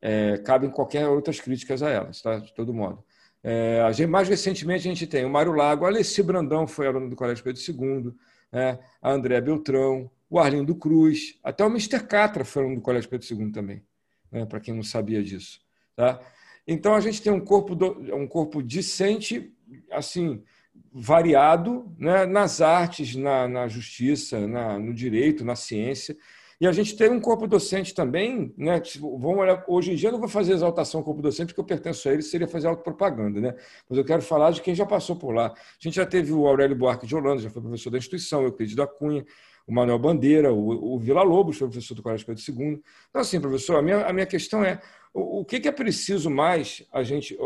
É, 0.00 0.38
cabem 0.38 0.70
qualquer 0.70 1.08
outras 1.08 1.40
críticas 1.40 1.82
a 1.82 1.90
elas, 1.90 2.22
tá? 2.22 2.38
de 2.38 2.54
todo 2.54 2.72
modo. 2.72 3.04
É, 3.42 3.80
a 3.80 3.92
gente, 3.92 4.08
mais 4.08 4.28
recentemente, 4.28 4.88
a 4.88 4.90
gente 4.90 5.06
tem 5.06 5.24
o 5.24 5.30
Mário 5.30 5.52
Lago, 5.52 5.84
a 5.84 5.88
Alessi 5.88 6.22
Brandão 6.22 6.66
foi 6.66 6.86
aluno 6.86 7.08
do 7.08 7.14
Colégio 7.14 7.44
Pedro 7.44 7.62
II, 7.62 8.12
né? 8.50 8.78
a 9.00 9.12
André 9.12 9.40
Beltrão, 9.40 10.10
o 10.28 10.38
Arlindo 10.38 10.74
Cruz, 10.74 11.38
até 11.44 11.64
o 11.64 11.68
Mr. 11.68 12.00
Catra 12.00 12.44
foi 12.44 12.62
aluno 12.62 12.76
do 12.76 12.82
Colégio 12.82 13.08
Pedro 13.08 13.26
II 13.30 13.52
também, 13.52 13.84
né? 14.32 14.44
para 14.44 14.58
quem 14.58 14.74
não 14.74 14.82
sabia 14.82 15.22
disso. 15.22 15.60
Tá? 15.94 16.20
Então, 16.66 16.94
a 16.94 17.00
gente 17.00 17.22
tem 17.22 17.32
um 17.32 17.40
corpo, 17.40 17.76
do, 17.76 18.16
um 18.16 18.26
corpo 18.26 18.60
discente, 18.60 19.54
assim, 19.92 20.42
variado 20.92 21.92
né, 21.98 22.26
nas 22.26 22.60
artes, 22.60 23.14
na, 23.14 23.46
na 23.48 23.68
justiça, 23.68 24.46
na, 24.46 24.78
no 24.78 24.92
direito, 24.94 25.44
na 25.44 25.56
ciência. 25.56 26.16
E 26.58 26.66
a 26.66 26.72
gente 26.72 26.96
tem 26.96 27.10
um 27.10 27.20
corpo 27.20 27.46
docente 27.46 27.94
também, 27.94 28.54
né? 28.56 28.80
Vamos 28.98 29.38
olhar, 29.38 29.62
hoje 29.68 29.92
em 29.92 29.94
dia 29.94 30.08
eu 30.08 30.12
não 30.12 30.18
vou 30.18 30.28
fazer 30.28 30.54
exaltação 30.54 31.00
ao 31.00 31.04
corpo 31.04 31.20
docente, 31.20 31.48
porque 31.48 31.60
eu 31.60 31.64
pertenço 31.64 32.08
a 32.08 32.12
ele, 32.12 32.22
seria 32.22 32.48
fazer 32.48 32.66
autopropaganda, 32.66 33.40
né? 33.40 33.54
Mas 33.88 33.98
eu 33.98 34.04
quero 34.04 34.22
falar 34.22 34.52
de 34.52 34.62
quem 34.62 34.74
já 34.74 34.86
passou 34.86 35.16
por 35.16 35.34
lá. 35.34 35.48
A 35.48 35.54
gente 35.78 35.96
já 35.96 36.06
teve 36.06 36.32
o 36.32 36.46
Aurélio 36.46 36.74
Buarque 36.74 37.06
de 37.06 37.14
Holanda, 37.14 37.42
já 37.42 37.50
foi 37.50 37.60
professor 37.60 37.90
da 37.90 37.98
instituição, 37.98 38.40
o 38.40 38.46
Euclides 38.46 38.74
da 38.74 38.86
Cunha, 38.86 39.26
o 39.66 39.72
Manuel 39.72 39.98
Bandeira, 39.98 40.50
o, 40.50 40.94
o 40.94 40.98
Vila 40.98 41.22
Lobos 41.22 41.58
foi 41.58 41.68
professor 41.68 41.94
do 41.94 42.02
Colégio 42.02 42.24
Pedro 42.24 42.42
II. 42.48 42.82
Então, 43.10 43.20
assim, 43.20 43.38
professor, 43.38 43.76
a 43.76 43.82
minha, 43.82 44.06
a 44.06 44.12
minha 44.12 44.26
questão 44.26 44.64
é 44.64 44.80
o, 45.12 45.40
o 45.40 45.44
que, 45.44 45.60
que 45.60 45.68
é 45.68 45.72
preciso 45.72 46.30
mais 46.30 46.86
a 46.90 47.02
gente 47.02 47.36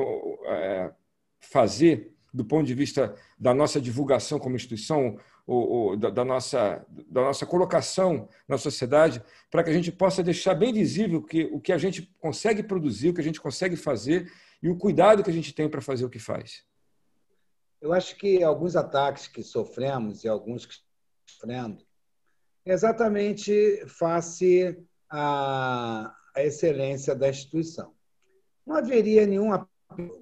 é, 0.47 0.93
fazer 1.41 2.14
do 2.33 2.45
ponto 2.45 2.66
de 2.66 2.74
vista 2.74 3.14
da 3.39 3.53
nossa 3.53 3.81
divulgação 3.81 4.39
como 4.39 4.57
instituição, 4.57 5.18
ou, 5.47 5.68
ou 5.68 5.97
da, 5.97 6.11
da, 6.11 6.24
nossa, 6.24 6.85
da 7.09 7.22
nossa 7.22 7.45
colocação 7.45 8.28
na 8.47 8.57
sociedade, 8.57 9.22
para 9.51 9.64
que 9.64 9.70
a 9.70 9.72
gente 9.72 9.91
possa 9.91 10.22
deixar 10.22 10.55
bem 10.55 10.72
visível 10.72 11.22
que, 11.22 11.45
o 11.53 11.61
que 11.61 11.72
a 11.72 11.78
gente 11.78 12.03
consegue 12.20 12.62
produzir, 12.62 13.09
o 13.09 13.14
que 13.14 13.20
a 13.20 13.24
gente 13.24 13.41
consegue 13.41 13.76
fazer 13.76 14.31
e 14.62 14.68
o 14.68 14.76
cuidado 14.76 15.22
que 15.24 15.31
a 15.31 15.33
gente 15.33 15.53
tem 15.53 15.68
para 15.68 15.81
fazer 15.81 16.05
o 16.05 16.11
que 16.11 16.18
faz. 16.18 16.64
Eu 17.81 17.93
acho 17.93 18.16
que 18.16 18.43
alguns 18.43 18.76
ataques 18.76 19.26
que 19.26 19.43
sofremos 19.43 20.22
e 20.22 20.28
alguns 20.28 20.66
que 20.66 20.74
sofrendo 21.26 21.83
é 22.64 22.72
exatamente 22.72 23.85
face 23.87 24.78
à, 25.09 26.14
à 26.37 26.45
excelência 26.45 27.14
da 27.14 27.28
instituição. 27.28 27.95
Não 28.66 28.76
haveria 28.76 29.26
nenhum 29.26 29.53
apelo 29.53 30.20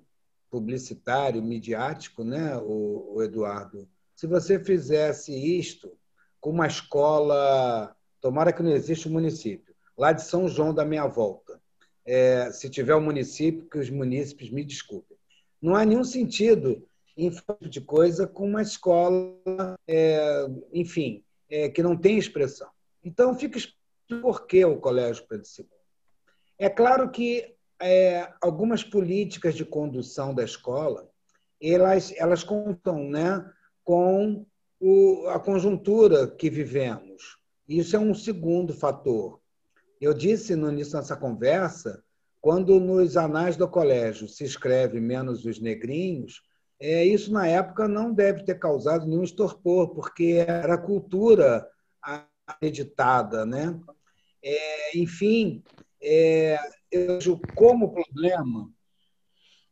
publicitário, 0.51 1.43
midiático, 1.43 2.25
né, 2.25 2.57
o, 2.57 3.15
o 3.15 3.23
Eduardo? 3.23 3.89
Se 4.15 4.27
você 4.27 4.59
fizesse 4.59 5.33
isto 5.33 5.97
com 6.41 6.51
uma 6.51 6.67
escola, 6.67 7.95
tomara 8.21 8.53
que 8.53 8.63
não 8.63 8.71
exista 8.71 9.09
o 9.09 9.11
um 9.11 9.15
município, 9.15 9.75
lá 9.97 10.13
de 10.13 10.23
São 10.23 10.49
João 10.49 10.75
da 10.75 10.85
Minha 10.85 11.07
Volta. 11.07 11.61
É, 12.05 12.51
se 12.53 12.71
tiver 12.71 12.95
um 12.95 13.03
município, 13.03 13.69
que 13.69 13.79
os 13.79 13.91
munícipes 13.91 14.51
me 14.51 14.65
desculpem. 14.65 15.17
Não 15.61 15.75
há 15.75 15.85
nenhum 15.85 16.05
sentido 16.05 16.87
em 17.17 17.31
fazer 17.31 17.69
de 17.69 17.81
coisa 17.81 18.27
com 18.27 18.47
uma 18.47 18.63
escola, 18.63 19.35
é, 19.87 20.47
enfim, 20.73 21.23
é, 21.51 21.69
que 21.69 21.83
não 21.83 21.97
tem 21.97 22.17
expressão. 22.17 22.69
Então, 23.05 23.35
fica 23.35 23.59
explicando 23.59 24.23
por 24.23 24.47
que 24.47 24.65
o 24.65 24.79
Colégio 24.79 25.27
Pedro 25.29 25.47
II. 25.59 25.67
É 26.59 26.71
claro 26.71 27.11
que 27.11 27.55
é, 27.81 28.33
algumas 28.41 28.83
políticas 28.83 29.55
de 29.55 29.65
condução 29.65 30.35
da 30.35 30.45
escola 30.45 31.09
elas, 31.61 32.13
elas 32.17 32.45
contam 32.45 33.05
né, 33.09 33.45
com 33.85 34.47
o, 34.81 35.27
a 35.29 35.41
conjuntura 35.41 36.29
que 36.29 36.49
vivemos. 36.49 37.39
Isso 37.69 37.97
é 37.97 37.99
um 37.99 38.15
segundo 38.15 38.73
fator. 38.73 39.41
Eu 40.01 40.15
disse 40.15 40.55
no 40.55 40.71
início 40.71 40.99
dessa 40.99 41.17
conversa, 41.17 42.03
quando 42.41 42.79
nos 42.79 43.17
anais 43.17 43.57
do 43.57 43.69
colégio 43.69 44.29
se 44.29 44.45
escreve 44.45 45.01
menos 45.01 45.45
os 45.45 45.61
negrinhos, 45.61 46.43
é, 46.81 47.05
isso 47.05 47.33
na 47.33 47.47
época 47.49 47.89
não 47.89 48.13
deve 48.13 48.45
ter 48.45 48.57
causado 48.59 49.07
nenhum 49.07 49.25
estorpor, 49.25 49.89
porque 49.89 50.45
era 50.47 50.79
cultura 50.79 51.69
acreditada. 52.47 53.45
Né? 53.45 53.79
É, 54.41 54.97
enfim, 54.97 55.65
é, 56.01 56.59
eu 56.91 57.19
vejo 57.19 57.41
como 57.55 57.93
problema 57.93 58.71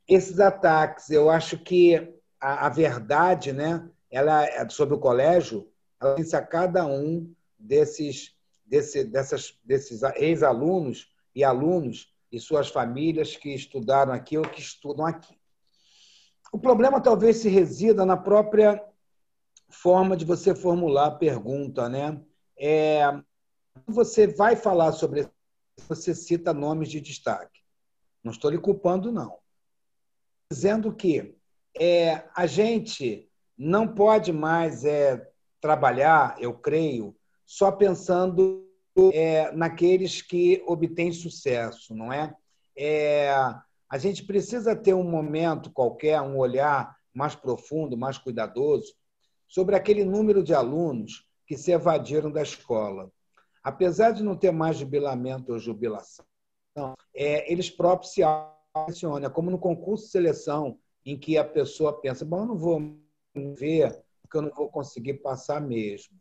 esses 0.09 0.39
ataques. 0.41 1.11
Eu 1.11 1.31
acho 1.31 1.59
que 1.59 2.14
a, 2.41 2.66
a 2.66 2.68
verdade 2.68 3.53
né, 3.53 3.89
ela, 4.11 4.45
é 4.45 4.68
sobre 4.68 4.95
o 4.95 5.01
colégio, 5.01 5.70
ela 6.01 6.14
tem 6.14 6.24
a 6.33 6.43
cada 6.43 6.87
um 6.87 7.33
desses, 7.59 8.35
desse, 8.64 9.05
dessas, 9.05 9.59
desses 9.64 10.03
ex-alunos 10.16 11.11
e 11.35 11.43
alunos 11.43 12.12
e 12.31 12.41
suas 12.41 12.68
famílias 12.68 13.37
que 13.37 13.55
estudaram 13.55 14.12
aqui 14.12 14.37
ou 14.37 14.49
que 14.49 14.61
estudam 14.61 15.07
aqui. 15.07 15.37
O 16.53 16.59
problema 16.59 17.01
talvez 17.01 17.39
se 17.39 17.49
resida 17.49 18.07
na 18.07 18.16
própria 18.16 18.83
forma 19.68 20.16
de 20.16 20.24
você 20.24 20.55
formular 20.55 21.07
a 21.07 21.14
pergunta, 21.14 21.89
né? 21.89 22.20
É, 22.59 23.03
você 23.87 24.27
vai 24.27 24.57
falar 24.57 24.93
sobre 24.93 25.29
você 25.89 26.14
cita 26.14 26.53
nomes 26.53 26.89
de 26.89 27.01
destaque. 27.01 27.61
Não 28.22 28.33
estou 28.33 28.51
lhe 28.51 28.59
culpando, 28.59 29.12
não. 29.12 29.39
Dizendo 30.51 30.95
que 30.95 31.37
é, 31.79 32.24
a 32.35 32.47
gente 32.47 33.29
não 33.57 33.87
pode 33.87 34.33
mais 34.33 34.85
é, 34.85 35.31
trabalhar, 35.61 36.37
eu 36.41 36.55
creio, 36.55 37.16
só 37.45 37.70
pensando 37.70 38.66
é, 39.12 39.53
naqueles 39.53 40.22
que 40.22 40.62
obtêm 40.66 41.12
sucesso, 41.12 41.95
não 41.95 42.12
é? 42.12 42.35
é? 42.77 43.31
A 43.89 43.99
gente 43.99 44.24
precisa 44.24 44.74
ter 44.74 44.95
um 44.95 45.09
momento 45.09 45.70
qualquer, 45.70 46.20
um 46.20 46.37
olhar 46.37 46.97
mais 47.14 47.35
profundo, 47.35 47.97
mais 47.97 48.18
cuidadoso 48.18 48.95
sobre 49.47 49.77
aquele 49.77 50.05
número 50.05 50.43
de 50.43 50.53
alunos 50.53 51.27
que 51.47 51.57
se 51.57 51.70
evadiram 51.70 52.31
da 52.31 52.43
escola. 52.43 53.11
Apesar 53.66 54.12
de 54.12 54.22
não 54.22 54.36
ter 54.36 54.52
mais 54.52 54.76
jubilamento 54.76 55.50
ou 55.50 55.58
jubilação, 55.58 56.24
é, 57.12 57.52
eles 57.52 57.68
próprios 57.68 58.12
se 58.12 58.22
acionam, 58.72 59.28
como 59.28 59.50
no 59.50 59.58
concurso 59.58 60.04
de 60.04 60.12
seleção, 60.12 60.78
em 61.04 61.18
que 61.18 61.36
a 61.36 61.42
pessoa 61.42 62.00
pensa, 62.00 62.24
bom, 62.24 62.42
eu 62.42 62.46
não 62.46 62.56
vou 62.56 62.96
ver, 63.58 64.04
porque 64.22 64.36
eu 64.36 64.42
não 64.42 64.52
vou 64.54 64.70
conseguir 64.70 65.14
passar 65.14 65.60
mesmo. 65.60 66.16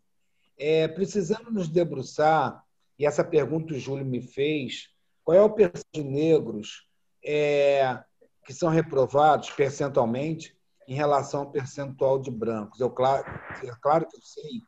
É, 0.58 0.88
precisamos 0.88 1.54
nos 1.54 1.70
debruçar, 1.70 2.66
e 2.98 3.06
essa 3.06 3.24
pergunta 3.24 3.76
o 3.76 3.80
Júlio 3.80 4.04
me 4.04 4.24
fez, 4.24 4.90
qual 5.24 5.38
é 5.38 5.42
o 5.44 5.54
percentual 5.54 5.84
de 5.94 6.04
negros 6.04 6.90
é, 7.24 8.04
que 8.44 8.56
são 8.56 8.70
reprovados 8.70 9.52
percentualmente 9.52 10.58
em 10.88 10.96
relação 10.96 11.42
ao 11.42 11.52
percentual 11.52 12.18
de 12.18 12.32
brancos? 12.32 12.80
Eu, 12.80 12.90
claro, 12.90 13.24
é 13.64 13.72
claro 13.80 14.08
que 14.08 14.18
eu 14.18 14.22
sei 14.24 14.64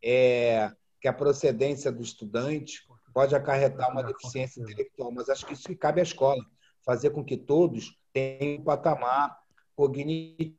é, 0.00 0.70
que 1.00 1.08
a 1.08 1.12
procedência 1.12 1.90
do 1.90 2.02
estudante 2.02 2.86
pode 3.12 3.34
acarretar 3.34 3.90
uma 3.90 4.02
deficiência 4.02 4.60
intelectual, 4.60 5.10
mas 5.10 5.28
acho 5.28 5.46
que 5.46 5.54
isso 5.54 5.74
cabe 5.76 6.00
à 6.00 6.02
escola, 6.02 6.44
fazer 6.84 7.10
com 7.10 7.24
que 7.24 7.36
todos 7.36 7.96
tenham 8.12 8.60
um 8.60 8.64
patamar 8.64 9.38
cognitivo. 9.74 10.54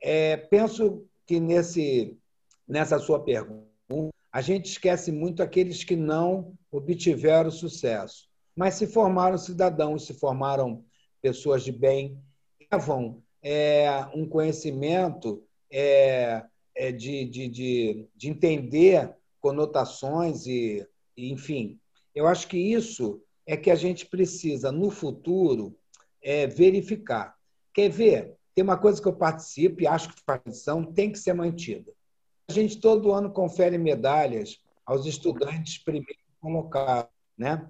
É, 0.00 0.36
penso 0.36 1.06
que 1.26 1.40
nesse, 1.40 2.16
nessa 2.66 2.98
sua 2.98 3.22
pergunta, 3.22 3.68
a 4.30 4.40
gente 4.40 4.66
esquece 4.66 5.10
muito 5.10 5.42
aqueles 5.42 5.82
que 5.82 5.96
não 5.96 6.54
obtiveram 6.70 7.50
sucesso, 7.50 8.28
mas 8.54 8.74
se 8.74 8.86
formaram 8.86 9.38
cidadãos, 9.38 10.06
se 10.06 10.14
formaram 10.14 10.84
pessoas 11.20 11.64
de 11.64 11.72
bem, 11.72 12.20
levam 12.70 13.22
é, 13.42 14.06
um 14.14 14.28
conhecimento 14.28 15.42
é, 15.70 16.44
é, 16.74 16.92
de, 16.92 17.24
de, 17.24 17.48
de, 17.48 18.08
de, 18.14 18.28
entender 18.28 19.14
conotações 19.40 20.46
e, 20.46 20.86
enfim. 21.16 21.78
Eu 22.14 22.26
acho 22.26 22.48
que 22.48 22.58
isso 22.58 23.20
é 23.46 23.56
que 23.56 23.70
a 23.70 23.74
gente 23.74 24.06
precisa, 24.06 24.70
no 24.70 24.90
futuro, 24.90 25.76
é, 26.22 26.46
verificar. 26.46 27.36
Quer 27.72 27.88
ver? 27.90 28.34
Tem 28.54 28.64
uma 28.64 28.76
coisa 28.76 29.00
que 29.00 29.08
eu 29.08 29.12
participo 29.12 29.82
e 29.82 29.86
acho 29.86 30.08
que 30.08 30.24
tradição 30.24 30.84
tem 30.84 31.12
que 31.12 31.18
ser 31.18 31.32
mantida. 31.32 31.92
A 32.48 32.52
gente 32.52 32.80
todo 32.80 33.12
ano 33.12 33.30
confere 33.30 33.78
medalhas 33.78 34.58
aos 34.84 35.06
estudantes 35.06 35.78
primeiro 35.78 36.18
colocados, 36.40 37.10
né? 37.36 37.68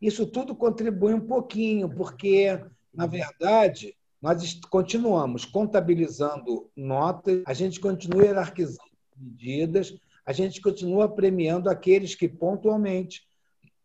Isso 0.00 0.26
tudo 0.26 0.54
contribui 0.54 1.14
um 1.14 1.26
pouquinho, 1.26 1.88
porque 1.88 2.62
na 2.92 3.06
verdade 3.06 3.96
nós 4.20 4.58
continuamos 4.70 5.44
contabilizando 5.44 6.70
notas, 6.74 7.42
a 7.46 7.52
gente 7.52 7.78
continua 7.78 8.24
hierarquizando 8.24 8.90
medidas, 9.16 9.94
a 10.26 10.32
gente 10.32 10.60
continua 10.60 11.08
premiando 11.08 11.68
aqueles 11.68 12.14
que 12.14 12.28
pontualmente 12.28 13.26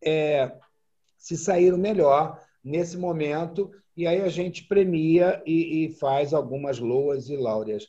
é, 0.03 0.51
se 1.17 1.37
saíram 1.37 1.77
melhor 1.77 2.41
nesse 2.63 2.97
momento 2.97 3.71
e 3.95 4.07
aí 4.07 4.21
a 4.21 4.29
gente 4.29 4.63
premia 4.63 5.41
e, 5.45 5.85
e 5.85 5.93
faz 5.95 6.33
algumas 6.33 6.79
loas 6.79 7.29
e 7.29 7.35
láureas. 7.35 7.87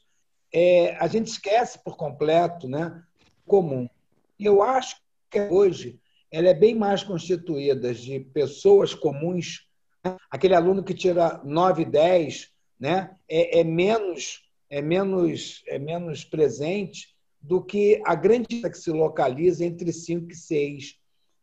É, 0.53 0.96
a 0.96 1.07
gente 1.07 1.28
esquece 1.28 1.78
por 1.84 1.96
completo 1.96 2.68
né, 2.68 3.01
comum. 3.46 3.88
E 4.36 4.44
eu 4.44 4.62
acho 4.62 4.96
que 5.30 5.40
hoje 5.40 6.01
ela 6.30 6.48
é 6.48 6.55
bem 6.55 6.74
mais 6.74 7.05
constituída 7.05 7.94
de 7.94 8.18
pessoas 8.18 8.92
comuns. 8.92 9.68
Né? 10.05 10.16
Aquele 10.28 10.57
aluno 10.57 10.82
que 10.82 10.94
tira 10.94 11.40
9, 11.44 11.84
10 11.84 12.48
né, 12.80 13.16
é, 13.28 13.61
é, 13.61 13.64
menos, 13.64 14.42
é, 14.68 14.82
menos, 14.82 15.62
é 15.68 15.78
menos 15.78 16.24
presente 16.24 17.14
do 17.41 17.62
que 17.62 18.03
a 18.05 18.14
grande 18.14 18.47
que 18.61 18.74
se 18.74 18.91
localiza 18.91 19.64
entre 19.64 19.93
5 19.93 20.32
e 20.32 20.34
6, 20.34 20.97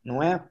não 0.04 0.22
é? 0.22 0.48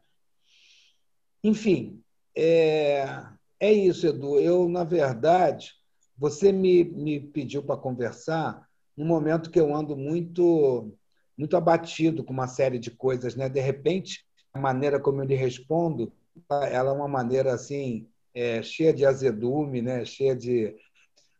Enfim, 1.42 2.02
é, 2.36 3.24
é 3.60 3.72
isso, 3.72 4.06
Edu. 4.06 4.40
Eu, 4.40 4.68
na 4.68 4.84
verdade, 4.84 5.74
você 6.18 6.50
me, 6.52 6.84
me 6.84 7.20
pediu 7.20 7.62
para 7.62 7.76
conversar 7.76 8.66
num 8.96 9.06
momento 9.06 9.50
que 9.50 9.60
eu 9.60 9.74
ando 9.74 9.96
muito 9.96 10.92
muito 11.38 11.54
abatido 11.54 12.24
com 12.24 12.32
uma 12.32 12.48
série 12.48 12.78
de 12.78 12.90
coisas, 12.90 13.36
né? 13.36 13.46
De 13.46 13.60
repente, 13.60 14.24
a 14.54 14.58
maneira 14.58 14.98
como 14.98 15.20
eu 15.20 15.26
lhe 15.26 15.34
respondo, 15.34 16.10
ela 16.48 16.90
é 16.90 16.92
uma 16.92 17.06
maneira 17.06 17.52
assim 17.52 18.08
é, 18.34 18.62
cheia 18.62 18.92
de 18.92 19.04
azedume, 19.04 19.82
né? 19.82 20.04
Cheia 20.06 20.34
de 20.34 20.74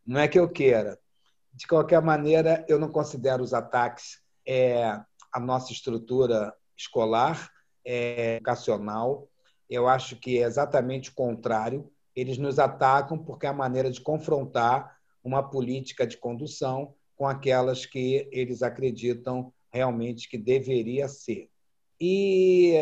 não 0.05 0.19
é 0.19 0.27
que 0.27 0.37
eu 0.37 0.47
queira. 0.47 0.99
De 1.57 1.65
qualquer 1.65 2.03
maneira, 2.03 2.63
eu 2.69 2.77
não 2.77 2.87
considero 2.87 3.41
os 3.41 3.51
ataques 3.51 4.21
é, 4.47 5.01
a 5.33 5.39
nossa 5.39 5.73
estrutura 5.73 6.53
escolar, 6.77 7.49
é, 7.83 8.35
educacional. 8.35 9.27
Eu 9.67 9.87
acho 9.87 10.17
que 10.17 10.37
é 10.37 10.45
exatamente 10.45 11.09
o 11.09 11.15
contrário 11.15 11.91
eles 12.15 12.37
nos 12.37 12.59
atacam 12.59 13.17
porque 13.17 13.47
é 13.47 13.49
a 13.49 13.53
maneira 13.53 13.89
de 13.89 13.99
confrontar 13.99 14.97
uma 15.23 15.41
política 15.41 16.05
de 16.05 16.15
condução 16.15 16.93
com 17.15 17.27
aquelas 17.27 17.87
que 17.87 18.29
eles 18.31 18.61
acreditam 18.61 19.51
realmente 19.71 20.29
que 20.29 20.37
deveria 20.37 21.07
ser. 21.07 21.49
E 21.99 22.75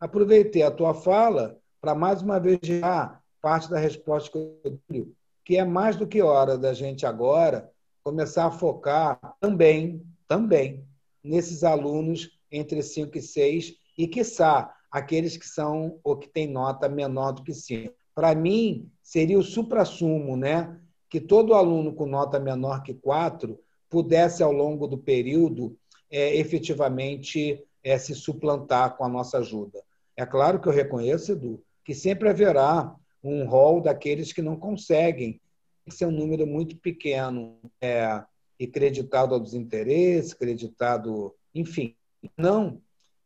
aproveitei 0.00 0.62
a 0.62 0.70
tua 0.70 0.94
fala 0.94 1.58
para 1.78 1.94
mais 1.94 2.22
uma 2.22 2.40
vez 2.40 2.58
já 2.62 3.20
parte 3.42 3.68
da 3.68 3.78
resposta 3.78 4.30
que 4.30 4.38
eu 4.38 4.80
dei, 4.88 5.12
que 5.44 5.58
é 5.58 5.64
mais 5.64 5.96
do 5.96 6.06
que 6.06 6.22
hora 6.22 6.56
da 6.56 6.72
gente 6.72 7.04
agora 7.04 7.70
começar 8.04 8.46
a 8.46 8.50
focar 8.50 9.18
também, 9.40 10.04
também 10.28 10.84
nesses 11.22 11.64
alunos 11.64 12.30
entre 12.52 12.82
5 12.82 13.18
e 13.18 13.22
6 13.22 13.74
e, 13.96 14.06
quiçá, 14.06 14.72
aqueles 14.90 15.36
que 15.36 15.46
são 15.46 15.98
ou 16.04 16.16
que 16.16 16.28
têm 16.28 16.46
nota 16.46 16.88
menor 16.88 17.32
do 17.32 17.42
que 17.42 17.54
5 17.54 17.92
para 18.14 18.34
mim, 18.34 18.88
seria 19.02 19.38
o 19.38 19.42
suprassumo, 19.42 20.36
né? 20.36 20.78
que 21.10 21.20
todo 21.20 21.54
aluno 21.54 21.92
com 21.92 22.06
nota 22.06 22.38
menor 22.38 22.82
que 22.82 22.94
4 22.94 23.58
pudesse, 23.90 24.42
ao 24.42 24.52
longo 24.52 24.86
do 24.86 24.98
período, 24.98 25.76
é, 26.10 26.36
efetivamente 26.36 27.62
é, 27.82 27.98
se 27.98 28.14
suplantar 28.14 28.96
com 28.96 29.04
a 29.04 29.08
nossa 29.08 29.38
ajuda. 29.38 29.82
É 30.16 30.24
claro 30.24 30.60
que 30.60 30.68
eu 30.68 30.72
reconheço, 30.72 31.32
Edu, 31.32 31.62
que 31.84 31.94
sempre 31.94 32.28
haverá 32.28 32.94
um 33.22 33.46
rol 33.46 33.80
daqueles 33.80 34.32
que 34.32 34.42
não 34.42 34.56
conseguem. 34.56 35.40
Que 35.84 35.90
ser 35.90 36.06
um 36.06 36.10
número 36.10 36.46
muito 36.46 36.76
pequeno 36.76 37.58
é, 37.80 38.22
e 38.58 38.66
creditado 38.66 39.34
aos 39.34 39.54
interesses, 39.54 40.32
creditado, 40.32 41.34
enfim. 41.54 41.94
Não 42.36 42.80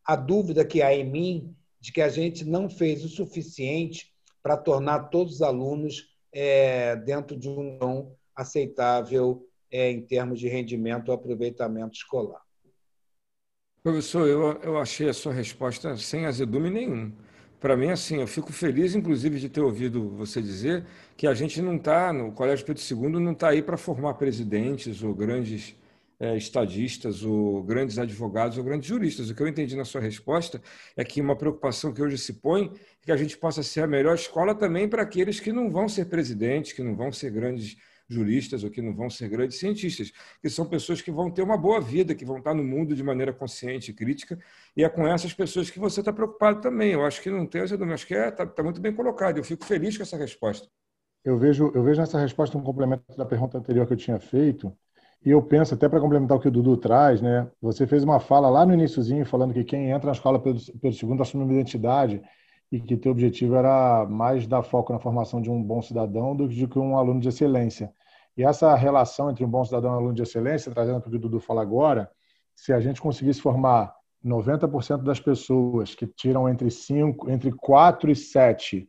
a 0.04 0.16
dúvida 0.16 0.64
que 0.64 0.80
há 0.80 0.94
em 0.94 1.04
mim 1.04 1.54
de 1.78 1.92
que 1.92 2.00
a 2.00 2.08
gente 2.08 2.44
não 2.44 2.68
fez 2.70 3.04
o 3.04 3.08
suficiente 3.08 4.10
para 4.42 4.56
tornar 4.56 5.10
todos 5.10 5.34
os 5.34 5.42
alunos 5.42 6.16
é, 6.32 6.96
dentro 6.96 7.36
de 7.36 7.48
um 7.48 7.76
não 7.78 8.16
aceitável 8.34 9.46
é, 9.70 9.90
em 9.90 10.00
termos 10.00 10.40
de 10.40 10.48
rendimento 10.48 11.10
ou 11.10 11.14
aproveitamento 11.14 11.94
escolar. 11.94 12.40
Professor, 13.82 14.26
eu, 14.26 14.52
eu 14.62 14.78
achei 14.78 15.08
a 15.08 15.14
sua 15.14 15.32
resposta 15.32 15.96
sem 15.96 16.24
azedume 16.24 16.70
nenhum. 16.70 17.12
Para 17.60 17.76
mim, 17.76 17.90
assim, 17.90 18.20
eu 18.20 18.26
fico 18.26 18.52
feliz, 18.52 18.94
inclusive, 18.94 19.40
de 19.40 19.48
ter 19.48 19.60
ouvido 19.60 20.10
você 20.10 20.40
dizer 20.40 20.84
que 21.16 21.26
a 21.26 21.34
gente 21.34 21.60
não 21.60 21.76
está, 21.76 22.12
no 22.12 22.30
Colégio 22.32 22.64
Pedro 22.64 22.82
II, 22.82 23.20
não 23.20 23.32
está 23.32 23.48
aí 23.48 23.62
para 23.62 23.76
formar 23.76 24.14
presidentes 24.14 25.02
ou 25.02 25.12
grandes 25.12 25.74
é, 26.20 26.36
estadistas 26.36 27.24
ou 27.24 27.62
grandes 27.62 27.98
advogados 27.98 28.58
ou 28.58 28.64
grandes 28.64 28.88
juristas. 28.88 29.28
O 29.28 29.34
que 29.34 29.42
eu 29.42 29.48
entendi 29.48 29.76
na 29.76 29.84
sua 29.84 30.00
resposta 30.00 30.60
é 30.96 31.04
que 31.04 31.20
uma 31.20 31.36
preocupação 31.36 31.92
que 31.92 32.02
hoje 32.02 32.16
se 32.18 32.34
põe 32.34 32.72
é 33.02 33.06
que 33.06 33.12
a 33.12 33.16
gente 33.16 33.36
possa 33.36 33.62
ser 33.62 33.82
a 33.82 33.86
melhor 33.86 34.14
escola 34.14 34.54
também 34.54 34.88
para 34.88 35.02
aqueles 35.02 35.40
que 35.40 35.52
não 35.52 35.70
vão 35.70 35.88
ser 35.88 36.06
presidentes, 36.06 36.72
que 36.72 36.82
não 36.82 36.94
vão 36.94 37.10
ser 37.12 37.30
grandes 37.30 37.76
juristas 38.08 38.64
ou 38.64 38.70
que 38.70 38.80
não 38.80 38.94
vão 38.94 39.10
ser 39.10 39.28
grandes 39.28 39.58
cientistas, 39.58 40.12
que 40.40 40.48
são 40.48 40.64
pessoas 40.64 41.02
que 41.02 41.10
vão 41.10 41.30
ter 41.30 41.42
uma 41.42 41.56
boa 41.56 41.80
vida, 41.80 42.14
que 42.14 42.24
vão 42.24 42.38
estar 42.38 42.54
no 42.54 42.64
mundo 42.64 42.94
de 42.94 43.02
maneira 43.02 43.32
consciente 43.32 43.90
e 43.90 43.94
crítica, 43.94 44.38
e 44.76 44.82
é 44.82 44.88
com 44.88 45.06
essas 45.06 45.32
pessoas 45.34 45.70
que 45.70 45.78
você 45.78 46.00
está 46.00 46.12
preocupado 46.12 46.60
também. 46.60 46.92
Eu 46.92 47.04
acho 47.04 47.20
que 47.20 47.30
não 47.30 47.46
tem, 47.46 47.60
eu 47.60 47.92
acho 47.92 48.06
que 48.06 48.14
está 48.14 48.26
é, 48.26 48.30
tá, 48.30 48.46
tá 48.46 48.62
muito 48.62 48.80
bem 48.80 48.94
colocado. 48.94 49.36
Eu 49.36 49.44
fico 49.44 49.64
feliz 49.64 49.96
com 49.96 50.02
essa 50.02 50.16
resposta. 50.16 50.68
Eu 51.24 51.38
vejo, 51.38 51.70
eu 51.74 51.82
vejo 51.82 52.00
nessa 52.00 52.18
resposta 52.18 52.56
um 52.56 52.62
complemento 52.62 53.04
da 53.16 53.26
pergunta 53.26 53.58
anterior 53.58 53.86
que 53.86 53.92
eu 53.92 53.96
tinha 53.96 54.18
feito, 54.18 54.74
e 55.24 55.30
eu 55.30 55.42
penso, 55.42 55.74
até 55.74 55.88
para 55.88 56.00
complementar 56.00 56.36
o 56.36 56.40
que 56.40 56.48
o 56.48 56.50
Dudu 56.50 56.76
traz, 56.76 57.20
né? 57.20 57.50
Você 57.60 57.86
fez 57.86 58.04
uma 58.04 58.20
fala 58.20 58.48
lá 58.48 58.64
no 58.64 58.72
iníciozinho 58.72 59.26
falando 59.26 59.52
que 59.52 59.64
quem 59.64 59.90
entra 59.90 60.06
na 60.06 60.12
escola 60.12 60.40
pelo, 60.40 60.58
pelo 60.80 60.92
segundo 60.92 61.22
assume 61.22 61.44
uma 61.44 61.52
identidade 61.52 62.22
e 62.70 62.80
que 62.80 62.96
teu 62.96 63.12
objetivo 63.12 63.56
era 63.56 64.06
mais 64.06 64.46
dar 64.46 64.62
foco 64.62 64.92
na 64.92 64.98
formação 64.98 65.40
de 65.40 65.50
um 65.50 65.62
bom 65.62 65.82
cidadão 65.82 66.36
do 66.36 66.48
que 66.48 66.66
de 66.66 66.78
um 66.78 66.96
aluno 66.96 67.20
de 67.20 67.28
excelência. 67.28 67.92
E 68.38 68.44
essa 68.44 68.72
relação 68.76 69.28
entre 69.28 69.44
um 69.44 69.50
bom 69.50 69.64
cidadão 69.64 69.90
e 69.90 69.94
um 69.94 69.96
aluno 69.96 70.14
de 70.14 70.22
excelência, 70.22 70.70
trazendo 70.70 71.00
para 71.00 71.08
o 71.08 71.10
que 71.10 71.16
o 71.16 71.20
Dudu 71.20 71.40
fala 71.40 71.60
agora, 71.60 72.08
se 72.54 72.72
a 72.72 72.78
gente 72.78 73.00
conseguisse 73.00 73.40
formar 73.40 73.92
90% 74.24 75.02
das 75.02 75.18
pessoas 75.18 75.92
que 75.96 76.06
tiram 76.06 76.48
entre 76.48 76.70
5, 76.70 77.28
entre 77.28 77.50
4 77.50 78.12
e 78.12 78.14
7 78.14 78.88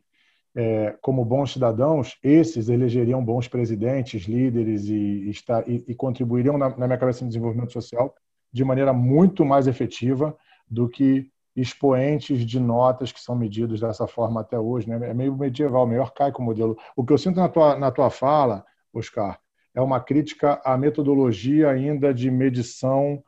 é, 0.54 0.96
como 1.02 1.24
bons 1.24 1.52
cidadãos, 1.52 2.16
esses 2.22 2.68
elegeriam 2.68 3.24
bons 3.24 3.48
presidentes, 3.48 4.22
líderes 4.22 4.84
e, 4.84 5.32
e, 5.66 5.84
e 5.88 5.94
contribuiriam, 5.96 6.56
na, 6.56 6.68
na, 6.76 6.86
minha 6.86 6.98
cabeça, 6.98 7.24
no 7.24 7.28
desenvolvimento 7.28 7.72
social 7.72 8.14
de 8.52 8.64
maneira 8.64 8.92
muito 8.92 9.44
mais 9.44 9.66
efetiva 9.66 10.36
do 10.68 10.88
que 10.88 11.28
expoentes 11.56 12.46
de 12.46 12.60
notas 12.60 13.10
que 13.10 13.20
são 13.20 13.34
medidos 13.34 13.80
dessa 13.80 14.06
forma 14.06 14.42
até 14.42 14.58
hoje. 14.58 14.88
Né? 14.88 15.10
É 15.10 15.14
meio 15.14 15.36
medieval, 15.36 15.88
meio 15.88 16.02
arcaico 16.02 16.40
o 16.40 16.44
modelo. 16.44 16.76
O 16.94 17.04
que 17.04 17.12
eu 17.12 17.18
sinto 17.18 17.36
na 17.36 17.48
tua, 17.48 17.76
na 17.76 17.90
tua 17.90 18.10
fala, 18.10 18.64
Oscar, 18.92 19.38
é 19.74 19.80
uma 19.80 20.00
crítica 20.00 20.60
à 20.64 20.76
metodologia 20.76 21.70
ainda 21.70 22.12
de 22.12 22.30
medição 22.30 23.22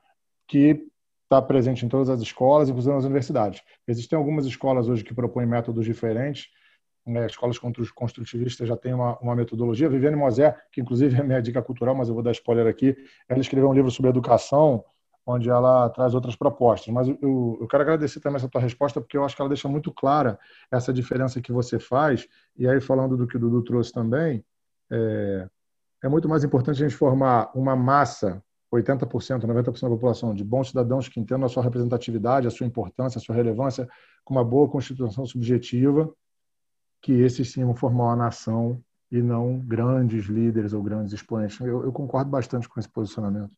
que 0.46 0.86
está 1.24 1.40
presente 1.40 1.86
em 1.86 1.88
todas 1.88 2.10
as 2.10 2.20
escolas, 2.20 2.68
inclusive 2.68 2.94
nas 2.94 3.04
universidades. 3.04 3.62
Existem 3.86 4.18
algumas 4.18 4.44
escolas 4.44 4.88
hoje 4.88 5.02
que 5.02 5.14
propõem 5.14 5.46
métodos 5.46 5.84
diferentes, 5.84 6.48
né, 7.06 7.26
escolas 7.26 7.58
construtivistas 7.58 8.68
já 8.68 8.76
têm 8.76 8.94
uma, 8.94 9.18
uma, 9.18 9.34
metodologia. 9.34 9.88
Viviane 9.88 10.16
Mosé, 10.16 10.56
que 10.70 10.80
inclusive 10.80 11.18
é 11.18 11.22
minha 11.22 11.42
dica 11.42 11.60
cultural, 11.60 11.94
mas 11.94 12.08
eu 12.08 12.14
vou 12.14 12.22
dar 12.22 12.30
spoiler 12.32 12.66
aqui, 12.66 12.96
ela 13.28 13.40
escreveu 13.40 13.68
um 13.68 13.72
livro 13.72 13.90
sobre 13.90 14.10
educação, 14.10 14.84
onde 15.26 15.48
ela 15.48 15.88
traz 15.90 16.14
outras 16.14 16.36
propostas. 16.36 16.92
Mas 16.92 17.08
eu, 17.08 17.58
eu 17.60 17.66
quero 17.66 17.82
agradecer 17.82 18.20
também 18.20 18.36
essa 18.36 18.48
tua 18.48 18.60
resposta, 18.60 19.00
porque 19.00 19.16
eu 19.16 19.24
acho 19.24 19.34
que 19.34 19.42
ela 19.42 19.48
deixa 19.48 19.68
muito 19.68 19.92
clara 19.92 20.38
essa 20.70 20.92
diferença 20.92 21.40
que 21.40 21.52
você 21.52 21.78
faz. 21.78 22.28
E 22.56 22.68
aí, 22.68 22.80
falando 22.80 23.16
do 23.16 23.26
que 23.26 23.36
o 23.36 23.40
Dudu 23.40 23.62
trouxe 23.62 23.92
também, 23.92 24.44
é, 24.92 25.48
é 26.04 26.08
muito 26.08 26.28
mais 26.28 26.44
importante 26.44 26.82
a 26.82 26.88
gente 26.88 26.96
formar 26.96 27.50
uma 27.54 27.74
massa 27.74 28.42
80%, 28.72 29.40
90% 29.40 29.80
da 29.82 29.88
população 29.88 30.34
de 30.34 30.42
bons 30.42 30.68
cidadãos 30.68 31.08
que 31.08 31.20
entendam 31.20 31.46
a 31.46 31.48
sua 31.48 31.62
representatividade, 31.62 32.46
a 32.46 32.50
sua 32.50 32.66
importância, 32.66 33.18
a 33.18 33.22
sua 33.22 33.34
relevância, 33.34 33.88
com 34.24 34.34
uma 34.34 34.44
boa 34.44 34.68
constituição 34.68 35.26
subjetiva, 35.26 36.12
que 37.00 37.12
esses 37.12 37.52
sim 37.52 37.64
vão 37.64 37.74
formar 37.74 38.04
uma 38.04 38.16
nação 38.16 38.82
e 39.10 39.20
não 39.20 39.58
grandes 39.58 40.24
líderes 40.26 40.72
ou 40.72 40.82
grandes 40.82 41.12
expoentes. 41.12 41.60
Eu, 41.60 41.84
eu 41.84 41.92
concordo 41.92 42.30
bastante 42.30 42.68
com 42.68 42.80
esse 42.80 42.88
posicionamento. 42.88 43.52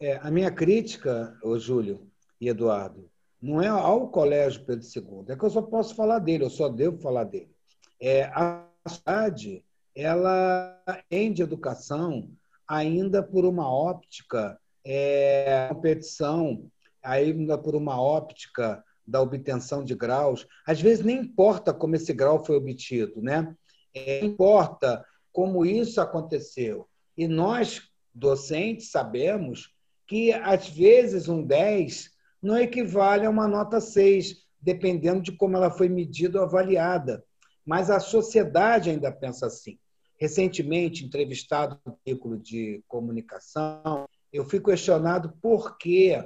É, 0.00 0.16
a 0.16 0.30
minha 0.30 0.50
crítica, 0.50 1.36
ô 1.42 1.58
Júlio 1.58 2.08
e 2.40 2.48
Eduardo, 2.48 3.10
não 3.40 3.60
é 3.60 3.68
ao 3.68 4.08
Colégio 4.08 4.64
Pedro 4.64 4.86
II, 4.86 5.24
é 5.28 5.36
que 5.36 5.44
eu 5.44 5.50
só 5.50 5.60
posso 5.60 5.94
falar 5.94 6.18
dele, 6.18 6.44
eu 6.44 6.50
só 6.50 6.68
devo 6.68 6.98
falar 6.98 7.24
dele. 7.24 7.54
É, 8.00 8.24
a 8.24 8.66
cidade, 8.86 9.62
ela 9.94 10.80
tem 11.08 11.32
de 11.32 11.42
educação 11.42 12.28
ainda 12.66 13.22
por 13.22 13.44
uma 13.44 13.70
óptica 13.72 14.58
é, 14.84 15.68
competição, 15.70 16.66
ainda 17.02 17.56
por 17.56 17.74
uma 17.74 18.00
óptica 18.00 18.82
da 19.06 19.20
obtenção 19.20 19.84
de 19.84 19.94
graus, 19.94 20.46
às 20.66 20.80
vezes 20.80 21.04
nem 21.04 21.18
importa 21.18 21.74
como 21.74 21.94
esse 21.94 22.12
grau 22.12 22.44
foi 22.44 22.56
obtido, 22.56 23.20
né? 23.20 23.54
É, 23.94 24.24
importa 24.24 25.04
como 25.32 25.64
isso 25.64 26.00
aconteceu. 26.00 26.88
E 27.16 27.28
nós, 27.28 27.82
docentes, 28.14 28.90
sabemos 28.90 29.74
que, 30.06 30.32
às 30.32 30.68
vezes, 30.68 31.28
um 31.28 31.42
10 31.42 32.10
não 32.42 32.58
equivale 32.58 33.26
a 33.26 33.30
uma 33.30 33.46
nota 33.46 33.80
6, 33.80 34.42
dependendo 34.60 35.22
de 35.22 35.32
como 35.32 35.56
ela 35.56 35.70
foi 35.70 35.88
medida 35.88 36.38
ou 36.38 36.44
avaliada. 36.44 37.24
Mas 37.64 37.90
a 37.90 38.00
sociedade 38.00 38.90
ainda 38.90 39.12
pensa 39.12 39.46
assim. 39.46 39.78
Recentemente, 40.18 41.04
entrevistado 41.04 41.78
no 41.84 41.98
veículo 42.04 42.38
de 42.38 42.82
comunicação, 42.86 44.06
eu 44.32 44.44
fui 44.44 44.60
questionado 44.60 45.32
por 45.40 45.76
que 45.76 46.16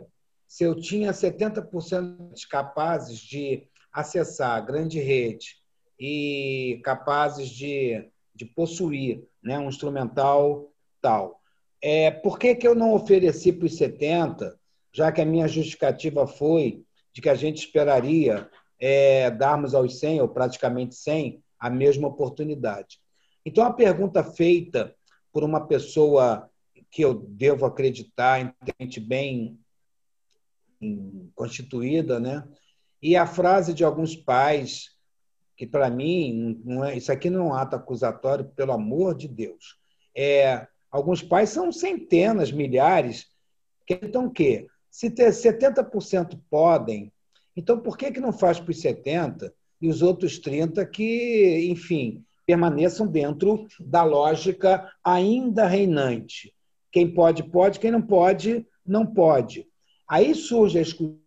se 0.47 0.65
eu 0.65 0.75
tinha 0.75 1.13
70% 1.13 2.33
capazes 2.51 3.19
de 3.19 3.69
acessar 3.93 4.57
a 4.57 4.61
grande 4.61 4.99
rede 4.99 5.57
e 5.99 6.81
capazes 6.85 7.49
de, 7.49 8.09
de 8.35 8.45
possuir 8.45 9.25
né, 9.43 9.59
um 9.59 9.69
instrumental 9.69 10.73
tal, 11.01 11.41
é, 11.83 12.11
por 12.11 12.39
que, 12.39 12.55
que 12.55 12.67
eu 12.67 12.75
não 12.75 12.95
ofereci 12.95 13.53
para 13.53 13.67
os 13.67 13.77
70, 13.77 14.59
já 14.93 15.13
que 15.13 15.21
a 15.21 15.27
minha 15.27 15.47
justificativa 15.47 16.27
foi 16.27 16.85
de 17.13 17.21
que 17.21 17.29
a 17.29 17.35
gente 17.35 17.59
esperaria 17.59 18.49
é, 18.81 19.31
darmos 19.31 19.75
aos 19.75 19.99
100, 19.99 20.21
ou 20.21 20.29
praticamente 20.29 20.95
100, 20.95 21.43
a 21.59 21.71
mesma 21.71 22.09
oportunidade? 22.09 23.01
Então, 23.49 23.65
a 23.65 23.73
pergunta 23.73 24.23
feita 24.23 24.95
por 25.33 25.43
uma 25.43 25.67
pessoa 25.67 26.51
que 26.91 27.01
eu 27.01 27.15
devo 27.15 27.65
acreditar, 27.65 28.39
entende 28.39 29.01
bem 29.01 29.59
constituída, 31.35 32.21
né? 32.21 32.47
E 33.01 33.17
a 33.17 33.27
frase 33.27 33.73
de 33.73 33.83
alguns 33.83 34.15
pais, 34.15 34.91
que 35.57 35.67
para 35.67 35.89
mim, 35.89 36.61
não 36.63 36.85
é, 36.85 36.95
isso 36.95 37.11
aqui 37.11 37.31
não 37.31 37.41
é 37.41 37.45
um 37.45 37.55
ato 37.55 37.75
acusatório, 37.75 38.45
pelo 38.55 38.73
amor 38.73 39.15
de 39.15 39.27
Deus. 39.27 39.79
É, 40.15 40.69
alguns 40.91 41.23
pais 41.23 41.49
são 41.49 41.73
centenas, 41.73 42.53
milhares, 42.53 43.29
que 43.87 43.95
então 43.95 44.29
que 44.29 44.67
se 44.91 45.11
ter 45.11 45.31
70% 45.31 46.39
podem, 46.51 47.11
então 47.57 47.81
por 47.81 47.97
que, 47.97 48.13
que 48.13 48.21
não 48.21 48.31
faz 48.31 48.61
para 48.61 48.73
os 48.73 48.83
70% 48.83 49.51
e 49.81 49.89
os 49.89 50.03
outros 50.03 50.39
30% 50.39 50.87
que, 50.91 51.67
enfim, 51.71 52.27
permaneçam 52.49 53.07
dentro 53.07 53.69
da 53.79 54.03
lógica 54.03 54.91
ainda 55.05 55.67
reinante? 55.67 56.55
Quem 56.91 57.13
pode, 57.13 57.43
pode, 57.43 57.79
quem 57.79 57.91
não 57.91 58.01
pode, 58.01 58.67
não 58.87 59.05
pode. 59.05 59.69
Aí 60.09 60.35
surge 60.35 60.79
a 60.79 60.83
exclusão. 60.83 61.19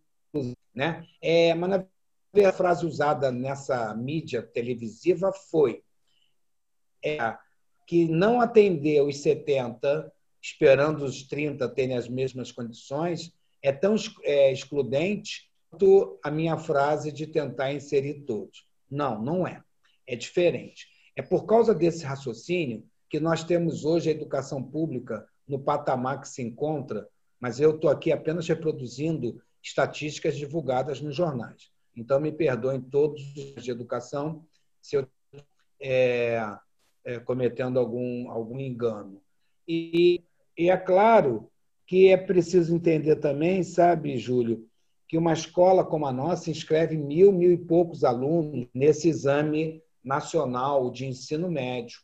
Né? 0.74 1.06
É, 1.22 1.54
mas, 1.54 1.70
na 1.70 1.86
a 2.48 2.52
frase 2.52 2.86
usada 2.86 3.30
nessa 3.30 3.94
mídia 3.94 4.42
televisiva 4.42 5.32
foi 5.32 5.84
é, 7.04 7.36
que 7.86 8.08
não 8.08 8.40
atender 8.40 9.02
os 9.02 9.18
70, 9.18 10.10
esperando 10.40 11.04
os 11.04 11.22
30 11.24 11.68
terem 11.68 11.94
as 11.94 12.08
mesmas 12.08 12.50
condições, 12.50 13.32
é 13.60 13.70
tão 13.70 13.94
é, 14.22 14.50
excludente 14.50 15.50
quanto 15.70 16.18
a 16.24 16.30
minha 16.30 16.56
frase 16.56 17.12
de 17.12 17.26
tentar 17.26 17.72
inserir 17.72 18.24
todos. 18.24 18.66
Não, 18.90 19.22
não 19.22 19.46
é. 19.46 19.62
É 20.06 20.16
diferente. 20.16 20.91
É 21.14 21.22
por 21.22 21.44
causa 21.44 21.74
desse 21.74 22.04
raciocínio 22.04 22.84
que 23.08 23.20
nós 23.20 23.44
temos 23.44 23.84
hoje 23.84 24.08
a 24.08 24.12
educação 24.12 24.62
pública 24.62 25.26
no 25.46 25.58
patamar 25.58 26.20
que 26.20 26.28
se 26.28 26.42
encontra 26.42 27.08
mas 27.42 27.58
eu 27.58 27.74
estou 27.74 27.90
aqui 27.90 28.12
apenas 28.12 28.46
reproduzindo 28.46 29.42
estatísticas 29.60 30.36
divulgadas 30.36 31.00
nos 31.00 31.16
jornais. 31.16 31.72
Então, 31.96 32.20
me 32.20 32.30
perdoem 32.30 32.80
todos 32.80 33.20
os 33.36 33.64
de 33.64 33.68
educação 33.68 34.44
se 34.80 34.94
eu 34.94 35.08
é, 35.80 36.40
é, 37.04 37.18
cometendo 37.18 37.80
algum, 37.80 38.30
algum 38.30 38.60
engano. 38.60 39.20
E, 39.66 40.22
e 40.56 40.70
é 40.70 40.76
claro 40.76 41.50
que 41.84 42.10
é 42.10 42.16
preciso 42.16 42.76
entender 42.76 43.16
também, 43.16 43.64
sabe, 43.64 44.16
Júlio, 44.16 44.64
que 45.08 45.18
uma 45.18 45.32
escola 45.32 45.84
como 45.84 46.06
a 46.06 46.12
nossa 46.12 46.48
inscreve 46.48 46.96
mil, 46.96 47.32
mil 47.32 47.50
e 47.50 47.58
poucos 47.58 48.04
alunos 48.04 48.68
nesse 48.72 49.08
exame 49.08 49.82
nacional 50.04 50.90
de 50.90 51.06
ensino 51.06 51.50
médio. 51.50 51.98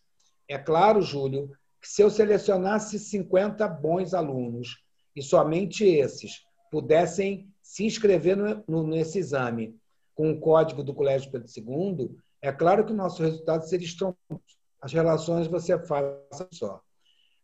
É 0.48 0.56
claro, 0.56 1.02
Júlio, 1.02 1.50
que 1.80 1.88
se 1.88 2.02
eu 2.02 2.10
selecionasse 2.10 2.98
50 2.98 3.66
bons 3.68 4.14
alunos 4.14 4.82
e 5.14 5.22
somente 5.22 5.84
esses 5.84 6.42
pudessem 6.70 7.48
se 7.62 7.84
inscrever 7.84 8.36
no, 8.36 8.64
no, 8.66 8.86
nesse 8.86 9.18
exame 9.18 9.76
com 10.14 10.32
o 10.32 10.40
código 10.40 10.82
do 10.82 10.94
Colégio 10.94 11.30
Pedro 11.30 11.48
II, 11.48 12.16
é 12.40 12.52
claro 12.52 12.84
que 12.84 12.92
o 12.92 12.96
nosso 12.96 13.22
resultado 13.22 13.62
seria 13.68 13.86
estrondoso. 13.86 14.42
As 14.80 14.92
relações 14.92 15.46
você 15.46 15.78
faz 15.86 16.06
só. 16.52 16.80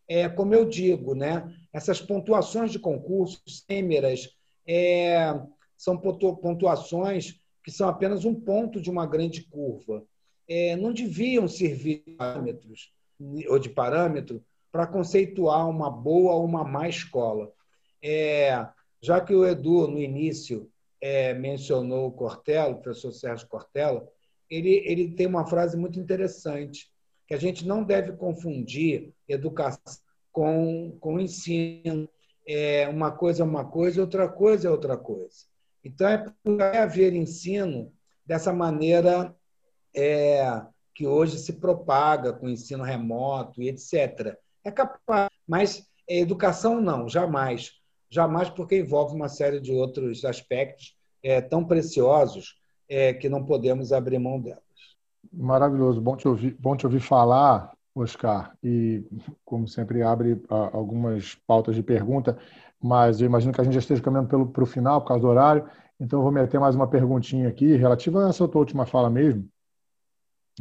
É, 0.09 0.29
como 0.29 0.55
eu 0.55 0.65
digo, 0.69 1.15
né, 1.15 1.53
essas 1.73 2.01
pontuações 2.01 2.71
de 2.71 2.79
concursos, 2.79 3.65
sêmeras, 3.67 4.29
é, 4.67 5.35
são 5.77 5.97
pontuações 5.97 7.41
que 7.63 7.71
são 7.71 7.89
apenas 7.89 8.25
um 8.25 8.35
ponto 8.35 8.81
de 8.81 8.91
uma 8.91 9.07
grande 9.07 9.43
curva. 9.45 10.05
É, 10.49 10.77
não 10.77 10.93
deviam 10.93 11.49
servir 11.49 12.03
de 12.07 12.13
parâmetros 12.13 12.93
ou 13.49 13.59
de 13.59 13.71
parâmetro 13.71 14.45
para 14.71 14.87
conceituar 14.87 15.69
uma 15.69 15.89
boa 15.91 16.35
ou 16.35 16.45
uma 16.45 16.65
má 16.65 16.89
escola. 16.89 17.53
É, 18.03 18.67
já 19.01 19.21
que 19.21 19.35
o 19.35 19.47
Edu, 19.47 19.87
no 19.87 19.99
início, 19.99 20.71
é, 21.01 21.33
mencionou 21.35 22.09
o 22.09 22.13
Cortella, 22.13 22.75
o 22.75 22.81
professor 22.81 23.13
Sérgio 23.13 23.47
Cortella, 23.47 24.09
ele, 24.51 24.83
ele 24.85 25.11
tem 25.11 25.27
uma 25.27 25.47
frase 25.47 25.77
muito 25.77 25.99
interessante, 25.99 26.91
que 27.27 27.35
a 27.35 27.39
gente 27.39 27.67
não 27.67 27.83
deve 27.83 28.13
confundir 28.13 29.13
educação 29.29 30.03
com, 30.33 30.97
com 31.01 31.21
ensino. 31.21 32.09
É, 32.47 32.89
uma 32.89 33.11
coisa 33.11 33.43
é 33.43 33.47
uma 33.47 33.65
coisa, 33.65 34.01
outra 34.01 34.29
coisa 34.29 34.69
é 34.69 34.71
outra 34.71 34.97
coisa. 34.97 35.47
Então, 35.83 36.09
é 36.09 36.79
haver 36.79 37.15
ensino 37.15 37.93
dessa 38.25 38.53
maneira 38.53 39.35
é, 39.95 40.63
que 40.95 41.07
hoje 41.07 41.39
se 41.39 41.55
propaga 41.55 42.33
com 42.33 42.49
ensino 42.49 42.85
remoto 42.85 43.61
e 43.61 43.69
etc. 43.69 44.37
É 44.63 44.71
capaz, 44.71 45.31
mas 45.47 45.87
educação 46.09 46.81
não, 46.81 47.09
jamais. 47.09 47.73
Jamais, 48.11 48.49
porque 48.49 48.79
envolve 48.79 49.15
uma 49.15 49.29
série 49.29 49.61
de 49.61 49.73
outros 49.73 50.25
aspectos 50.25 50.95
é, 51.23 51.41
tão 51.41 51.65
preciosos 51.65 52.55
é, 52.89 53.13
que 53.13 53.29
não 53.29 53.45
podemos 53.45 53.93
abrir 53.93 54.19
mão 54.19 54.41
delas. 54.41 54.63
Maravilhoso, 55.33 56.01
bom 56.01 56.17
te 56.17 56.29
ouvir, 56.29 56.57
bom 56.61 56.77
te 56.77 56.87
ouvir 56.87 57.01
falar, 57.01 57.73
Oscar. 57.95 58.55
E, 58.63 59.03
como 59.45 59.67
sempre, 59.67 60.03
abre 60.03 60.41
algumas 60.49 61.35
pautas 61.47 61.75
de 61.75 61.83
pergunta, 61.83 62.39
mas 62.81 63.21
eu 63.21 63.27
imagino 63.27 63.53
que 63.53 63.61
a 63.61 63.65
gente 63.65 63.73
já 63.73 63.81
esteja 63.81 64.03
caminhando 64.03 64.47
para 64.47 64.63
o 64.63 64.67
final, 64.67 65.01
por 65.01 65.09
causa 65.09 65.23
do 65.23 65.29
horário. 65.29 65.69
Então, 65.99 66.19
eu 66.19 66.23
vou 66.23 66.33
meter 66.33 66.61
mais 66.61 66.77
uma 66.77 66.87
perguntinha 66.87 67.49
aqui, 67.49 67.75
relativa 67.75 68.27
a 68.27 68.29
essa 68.29 68.47
tua 68.47 68.61
última 68.61 68.85
fala 68.85 69.09
mesmo, 69.09 69.49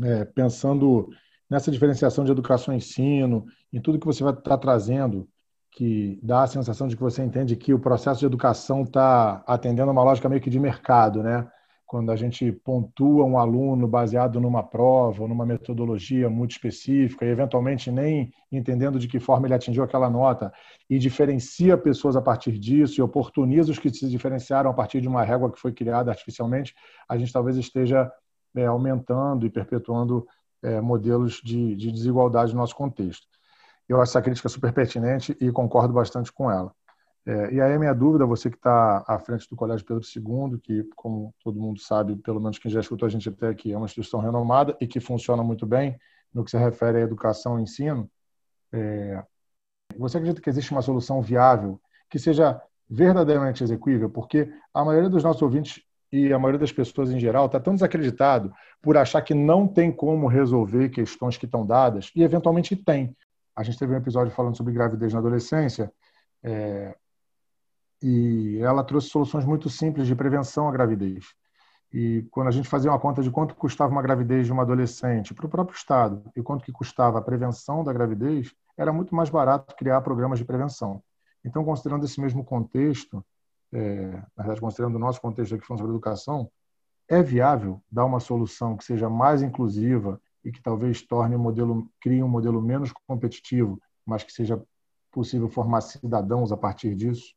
é, 0.02 0.26
pensando 0.26 1.10
nessa 1.50 1.72
diferenciação 1.72 2.24
de 2.24 2.32
educação 2.32 2.74
e 2.74 2.78
ensino, 2.78 3.46
em 3.72 3.82
tudo 3.82 4.00
que 4.00 4.06
você 4.06 4.24
vai 4.24 4.34
estar 4.34 4.58
trazendo, 4.58 5.28
que 5.72 6.20
dá 6.22 6.44
a 6.44 6.48
sensação 6.48 6.88
de 6.88 6.96
que 6.96 7.02
você 7.02 7.24
entende 7.24 7.56
que 7.56 7.74
o 7.74 7.80
processo 7.80 8.20
de 8.20 8.26
educação 8.26 8.84
está 8.84 9.44
atendendo 9.48 9.90
a 9.90 9.94
uma 9.94 10.04
lógica 10.04 10.30
meio 10.30 10.42
que 10.42 10.50
de 10.50 10.60
mercado, 10.60 11.22
né? 11.24 11.48
quando 11.94 12.12
a 12.12 12.16
gente 12.16 12.52
pontua 12.52 13.24
um 13.24 13.38
aluno 13.38 13.88
baseado 13.88 14.42
numa 14.42 14.64
prova 14.64 15.22
ou 15.22 15.28
numa 15.28 15.46
metodologia 15.46 16.28
muito 16.28 16.50
específica 16.50 17.24
e 17.24 17.30
eventualmente 17.30 17.92
nem 17.92 18.34
entendendo 18.52 18.98
de 18.98 19.08
que 19.08 19.20
forma 19.20 19.46
ele 19.46 19.54
atingiu 19.54 19.84
aquela 19.84 20.10
nota 20.10 20.52
e 20.90 20.98
diferencia 20.98 21.78
pessoas 21.78 22.16
a 22.16 22.22
partir 22.22 22.58
disso 22.58 23.00
e 23.00 23.04
oportuniza 23.04 23.72
os 23.72 23.78
que 23.78 23.94
se 23.94 24.10
diferenciaram 24.10 24.72
a 24.72 24.74
partir 24.74 25.02
de 25.02 25.08
uma 25.08 25.24
régua 25.24 25.52
que 25.52 25.60
foi 25.60 25.72
criada 25.72 26.10
artificialmente, 26.10 26.74
a 27.08 27.16
gente 27.16 27.32
talvez 27.32 27.58
esteja 27.58 28.12
é, 28.56 28.66
aumentando 28.66 29.46
e 29.46 29.50
perpetuando 29.50 30.28
é, 30.62 30.80
modelos 30.80 31.42
de, 31.44 31.76
de 31.76 31.92
desigualdade 31.92 32.54
no 32.54 32.60
nosso 32.60 32.76
contexto. 32.76 33.28
Eu 33.88 34.02
acho 34.02 34.12
essa 34.12 34.22
crítica 34.22 34.48
super 34.50 34.72
pertinente 34.72 35.36
e 35.40 35.52
concordo 35.52 35.94
bastante 35.94 36.32
com 36.32 36.50
ela. 36.50 36.74
É, 37.26 37.54
e 37.54 37.62
aí 37.62 37.74
a 37.74 37.80
minha 37.80 37.94
dúvida, 37.94 38.26
você 38.26 38.50
que 38.50 38.58
está 38.58 39.04
à 39.08 39.18
frente 39.18 39.48
do 39.50 39.56
Colégio 39.56 39.86
Pedro 39.86 40.04
II, 40.04 40.60
que, 40.60 40.84
como 40.96 41.34
todo 41.44 41.60
mundo 41.60 41.80
sabe, 41.80 42.16
pelo 42.18 42.40
menos 42.40 42.60
quem 42.60 42.70
já 42.70 42.82
escutou 42.82 43.06
a 43.06 43.10
gente 43.10 43.30
até 43.30 43.48
aqui, 43.48 43.72
é 43.72 43.78
uma 43.78 43.86
instituição 43.86 44.20
renomada 44.20 44.76
e 44.80 44.88
que 44.88 45.00
funciona 45.00 45.44
muito 45.44 45.66
bem 45.66 45.98
no 46.34 46.44
que 46.44 46.52
se 46.52 46.58
refere 46.58 46.98
à 46.98 47.02
educação 47.02 47.60
e 47.60 47.64
ensino, 47.64 48.10
é, 48.74 49.24
você 49.98 50.18
acredita 50.18 50.42
que 50.42 50.50
existe 50.50 50.72
uma 50.72 50.82
solução 50.82 51.22
viável 51.22 51.80
que 52.10 52.20
seja 52.20 52.62
verdadeiramente 52.90 53.64
execuível? 53.64 54.10
Porque 54.10 54.52
a 54.74 54.84
maioria 54.84 55.10
dos 55.10 55.24
nossos 55.24 55.42
ouvintes 55.42 55.82
e 56.14 56.32
a 56.32 56.38
maioria 56.38 56.60
das 56.60 56.72
pessoas 56.72 57.10
em 57.10 57.20
geral 57.20 57.48
está 57.48 57.60
tão 57.60 57.74
desacreditado 57.74 58.54
por 58.80 58.96
achar 58.96 59.20
que 59.24 59.34
não 59.34 59.68
tem 59.68 59.92
como 59.92 60.28
resolver 60.28 60.90
questões 60.90 61.38
que 61.38 61.46
estão 61.46 61.66
dadas, 61.66 62.12
e 62.16 62.22
eventualmente 62.22 62.76
tem. 62.76 63.18
A 63.56 63.64
gente 63.64 63.80
teve 63.80 63.96
um 63.96 63.98
episódio 63.98 64.32
falando 64.32 64.56
sobre 64.56 64.74
gravidez 64.74 65.12
na 65.12 65.18
adolescência, 65.18 65.92
é, 66.44 66.96
e 68.00 68.60
ela 68.62 68.84
trouxe 68.84 69.10
soluções 69.10 69.44
muito 69.44 69.72
simples 69.72 70.06
de 70.06 70.14
prevenção 70.14 70.70
à 70.70 70.72
gravidez. 70.72 71.26
E 71.92 72.28
quando 72.30 72.50
a 72.50 72.52
gente 72.52 72.70
fazia 72.70 72.92
uma 72.92 73.00
conta 73.00 73.24
de 73.24 73.32
quanto 73.32 73.56
custava 73.56 73.92
uma 73.92 74.02
gravidez 74.04 74.46
de 74.46 74.52
uma 74.52 74.62
adolescente 74.62 75.34
para 75.34 75.48
o 75.48 75.50
próprio 75.50 75.76
Estado 75.76 76.24
e 76.36 76.44
quanto 76.44 76.64
que 76.64 76.72
custava 76.72 77.18
a 77.18 77.24
prevenção 77.24 77.84
da 77.84 77.92
gravidez, 77.92 78.54
era 78.78 78.94
muito 78.94 79.16
mais 79.16 79.32
barato 79.32 79.76
criar 79.76 80.00
programas 80.02 80.38
de 80.38 80.46
prevenção. 80.46 81.02
Então, 81.44 81.66
considerando 81.66 82.06
esse 82.06 82.22
mesmo 82.22 82.44
contexto, 82.44 83.26
é, 83.74 84.08
na 84.36 84.44
verdade, 84.44 84.62
considerando 84.62 84.96
o 84.96 85.00
nosso 85.00 85.20
contexto 85.20 85.56
aqui 85.56 85.66
falando 85.66 85.80
sobre 85.80 85.94
educação, 85.94 86.50
é 87.10 87.22
viável 87.22 87.82
dar 87.92 88.06
uma 88.06 88.20
solução 88.20 88.78
que 88.78 88.84
seja 88.84 89.10
mais 89.10 89.42
inclusiva 89.42 90.22
e 90.44 90.52
que 90.52 90.62
talvez 90.62 91.02
torne 91.02 91.36
o 91.36 91.40
modelo, 91.40 91.90
crie 92.00 92.24
um 92.24 92.28
modelo 92.28 92.62
menos 92.62 92.92
competitivo, 93.08 93.80
mas 94.06 94.24
que 94.24 94.32
seja 94.32 94.62
possível 95.12 95.50
formar 95.50 95.82
cidadãos 95.82 96.52
a 96.52 96.58
partir 96.58 96.96
disso? 96.96 97.34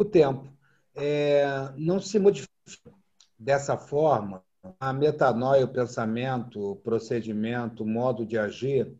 o 0.00 0.04
tempo. 0.04 0.48
É, 0.94 1.44
não 1.76 2.00
se 2.00 2.18
modifica 2.18 2.50
dessa 3.38 3.76
forma 3.76 4.42
a 4.78 4.92
metanoia, 4.92 5.64
o 5.64 5.72
pensamento, 5.72 6.72
o 6.72 6.76
procedimento, 6.76 7.84
o 7.84 7.88
modo 7.88 8.26
de 8.26 8.38
agir, 8.38 8.94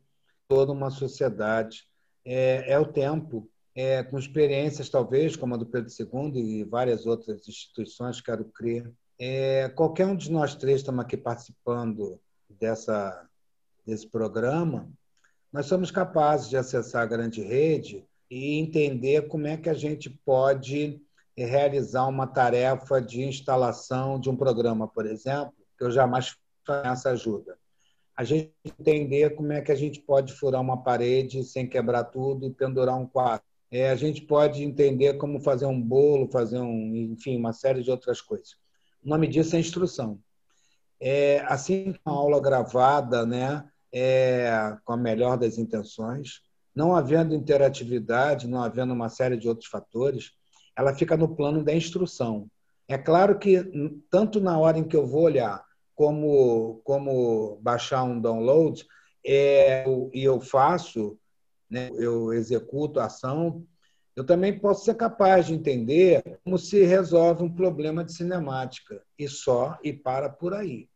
toda 0.46 0.72
uma 0.72 0.90
sociedade. 0.90 1.84
É, 2.24 2.72
é 2.72 2.78
o 2.78 2.84
tempo, 2.84 3.49
é, 3.74 4.02
com 4.02 4.18
experiências, 4.18 4.88
talvez, 4.88 5.36
como 5.36 5.54
a 5.54 5.58
do 5.58 5.66
Pedro 5.66 5.90
II 5.90 6.40
e 6.40 6.64
várias 6.64 7.06
outras 7.06 7.48
instituições, 7.48 8.20
quero 8.20 8.44
crer. 8.44 8.90
É, 9.18 9.68
qualquer 9.70 10.06
um 10.06 10.16
de 10.16 10.30
nós 10.30 10.54
três 10.54 10.80
estamos 10.80 11.04
aqui 11.04 11.16
participando 11.16 12.20
dessa, 12.48 13.26
desse 13.86 14.08
programa, 14.08 14.90
nós 15.52 15.66
somos 15.66 15.90
capazes 15.90 16.48
de 16.48 16.56
acessar 16.56 17.02
a 17.02 17.06
grande 17.06 17.42
rede 17.42 18.04
e 18.30 18.58
entender 18.58 19.28
como 19.28 19.46
é 19.46 19.56
que 19.56 19.68
a 19.68 19.74
gente 19.74 20.08
pode 20.24 21.00
realizar 21.36 22.06
uma 22.06 22.26
tarefa 22.26 23.00
de 23.00 23.22
instalação 23.22 24.20
de 24.20 24.30
um 24.30 24.36
programa, 24.36 24.86
por 24.86 25.06
exemplo, 25.06 25.54
que 25.76 25.84
eu 25.84 25.90
jamais 25.90 26.36
faço 26.66 26.88
essa 26.88 27.10
ajuda. 27.10 27.58
A 28.16 28.24
gente 28.24 28.52
entender 28.78 29.34
como 29.34 29.52
é 29.52 29.60
que 29.60 29.72
a 29.72 29.76
gente 29.76 30.00
pode 30.00 30.32
furar 30.34 30.60
uma 30.60 30.82
parede 30.82 31.42
sem 31.42 31.66
quebrar 31.66 32.04
tudo 32.04 32.46
e 32.46 32.50
pendurar 32.50 32.96
um 32.96 33.06
quadro. 33.06 33.49
É, 33.70 33.90
a 33.90 33.94
gente 33.94 34.22
pode 34.22 34.64
entender 34.64 35.14
como 35.14 35.40
fazer 35.40 35.66
um 35.66 35.80
bolo, 35.80 36.28
fazer 36.28 36.58
um, 36.58 36.96
enfim, 36.96 37.36
uma 37.36 37.52
série 37.52 37.82
de 37.82 37.90
outras 37.90 38.20
coisas. 38.20 38.56
O 39.04 39.08
nome 39.08 39.28
disso 39.28 39.54
é 39.54 39.60
instrução. 39.60 40.18
É, 41.00 41.40
assim, 41.46 41.94
uma 42.04 42.14
aula 42.14 42.40
gravada, 42.40 43.24
né, 43.24 43.64
é, 43.92 44.76
com 44.84 44.92
a 44.92 44.96
melhor 44.96 45.38
das 45.38 45.56
intenções, 45.56 46.42
não 46.74 46.94
havendo 46.94 47.34
interatividade, 47.34 48.48
não 48.48 48.62
havendo 48.62 48.92
uma 48.92 49.08
série 49.08 49.36
de 49.36 49.48
outros 49.48 49.68
fatores, 49.68 50.32
ela 50.76 50.94
fica 50.94 51.16
no 51.16 51.34
plano 51.34 51.64
da 51.64 51.74
instrução. 51.74 52.48
É 52.88 52.98
claro 52.98 53.38
que, 53.38 53.62
tanto 54.10 54.40
na 54.40 54.58
hora 54.58 54.78
em 54.78 54.84
que 54.84 54.96
eu 54.96 55.06
vou 55.06 55.22
olhar, 55.22 55.64
como, 55.94 56.80
como 56.82 57.58
baixar 57.62 58.02
um 58.02 58.20
download, 58.20 58.86
é, 59.24 59.84
e 60.12 60.24
eu 60.24 60.40
faço, 60.40 61.18
né, 61.70 61.90
eu 61.94 62.32
executo 62.32 62.98
a 62.98 63.04
ação, 63.04 63.64
eu 64.16 64.24
também 64.24 64.58
posso 64.58 64.84
ser 64.84 64.94
capaz 64.96 65.46
de 65.46 65.54
entender 65.54 66.22
como 66.44 66.58
se 66.58 66.82
resolve 66.84 67.44
um 67.44 67.54
problema 67.54 68.04
de 68.04 68.12
cinemática, 68.12 69.02
e 69.18 69.28
só, 69.28 69.78
e 69.82 69.92
para 69.92 70.28
por 70.28 70.52
aí. 70.52 70.88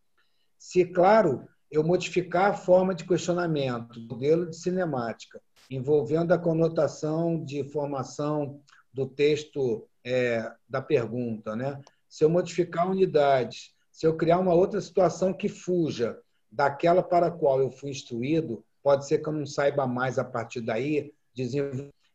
Se, 0.59 0.85
claro, 0.85 1.47
eu 1.71 1.85
modificar 1.85 2.51
a 2.51 2.55
forma 2.55 2.95
de 2.95 3.05
questionamento, 3.05 4.01
modelo 4.01 4.51
de 4.51 4.57
cinemática, 4.57 5.41
envolvendo 5.71 6.33
a 6.33 6.39
conotação 6.39 7.43
de 7.43 7.65
formação 7.65 8.61
do 8.93 9.07
texto 9.07 9.89
é, 10.05 10.53
da 10.69 10.83
pergunta. 10.83 11.57
Né? 11.57 11.81
Se 12.09 12.25
eu 12.25 12.29
modificar 12.29 12.91
unidades, 12.91 13.75
Se 13.95 14.09
eu 14.09 14.17
criar 14.17 14.41
uma 14.41 14.53
outra 14.53 14.81
situação 14.81 15.33
que 15.33 15.49
fuja 15.49 16.19
daquela 16.51 17.01
para 17.01 17.29
a 17.29 17.31
qual 17.31 17.61
eu 17.61 17.71
fui 17.71 17.91
instruído, 17.91 18.65
pode 18.85 19.09
ser 19.09 19.19
que 19.19 19.29
eu 19.29 19.33
não 19.33 19.47
saiba 19.47 19.87
mais 19.87 20.19
a 20.19 20.25
partir 20.25 20.61
daí. 20.61 21.11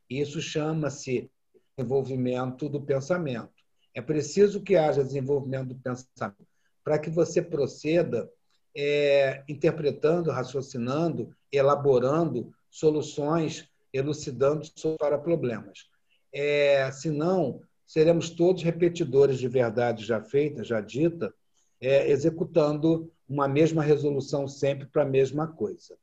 Isso 0.07 0.39
chama-se 0.39 1.29
desenvolvimento 1.75 2.69
do 2.69 2.79
pensamento. 2.79 3.49
É 3.95 4.01
preciso 4.01 4.61
que 4.61 4.77
haja 4.77 5.03
desenvolvimento 5.03 5.69
do 5.69 5.75
pensamento 5.75 6.47
para 6.83 6.99
que 6.99 7.09
você 7.09 7.41
proceda 7.41 8.31
é, 8.77 9.43
interpretando, 9.49 10.29
raciocinando, 10.29 11.35
elaborando 11.51 12.53
soluções, 12.69 13.67
elucidando 13.91 14.63
para 14.99 15.17
problemas. 15.17 15.89
É, 16.31 16.91
senão, 16.91 17.61
seremos 17.85 18.29
todos 18.29 18.61
repetidores 18.61 19.39
de 19.39 19.47
verdade 19.47 20.05
já 20.05 20.21
feita, 20.21 20.63
já 20.63 20.79
dita, 20.79 21.33
é, 21.81 22.11
executando 22.11 23.11
uma 23.27 23.47
mesma 23.47 23.81
resolução 23.81 24.47
sempre 24.47 24.85
para 24.85 25.01
a 25.01 25.09
mesma 25.09 25.47
coisa. 25.47 25.97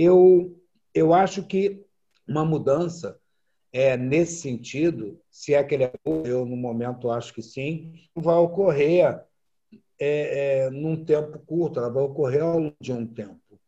Eu, 0.00 0.56
eu 0.94 1.12
acho 1.12 1.42
que 1.42 1.84
uma 2.26 2.44
mudança 2.44 3.18
é, 3.72 3.96
nesse 3.96 4.40
sentido, 4.40 5.20
se 5.28 5.54
é 5.54 5.64
que 5.64 5.74
ele 5.74 5.84
é 5.84 5.92
eu 6.24 6.46
no 6.46 6.56
momento 6.56 7.10
acho 7.10 7.34
que 7.34 7.42
sim, 7.42 7.94
vai 8.14 8.36
ocorrer 8.36 9.24
é, 9.98 10.66
é, 10.66 10.70
num 10.70 11.04
tempo 11.04 11.40
curto, 11.40 11.80
ela 11.80 11.90
vai 11.90 12.04
ocorrer 12.04 12.44
ao 12.44 12.60
longo 12.60 12.76
de 12.80 12.92
um 12.92 13.04
tempo. 13.04 13.60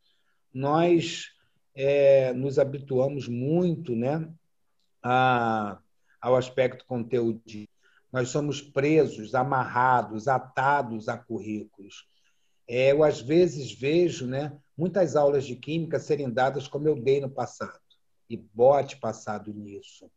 Nós 0.54 1.30
é, 1.74 2.32
nos 2.32 2.60
habituamos 2.60 3.26
muito 3.26 3.96
né, 3.96 4.32
a, 5.02 5.80
ao 6.20 6.36
aspecto 6.36 6.86
conteúdo. 6.86 7.42
Nós 8.12 8.28
somos 8.28 8.62
presos, 8.62 9.34
amarrados, 9.34 10.28
atados 10.28 11.08
a 11.08 11.18
currículos. 11.18 12.06
É, 12.68 12.92
eu, 12.92 13.02
às 13.02 13.20
vezes, 13.20 13.72
vejo 13.72 14.28
né, 14.28 14.56
muitas 14.80 15.14
aulas 15.14 15.44
de 15.44 15.54
química 15.54 16.00
serem 16.00 16.30
dadas 16.30 16.66
como 16.66 16.88
eu 16.88 16.96
dei 16.96 17.20
no 17.20 17.28
passado, 17.28 17.78
e 18.30 18.36
bote 18.36 18.96
passado 18.96 19.52
nisso. 19.52 20.10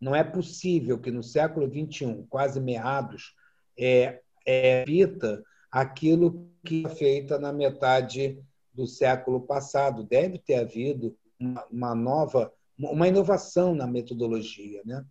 Não 0.00 0.12
é 0.12 0.24
possível 0.24 0.98
que 0.98 1.12
no 1.12 1.22
século 1.22 1.68
XXI, 1.68 2.24
quase 2.28 2.60
meados, 2.60 3.36
é, 3.78 4.20
é, 4.44 4.80
repita 4.80 5.40
aquilo 5.70 6.50
que 6.64 6.82
foi 6.82 6.96
feita 6.96 7.38
na 7.38 7.52
metade 7.52 8.42
do 8.72 8.88
século 8.88 9.40
passado. 9.40 10.02
Deve 10.02 10.38
ter 10.38 10.56
havido 10.56 11.16
uma, 11.38 11.64
uma 11.70 11.94
nova, 11.94 12.52
uma 12.76 13.06
inovação 13.06 13.72
na 13.72 13.86
metodologia. 13.86 14.82
Né? 14.84 15.04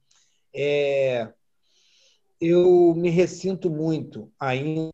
É, 0.53 1.33
eu 2.41 2.93
me 2.93 3.09
ressinto 3.09 3.69
muito 3.69 4.29
ainda 4.37 4.91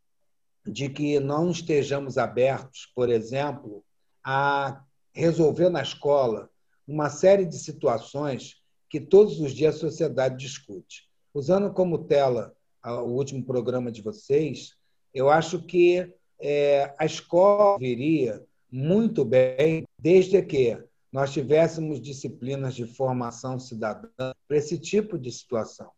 de 0.65 0.87
que 0.87 1.19
não 1.19 1.49
estejamos 1.49 2.17
abertos, 2.17 2.91
por 2.95 3.09
exemplo, 3.09 3.83
a 4.23 4.83
resolver 5.13 5.69
na 5.69 5.81
escola 5.81 6.49
uma 6.87 7.09
série 7.09 7.45
de 7.45 7.57
situações 7.57 8.61
que 8.89 8.99
todos 8.99 9.39
os 9.39 9.53
dias 9.53 9.75
a 9.75 9.79
sociedade 9.79 10.37
discute. 10.37 11.09
Usando 11.33 11.73
como 11.73 12.05
tela 12.05 12.55
o 12.83 13.11
último 13.11 13.43
programa 13.43 13.91
de 13.91 14.01
vocês, 14.01 14.75
eu 15.13 15.29
acho 15.29 15.61
que 15.63 16.13
é, 16.39 16.93
a 16.97 17.05
escola 17.05 17.77
viria 17.77 18.43
muito 18.71 19.23
bem 19.23 19.85
desde 19.97 20.41
que 20.41 20.77
nós 21.11 21.31
tivéssemos 21.31 22.01
disciplinas 22.01 22.73
de 22.73 22.85
formação 22.85 23.59
cidadã 23.59 24.33
para 24.47 24.57
esse 24.57 24.79
tipo 24.79 25.17
de 25.17 25.31
situação. 25.31 25.91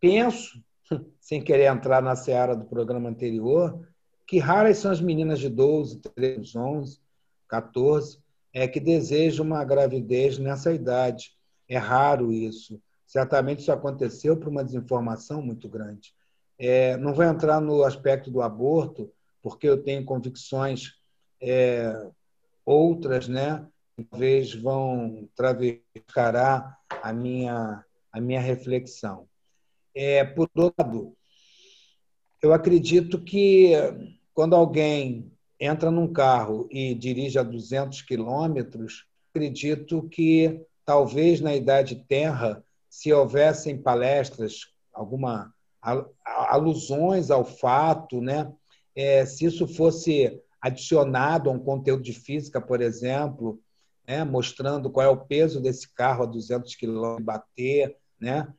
Penso, 0.00 0.60
sem 1.20 1.42
querer 1.42 1.72
entrar 1.72 2.02
na 2.02 2.16
seara 2.16 2.56
do 2.56 2.64
programa 2.64 3.08
anterior, 3.08 3.88
que 4.26 4.38
raras 4.38 4.78
são 4.78 4.90
as 4.90 5.00
meninas 5.00 5.38
de 5.38 5.48
12, 5.48 6.00
13, 6.14 6.58
11, 6.58 7.00
14 7.50 8.18
é, 8.54 8.66
que 8.66 8.80
desejam 8.80 9.44
uma 9.44 9.64
gravidez 9.64 10.38
nessa 10.38 10.72
idade. 10.72 11.32
É 11.68 11.76
raro 11.76 12.32
isso. 12.32 12.80
Certamente 13.06 13.60
isso 13.60 13.72
aconteceu 13.72 14.36
por 14.36 14.48
uma 14.48 14.64
desinformação 14.64 15.42
muito 15.42 15.68
grande. 15.68 16.14
É, 16.58 16.96
não 16.96 17.12
vou 17.12 17.24
entrar 17.24 17.60
no 17.60 17.82
aspecto 17.82 18.30
do 18.30 18.40
aborto, 18.40 19.12
porque 19.42 19.68
eu 19.68 19.82
tenho 19.82 20.04
convicções 20.04 20.92
é, 21.40 22.08
outras, 22.64 23.26
né? 23.26 23.66
Talvez 24.10 24.54
vão 24.54 25.28
travescar 25.34 26.78
a 27.02 27.12
minha, 27.12 27.84
a 28.12 28.20
minha 28.20 28.40
reflexão. 28.40 29.26
É, 29.94 30.24
por 30.24 30.48
outro 30.54 30.74
lado, 30.78 31.16
eu 32.42 32.52
acredito 32.52 33.20
que 33.22 33.72
quando 34.32 34.54
alguém 34.54 35.30
entra 35.60 35.90
num 35.90 36.10
carro 36.10 36.66
e 36.70 36.94
dirige 36.94 37.38
a 37.38 37.42
200 37.42 38.02
quilômetros, 38.02 39.04
acredito 39.30 40.08
que 40.08 40.64
talvez 40.84 41.40
na 41.40 41.54
Idade 41.54 42.04
Terra, 42.08 42.64
se 42.88 43.12
houvessem 43.12 43.80
palestras, 43.80 44.72
alguma 44.92 45.52
alusões 46.24 47.30
ao 47.30 47.44
fato, 47.44 48.20
né? 48.20 48.52
É, 48.94 49.24
se 49.24 49.44
isso 49.46 49.66
fosse 49.66 50.40
adicionado 50.60 51.48
a 51.48 51.52
um 51.52 51.58
conteúdo 51.58 52.02
de 52.02 52.12
física, 52.12 52.60
por 52.60 52.80
exemplo, 52.82 53.60
né? 54.06 54.24
mostrando 54.24 54.90
qual 54.90 55.06
é 55.06 55.08
o 55.08 55.24
peso 55.24 55.60
desse 55.60 55.88
carro 55.94 56.24
a 56.24 56.26
200 56.26 56.74
km 56.74 57.16
bater, 57.22 57.96
né? 58.20 58.52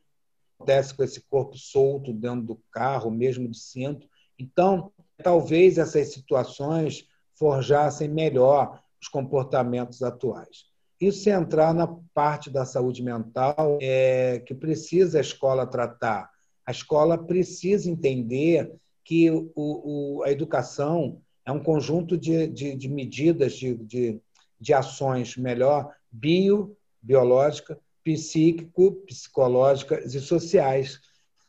acontece 0.58 0.94
com 0.94 1.02
esse 1.04 1.20
corpo 1.28 1.56
solto 1.56 2.12
dentro 2.12 2.42
do 2.42 2.62
carro, 2.70 3.10
mesmo 3.10 3.48
de 3.48 3.58
cinto. 3.58 4.08
Então, 4.38 4.92
talvez 5.22 5.78
essas 5.78 6.12
situações 6.12 7.06
forjassem 7.34 8.08
melhor 8.08 8.80
os 9.00 9.08
comportamentos 9.08 10.02
atuais. 10.02 10.66
Isso 11.00 11.24
sem 11.24 11.32
entrar 11.32 11.74
na 11.74 11.88
parte 12.14 12.48
da 12.48 12.64
saúde 12.64 13.02
mental 13.02 13.78
é, 13.80 14.40
que 14.46 14.54
precisa 14.54 15.18
a 15.18 15.20
escola 15.20 15.66
tratar 15.66 16.32
a 16.66 16.70
escola 16.70 17.18
precisa 17.18 17.90
entender 17.90 18.72
que 19.04 19.30
o, 19.30 19.50
o, 19.56 20.22
a 20.22 20.30
educação 20.30 21.20
é 21.44 21.50
um 21.50 21.62
conjunto 21.62 22.16
de, 22.16 22.46
de, 22.46 22.76
de 22.76 22.88
medidas, 22.88 23.54
de, 23.54 23.74
de, 23.74 24.20
de 24.60 24.72
ações, 24.72 25.36
melhor, 25.36 25.92
bio, 26.10 26.76
biológica, 27.00 27.78
psíquico, 28.04 28.92
psicológicas 29.06 30.14
e 30.14 30.20
sociais. 30.20 31.00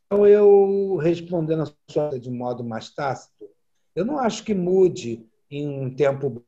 Então, 0.06 0.26
eu 0.26 0.98
respondendo 0.98 1.64
a 1.64 1.92
sua 1.92 2.20
de 2.20 2.32
modo 2.32 2.64
mais 2.64 2.90
tácito, 2.90 3.33
eu 3.96 4.06
não 4.06 4.20
acho 4.20 4.44
que 4.44 4.54
mude 4.54 5.26
em 5.50 5.68
um 5.68 5.94
tempo. 5.94 6.44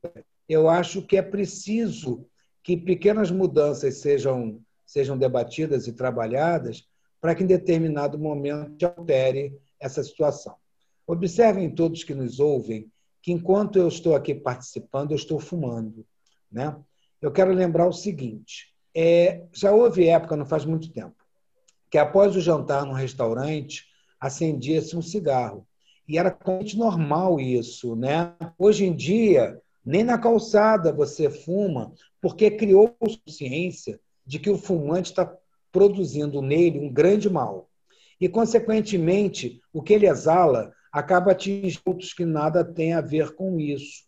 Eu 0.48 0.68
acho 0.68 1.02
que 1.02 1.16
é 1.16 1.22
preciso 1.22 2.26
que 2.62 2.76
pequenas 2.76 3.30
mudanças 3.30 3.98
sejam, 3.98 4.60
sejam 4.84 5.16
debatidas 5.16 5.86
e 5.86 5.92
trabalhadas 5.92 6.84
para 7.20 7.34
que 7.34 7.44
em 7.44 7.46
determinado 7.46 8.18
momento 8.18 8.84
altere 8.84 9.56
essa 9.80 10.02
situação. 10.02 10.56
Observem 11.06 11.70
todos 11.70 12.02
que 12.02 12.14
nos 12.14 12.40
ouvem 12.40 12.90
que 13.22 13.32
enquanto 13.32 13.76
eu 13.76 13.88
estou 13.88 14.14
aqui 14.14 14.34
participando, 14.34 15.10
eu 15.10 15.16
estou 15.16 15.40
fumando. 15.40 16.06
Né? 16.50 16.76
Eu 17.20 17.32
quero 17.32 17.52
lembrar 17.52 17.86
o 17.86 17.92
seguinte: 17.92 18.72
é, 18.94 19.44
já 19.52 19.72
houve 19.72 20.06
época, 20.06 20.36
não 20.36 20.46
faz 20.46 20.64
muito 20.64 20.92
tempo, 20.92 21.16
que 21.90 21.98
após 21.98 22.36
o 22.36 22.40
jantar 22.40 22.84
num 22.84 22.92
restaurante, 22.92 23.84
acendia-se 24.20 24.96
um 24.96 25.02
cigarro. 25.02 25.66
E 26.08 26.18
era 26.18 26.36
normal 26.76 27.40
isso. 27.40 27.96
Né? 27.96 28.34
Hoje 28.58 28.84
em 28.84 28.94
dia, 28.94 29.60
nem 29.84 30.04
na 30.04 30.18
calçada 30.18 30.92
você 30.92 31.30
fuma, 31.30 31.92
porque 32.20 32.50
criou 32.50 32.94
consciência 32.98 34.00
de 34.24 34.38
que 34.38 34.50
o 34.50 34.58
fumante 34.58 35.10
está 35.10 35.32
produzindo 35.70 36.40
nele 36.42 36.80
um 36.80 36.92
grande 36.92 37.28
mal. 37.30 37.68
E, 38.20 38.28
consequentemente, 38.28 39.60
o 39.72 39.82
que 39.82 39.92
ele 39.92 40.08
exala 40.08 40.72
acaba 40.90 41.32
atingindo 41.32 41.82
outros 41.84 42.14
que 42.14 42.24
nada 42.24 42.64
têm 42.64 42.94
a 42.94 43.00
ver 43.00 43.34
com 43.34 43.60
isso. 43.60 44.04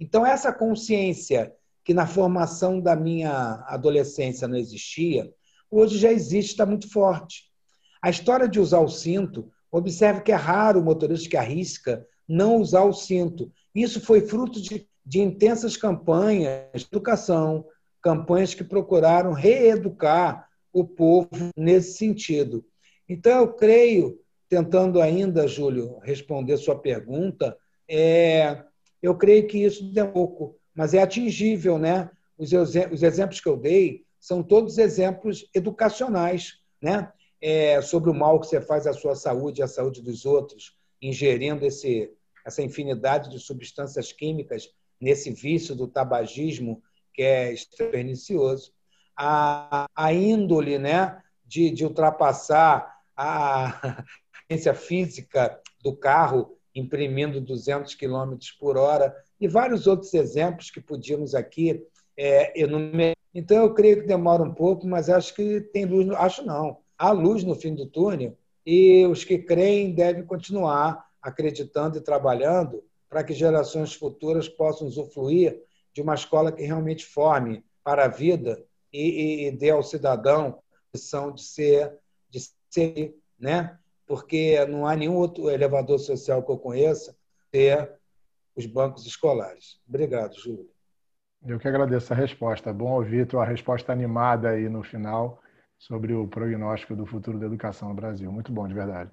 Então, 0.00 0.26
essa 0.26 0.52
consciência 0.52 1.54
que 1.84 1.94
na 1.94 2.06
formação 2.06 2.80
da 2.80 2.96
minha 2.96 3.64
adolescência 3.68 4.48
não 4.48 4.56
existia, 4.56 5.32
hoje 5.70 5.96
já 5.98 6.10
existe, 6.10 6.50
está 6.50 6.66
muito 6.66 6.90
forte. 6.90 7.44
A 8.02 8.10
história 8.10 8.48
de 8.48 8.58
usar 8.58 8.80
o 8.80 8.88
cinto, 8.88 9.50
observe 9.76 10.22
que 10.22 10.32
é 10.32 10.36
raro 10.36 10.80
o 10.80 10.84
motorista 10.84 11.28
que 11.28 11.36
arrisca 11.36 12.06
não 12.28 12.56
usar 12.56 12.82
o 12.84 12.92
cinto. 12.92 13.52
Isso 13.74 14.00
foi 14.00 14.22
fruto 14.22 14.60
de, 14.60 14.88
de 15.04 15.20
intensas 15.20 15.76
campanhas 15.76 16.66
de 16.74 16.86
educação, 16.86 17.64
campanhas 18.02 18.54
que 18.54 18.64
procuraram 18.64 19.32
reeducar 19.32 20.48
o 20.72 20.84
povo 20.84 21.28
nesse 21.56 21.96
sentido. 21.96 22.64
Então, 23.08 23.40
eu 23.40 23.52
creio, 23.52 24.18
tentando 24.48 25.00
ainda, 25.00 25.46
Júlio, 25.46 25.98
responder 26.02 26.56
sua 26.56 26.78
pergunta, 26.78 27.56
é, 27.88 28.62
eu 29.02 29.14
creio 29.14 29.46
que 29.46 29.58
isso 29.58 29.92
é 29.96 30.04
pouco, 30.04 30.56
mas 30.74 30.92
é 30.92 31.02
atingível, 31.02 31.78
né? 31.78 32.10
Os, 32.36 32.52
os 32.52 33.02
exemplos 33.02 33.40
que 33.40 33.48
eu 33.48 33.56
dei 33.56 34.04
são 34.20 34.42
todos 34.42 34.78
exemplos 34.78 35.48
educacionais, 35.54 36.58
né? 36.82 37.10
É, 37.40 37.80
sobre 37.82 38.10
o 38.10 38.14
mal 38.14 38.40
que 38.40 38.46
você 38.46 38.60
faz 38.60 38.86
à 38.86 38.92
sua 38.92 39.14
saúde 39.14 39.60
e 39.60 39.62
à 39.62 39.68
saúde 39.68 40.00
dos 40.00 40.24
outros, 40.24 40.76
ingerindo 41.00 41.64
esse 41.64 42.10
essa 42.46 42.62
infinidade 42.62 43.28
de 43.28 43.40
substâncias 43.40 44.12
químicas 44.12 44.70
nesse 45.00 45.32
vício 45.32 45.74
do 45.74 45.88
tabagismo 45.88 46.80
que 47.12 47.22
é 47.22 47.54
pernicioso, 47.90 48.72
a, 49.16 49.86
a 49.96 50.12
índole 50.12 50.78
né, 50.78 51.20
de, 51.44 51.70
de 51.70 51.84
ultrapassar 51.84 52.94
a 53.16 54.04
ciência 54.46 54.74
física 54.74 55.60
do 55.82 55.96
carro 55.96 56.56
imprimindo 56.74 57.40
200 57.40 57.94
km 57.94 58.36
por 58.60 58.76
hora 58.76 59.16
e 59.40 59.48
vários 59.48 59.86
outros 59.86 60.12
exemplos 60.12 60.70
que 60.70 60.80
podíamos 60.80 61.34
aqui 61.34 61.82
é, 62.16 62.60
enumerar. 62.60 63.16
Então, 63.34 63.64
eu 63.64 63.74
creio 63.74 64.02
que 64.02 64.06
demora 64.06 64.42
um 64.42 64.54
pouco, 64.54 64.86
mas 64.86 65.10
acho 65.10 65.34
que 65.34 65.60
tem 65.60 65.84
luz. 65.84 66.06
No... 66.06 66.16
Acho 66.16 66.44
não. 66.44 66.78
Há 66.98 67.10
luz 67.10 67.44
no 67.44 67.54
fim 67.54 67.74
do 67.74 67.86
túnel 67.86 68.36
e 68.64 69.06
os 69.06 69.24
que 69.24 69.38
creem 69.38 69.94
devem 69.94 70.24
continuar 70.24 71.06
acreditando 71.22 71.98
e 71.98 72.00
trabalhando 72.00 72.82
para 73.08 73.22
que 73.22 73.32
gerações 73.32 73.94
futuras 73.94 74.48
possam 74.48 74.86
usufruir 74.86 75.62
de 75.92 76.02
uma 76.02 76.14
escola 76.14 76.52
que 76.52 76.62
realmente 76.62 77.04
forme 77.04 77.64
para 77.82 78.04
a 78.04 78.08
vida 78.08 78.64
e, 78.92 79.00
e, 79.00 79.46
e 79.46 79.50
dê 79.50 79.70
ao 79.70 79.82
cidadão 79.82 80.58
a 80.72 80.78
missão 80.94 81.32
de 81.32 81.42
ser, 81.42 81.98
de 82.28 82.40
ser, 82.70 83.16
né? 83.38 83.78
Porque 84.06 84.64
não 84.66 84.86
há 84.86 84.94
nenhum 84.94 85.16
outro 85.16 85.50
elevador 85.50 85.98
social 85.98 86.42
que 86.42 86.50
eu 86.50 86.58
conheça 86.58 87.16
ter 87.50 87.92
os 88.54 88.66
bancos 88.66 89.06
escolares. 89.06 89.80
Obrigado, 89.88 90.38
Júlio. 90.38 90.70
Eu 91.46 91.58
que 91.58 91.68
agradeço 91.68 92.12
a 92.12 92.16
resposta. 92.16 92.72
Bom 92.72 92.92
ouvir 92.92 93.26
tua 93.26 93.44
resposta 93.44 93.92
animada 93.92 94.50
aí 94.50 94.68
no 94.68 94.82
final 94.82 95.40
sobre 95.78 96.12
o 96.14 96.26
prognóstico 96.26 96.96
do 96.96 97.06
futuro 97.06 97.38
da 97.38 97.46
educação 97.46 97.88
no 97.88 97.94
Brasil. 97.94 98.30
Muito 98.32 98.50
bom, 98.52 98.66
de 98.66 98.74
verdade. 98.74 99.10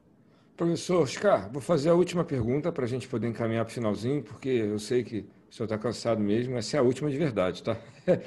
Professor 0.55 1.01
Oscar, 1.01 1.51
vou 1.51 1.61
fazer 1.61 1.89
a 1.89 1.95
última 1.95 2.23
pergunta 2.23 2.71
para 2.71 2.85
a 2.85 2.87
gente 2.87 3.07
poder 3.07 3.27
encaminhar 3.27 3.65
para 3.65 3.71
o 3.71 3.73
finalzinho, 3.73 4.21
porque 4.21 4.49
eu 4.49 4.77
sei 4.77 5.03
que 5.03 5.25
o 5.49 5.53
senhor 5.53 5.65
está 5.65 5.77
cansado 5.77 6.21
mesmo. 6.21 6.55
Essa 6.57 6.77
é 6.77 6.79
a 6.79 6.83
última 6.83 7.09
de 7.09 7.17
verdade, 7.17 7.63
tá? 7.63 7.77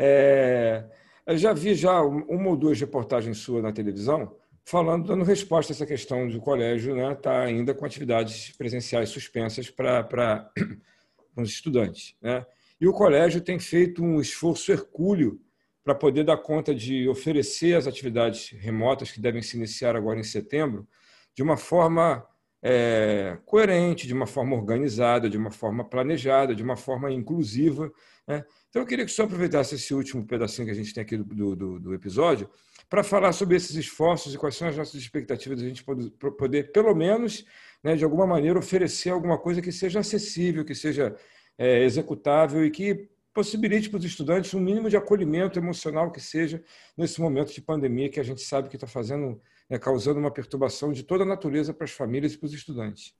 É, 0.00 0.84
eu 1.26 1.36
já 1.36 1.52
vi 1.52 1.74
já 1.74 2.00
uma 2.00 2.50
ou 2.50 2.56
duas 2.56 2.78
reportagens 2.78 3.38
suas 3.38 3.64
na 3.64 3.72
televisão 3.72 4.32
falando, 4.64 5.08
dando 5.08 5.24
resposta 5.24 5.72
a 5.72 5.74
essa 5.74 5.84
questão 5.84 6.28
do 6.28 6.40
colégio 6.40 6.92
estar 6.92 7.08
né, 7.08 7.14
tá 7.16 7.40
ainda 7.40 7.74
com 7.74 7.86
atividades 7.86 8.54
presenciais 8.56 9.08
suspensas 9.08 9.70
para 9.70 10.52
os 11.34 11.48
estudantes. 11.48 12.14
Né? 12.22 12.46
E 12.80 12.86
o 12.86 12.92
colégio 12.92 13.40
tem 13.40 13.58
feito 13.58 14.04
um 14.04 14.20
esforço 14.20 14.70
hercúleo 14.70 15.40
para 15.88 15.94
poder 15.94 16.22
dar 16.22 16.36
conta 16.36 16.74
de 16.74 17.08
oferecer 17.08 17.74
as 17.74 17.86
atividades 17.86 18.50
remotas 18.50 19.10
que 19.10 19.18
devem 19.18 19.40
se 19.40 19.56
iniciar 19.56 19.96
agora 19.96 20.20
em 20.20 20.22
setembro 20.22 20.86
de 21.34 21.42
uma 21.42 21.56
forma 21.56 22.26
é, 22.62 23.38
coerente, 23.46 24.06
de 24.06 24.12
uma 24.12 24.26
forma 24.26 24.54
organizada, 24.54 25.30
de 25.30 25.38
uma 25.38 25.50
forma 25.50 25.88
planejada, 25.88 26.54
de 26.54 26.62
uma 26.62 26.76
forma 26.76 27.10
inclusiva. 27.10 27.90
Né? 28.26 28.44
Então, 28.68 28.82
eu 28.82 28.86
queria 28.86 29.06
que 29.06 29.10
senhor 29.10 29.28
aproveitasse 29.28 29.76
esse 29.76 29.94
último 29.94 30.26
pedacinho 30.26 30.66
que 30.66 30.72
a 30.72 30.74
gente 30.74 30.92
tem 30.92 31.00
aqui 31.00 31.16
do, 31.16 31.56
do, 31.56 31.80
do 31.80 31.94
episódio 31.94 32.50
para 32.90 33.02
falar 33.02 33.32
sobre 33.32 33.56
esses 33.56 33.74
esforços 33.74 34.34
e 34.34 34.36
quais 34.36 34.56
são 34.56 34.68
as 34.68 34.76
nossas 34.76 34.96
expectativas 35.00 35.58
de 35.58 35.64
a 35.64 35.68
gente 35.68 35.82
poder, 35.82 36.10
poder 36.10 36.70
pelo 36.70 36.94
menos, 36.94 37.46
né, 37.82 37.96
de 37.96 38.04
alguma 38.04 38.26
maneira, 38.26 38.58
oferecer 38.58 39.08
alguma 39.08 39.38
coisa 39.38 39.62
que 39.62 39.72
seja 39.72 40.00
acessível, 40.00 40.66
que 40.66 40.74
seja 40.74 41.16
é, 41.56 41.82
executável 41.82 42.62
e 42.62 42.70
que 42.70 43.08
possibilite 43.38 43.88
para 43.88 44.00
os 44.00 44.04
estudantes 44.04 44.52
um 44.52 44.58
mínimo 44.58 44.90
de 44.90 44.96
acolhimento 44.96 45.60
emocional 45.60 46.10
que 46.10 46.20
seja 46.20 46.60
nesse 46.96 47.20
momento 47.20 47.52
de 47.52 47.62
pandemia 47.62 48.08
que 48.08 48.18
a 48.18 48.22
gente 48.24 48.40
sabe 48.40 48.68
que 48.68 48.74
está 48.74 48.88
fazendo 48.88 49.40
né, 49.70 49.78
causando 49.78 50.18
uma 50.18 50.32
perturbação 50.32 50.92
de 50.92 51.04
toda 51.04 51.22
a 51.22 51.26
natureza 51.26 51.72
para 51.72 51.84
as 51.84 51.92
famílias 51.92 52.32
e 52.32 52.36
para 52.36 52.46
os 52.46 52.52
estudantes. 52.52 53.14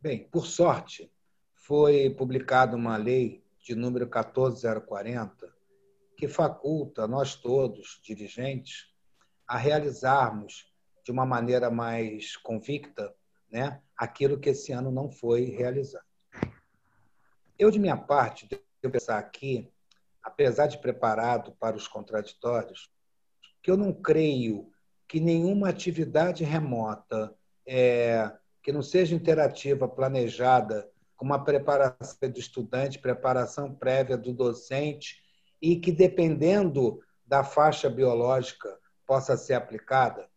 Bem, 0.00 0.24
por 0.28 0.44
sorte, 0.44 1.08
foi 1.54 2.10
publicada 2.10 2.74
uma 2.74 2.96
lei 2.96 3.44
de 3.60 3.76
número 3.76 4.08
14040 4.08 5.54
que 6.16 6.26
faculta 6.26 7.06
nós 7.06 7.36
todos, 7.36 8.00
dirigentes, 8.02 8.88
a 9.46 9.56
realizarmos 9.56 10.68
de 11.04 11.12
uma 11.12 11.24
maneira 11.24 11.70
mais 11.70 12.36
convicta 12.36 13.14
né, 13.48 13.80
aquilo 13.96 14.40
que 14.40 14.50
esse 14.50 14.72
ano 14.72 14.90
não 14.90 15.08
foi 15.08 15.44
realizado. 15.44 16.04
Eu, 17.56 17.70
de 17.70 17.78
minha 17.78 17.96
parte, 17.96 18.48
devo 18.82 18.92
pensar 18.92 19.18
aqui, 19.18 19.70
apesar 20.22 20.66
de 20.66 20.78
preparado 20.78 21.52
para 21.58 21.76
os 21.76 21.86
contraditórios, 21.86 22.90
que 23.62 23.70
eu 23.70 23.76
não 23.76 23.92
creio 23.92 24.70
que 25.06 25.20
nenhuma 25.20 25.68
atividade 25.68 26.44
remota 26.44 27.34
é, 27.66 28.32
que 28.62 28.72
não 28.72 28.82
seja 28.82 29.14
interativa, 29.14 29.88
planejada, 29.88 30.88
com 31.16 31.24
uma 31.24 31.42
preparação 31.42 32.30
do 32.30 32.38
estudante, 32.38 32.98
preparação 32.98 33.74
prévia 33.74 34.16
do 34.16 34.32
docente, 34.32 35.20
e 35.60 35.76
que, 35.76 35.92
dependendo 35.92 37.00
da 37.26 37.44
faixa 37.44 37.90
biológica, 37.90 38.78
possa 39.06 39.36
ser 39.36 39.54
aplicada, 39.54 40.28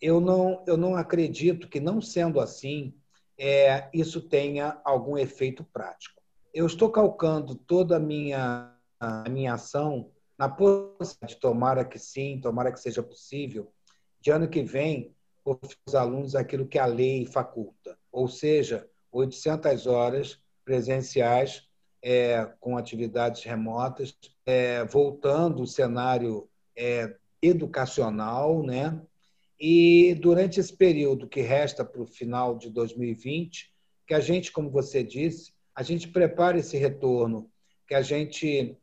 eu 0.00 0.20
não, 0.20 0.64
eu 0.66 0.76
não 0.76 0.96
acredito 0.96 1.68
que, 1.68 1.78
não 1.78 2.00
sendo 2.00 2.40
assim, 2.40 2.94
é, 3.36 3.90
isso 3.92 4.20
tenha 4.20 4.80
algum 4.84 5.18
efeito 5.18 5.62
prático. 5.64 6.19
Eu 6.52 6.66
estou 6.66 6.90
calcando 6.90 7.54
toda 7.54 7.96
a 7.96 8.00
minha, 8.00 8.74
a 8.98 9.28
minha 9.28 9.54
ação 9.54 10.10
na 10.36 10.48
possibilidade, 10.48 11.40
tomara 11.40 11.84
que 11.84 11.98
sim, 11.98 12.40
tomara 12.40 12.72
que 12.72 12.80
seja 12.80 13.02
possível, 13.02 13.72
de 14.20 14.30
ano 14.30 14.48
que 14.48 14.62
vem, 14.62 15.14
os 15.44 15.94
alunos 15.94 16.34
aquilo 16.34 16.66
que 16.66 16.78
a 16.78 16.86
lei 16.86 17.24
faculta, 17.24 17.98
ou 18.10 18.28
seja, 18.28 18.88
800 19.12 19.86
horas 19.86 20.42
presenciais 20.64 21.68
é, 22.02 22.44
com 22.58 22.76
atividades 22.76 23.42
remotas, 23.42 24.16
é, 24.46 24.84
voltando 24.84 25.62
o 25.62 25.66
cenário 25.66 26.48
é, 26.76 27.16
educacional, 27.42 28.62
né? 28.62 29.00
E 29.58 30.14
durante 30.14 30.58
esse 30.58 30.74
período 30.74 31.28
que 31.28 31.42
resta 31.42 31.84
para 31.84 32.00
o 32.00 32.06
final 32.06 32.56
de 32.56 32.70
2020, 32.70 33.70
que 34.06 34.14
a 34.14 34.20
gente, 34.20 34.50
como 34.50 34.70
você 34.70 35.02
disse, 35.02 35.52
a 35.80 35.82
gente 35.82 36.08
prepare 36.08 36.58
esse 36.58 36.76
retorno, 36.76 37.50
que 37.88 37.94
a 37.94 38.02
gente 38.02 38.76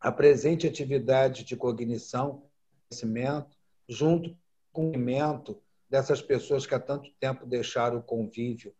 apresente 0.00 0.66
atividade 0.66 1.44
de 1.44 1.54
cognição, 1.54 2.42
conhecimento, 2.88 3.56
junto 3.88 4.36
cumprimento 4.72 5.62
dessas 5.88 6.20
pessoas 6.20 6.66
que 6.66 6.74
há 6.74 6.80
tanto 6.80 7.08
tempo 7.20 7.46
deixaram 7.46 7.98
o 7.98 8.02
convívio. 8.02 8.74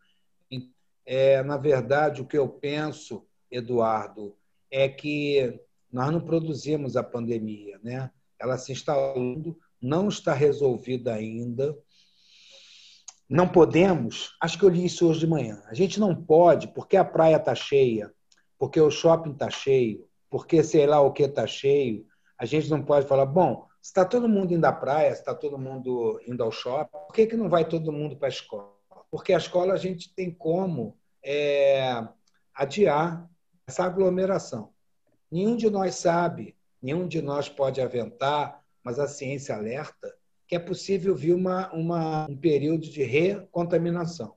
É, 1.07 1.45
na 1.45 1.57
verdade, 1.57 2.21
o 2.21 2.27
que 2.27 2.37
eu 2.37 2.49
penso, 2.49 3.25
Eduardo, 3.49 4.37
é 4.69 4.89
que 4.89 5.61
nós 5.93 6.11
não 6.11 6.21
produzimos 6.21 6.97
a 6.97 7.05
pandemia, 7.05 7.79
né? 7.85 8.11
Ela 8.37 8.59
se 8.59 8.73
instalando, 8.73 9.57
não 9.81 10.09
está 10.09 10.35
resolvida 10.35 11.15
ainda. 11.15 11.79
Não 13.31 13.47
podemos, 13.47 14.37
acho 14.41 14.59
que 14.59 14.65
eu 14.65 14.69
li 14.69 14.85
isso 14.85 15.09
hoje 15.09 15.21
de 15.21 15.27
manhã. 15.29 15.63
A 15.69 15.75
gente 15.75 16.01
não 16.01 16.13
pode, 16.13 16.67
porque 16.67 16.97
a 16.97 17.05
praia 17.05 17.37
está 17.37 17.55
cheia, 17.55 18.13
porque 18.59 18.81
o 18.81 18.91
shopping 18.91 19.31
está 19.31 19.49
cheio, 19.49 20.05
porque 20.29 20.65
sei 20.65 20.85
lá 20.85 21.01
o 21.01 21.13
que 21.13 21.23
está 21.23 21.47
cheio, 21.47 22.05
a 22.37 22.45
gente 22.45 22.69
não 22.69 22.83
pode 22.83 23.07
falar, 23.07 23.27
bom, 23.27 23.69
se 23.81 23.91
está 23.91 24.05
todo 24.05 24.29
mundo 24.29 24.53
indo 24.53 24.65
à 24.65 24.73
praia, 24.73 25.15
se 25.15 25.21
está 25.21 25.33
todo 25.33 25.57
mundo 25.57 26.21
indo 26.27 26.43
ao 26.43 26.51
shopping, 26.51 26.91
por 26.91 27.15
que, 27.15 27.25
que 27.29 27.37
não 27.37 27.49
vai 27.49 27.65
todo 27.65 27.93
mundo 27.93 28.17
para 28.17 28.27
a 28.27 28.31
escola? 28.31 28.75
Porque 29.13 29.33
a 29.33 29.39
escola 29.39 29.75
a 29.75 29.79
gente 29.79 30.13
tem 30.13 30.35
como 30.35 30.99
é, 31.25 32.05
adiar 32.53 33.31
essa 33.65 33.85
aglomeração. 33.85 34.73
Nenhum 35.31 35.55
de 35.57 35.71
nós 35.71 35.95
sabe, 35.95 36.57
nenhum 36.83 37.07
de 37.07 37.23
nós 37.23 37.49
pode 37.49 37.81
aventar, 37.81 38.61
mas 38.83 38.99
a 38.99 39.07
ciência 39.07 39.55
alerta 39.55 40.13
que 40.51 40.57
é 40.57 40.59
possível 40.59 41.15
vir 41.15 41.33
uma, 41.33 41.73
uma, 41.73 42.27
um 42.29 42.37
período 42.37 42.83
de 42.83 43.05
recontaminação. 43.05 44.35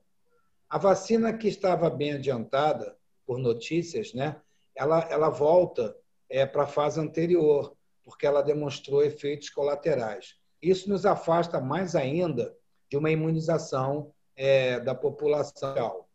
A 0.69 0.77
vacina 0.77 1.33
que 1.33 1.47
estava 1.47 1.89
bem 1.89 2.13
adiantada, 2.13 2.95
por 3.25 3.39
notícias, 3.39 4.13
né, 4.13 4.39
ela, 4.75 4.99
ela 5.09 5.29
volta 5.29 5.97
é, 6.29 6.45
para 6.45 6.63
a 6.63 6.67
fase 6.67 6.99
anterior 6.99 7.75
porque 8.03 8.27
ela 8.27 8.43
demonstrou 8.43 9.03
efeitos 9.03 9.49
colaterais. 9.49 10.35
Isso 10.61 10.87
nos 10.87 11.03
afasta 11.03 11.59
mais 11.59 11.95
ainda 11.95 12.55
de 12.91 12.95
uma 12.95 13.09
imunização 13.09 14.13
é, 14.35 14.79
da 14.79 14.93
população, 14.93 16.05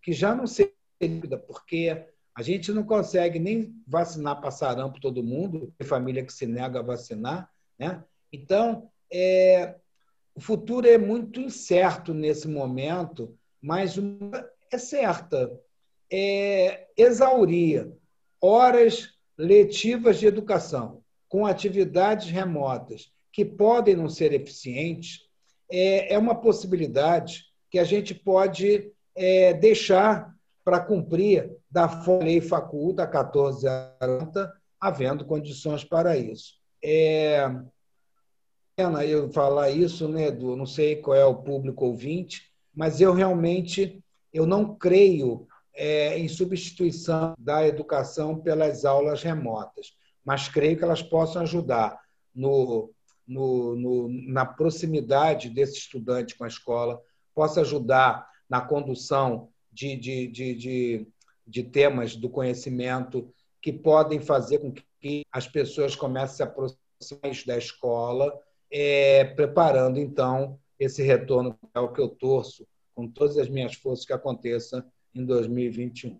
que 0.00 0.12
já 0.12 0.36
não 0.36 0.46
seria, 0.46 0.72
porque 1.48 2.06
a 2.32 2.42
gente 2.42 2.70
não 2.70 2.84
consegue 2.84 3.40
nem 3.40 3.74
vacinar 3.88 4.40
para 4.40 4.52
sarampo 4.52 5.00
todo 5.00 5.24
mundo, 5.24 5.74
tem 5.76 5.88
família 5.88 6.24
que 6.24 6.32
se 6.32 6.46
nega 6.46 6.78
a 6.78 6.82
vacinar. 6.82 7.50
Né? 7.76 8.04
Então, 8.32 8.88
é, 9.12 9.74
o 10.34 10.40
futuro 10.40 10.86
é 10.86 10.96
muito 10.96 11.40
incerto 11.40 12.14
nesse 12.14 12.46
momento, 12.46 13.36
mas 13.60 13.96
uma 13.96 14.48
é 14.70 14.78
certa. 14.78 15.50
É, 16.10 16.86
exaurir 16.96 17.92
horas 18.40 19.10
letivas 19.36 20.18
de 20.18 20.26
educação 20.26 21.02
com 21.28 21.44
atividades 21.44 22.30
remotas 22.30 23.12
que 23.32 23.44
podem 23.44 23.94
não 23.94 24.08
ser 24.08 24.32
eficientes, 24.32 25.20
é, 25.70 26.14
é 26.14 26.18
uma 26.18 26.34
possibilidade 26.34 27.44
que 27.70 27.78
a 27.78 27.84
gente 27.84 28.14
pode 28.14 28.90
é, 29.14 29.52
deixar 29.52 30.34
para 30.64 30.80
cumprir 30.80 31.50
da 31.70 31.86
lei 32.22 32.40
faculta 32.40 33.02
1440, 33.04 34.52
havendo 34.80 35.24
condições 35.24 35.84
para 35.84 36.16
isso. 36.16 36.54
É 36.82 37.50
pena 38.78 39.04
eu 39.04 39.28
falar 39.32 39.70
isso, 39.70 40.08
né, 40.08 40.28
Edu? 40.28 40.54
Não 40.54 40.64
sei 40.64 40.94
qual 40.94 41.16
é 41.16 41.24
o 41.24 41.42
público 41.42 41.84
ouvinte, 41.84 42.52
mas 42.72 43.00
eu 43.00 43.12
realmente 43.12 44.00
eu 44.32 44.46
não 44.46 44.76
creio 44.76 45.48
é, 45.74 46.16
em 46.16 46.28
substituição 46.28 47.34
da 47.36 47.66
educação 47.66 48.38
pelas 48.38 48.84
aulas 48.84 49.20
remotas, 49.20 49.96
mas 50.24 50.48
creio 50.48 50.78
que 50.78 50.84
elas 50.84 51.02
possam 51.02 51.42
ajudar 51.42 51.98
no, 52.32 52.92
no, 53.26 53.74
no, 53.74 54.08
na 54.28 54.46
proximidade 54.46 55.50
desse 55.50 55.78
estudante 55.78 56.36
com 56.36 56.44
a 56.44 56.48
escola, 56.48 57.02
possa 57.34 57.62
ajudar 57.62 58.28
na 58.48 58.60
condução 58.60 59.48
de, 59.72 59.96
de, 59.96 60.28
de, 60.28 60.54
de, 60.54 61.06
de 61.44 61.62
temas 61.64 62.14
do 62.14 62.30
conhecimento 62.30 63.28
que 63.60 63.72
podem 63.72 64.20
fazer 64.20 64.58
com 64.60 64.72
que 64.72 65.22
as 65.32 65.48
pessoas 65.48 65.96
comecem 65.96 66.34
a 66.34 66.36
se 66.36 66.42
aproximar 66.44 66.78
da 67.44 67.56
escola, 67.56 68.32
é, 68.70 69.24
preparando 69.24 69.98
então 69.98 70.58
esse 70.78 71.02
retorno, 71.02 71.58
é 71.74 71.80
o 71.80 71.92
que 71.92 72.00
eu 72.00 72.08
torço 72.08 72.66
com 72.94 73.08
todas 73.08 73.38
as 73.38 73.48
minhas 73.48 73.74
forças 73.74 74.04
que 74.04 74.12
aconteça 74.12 74.84
em 75.14 75.24
2021. 75.24 76.18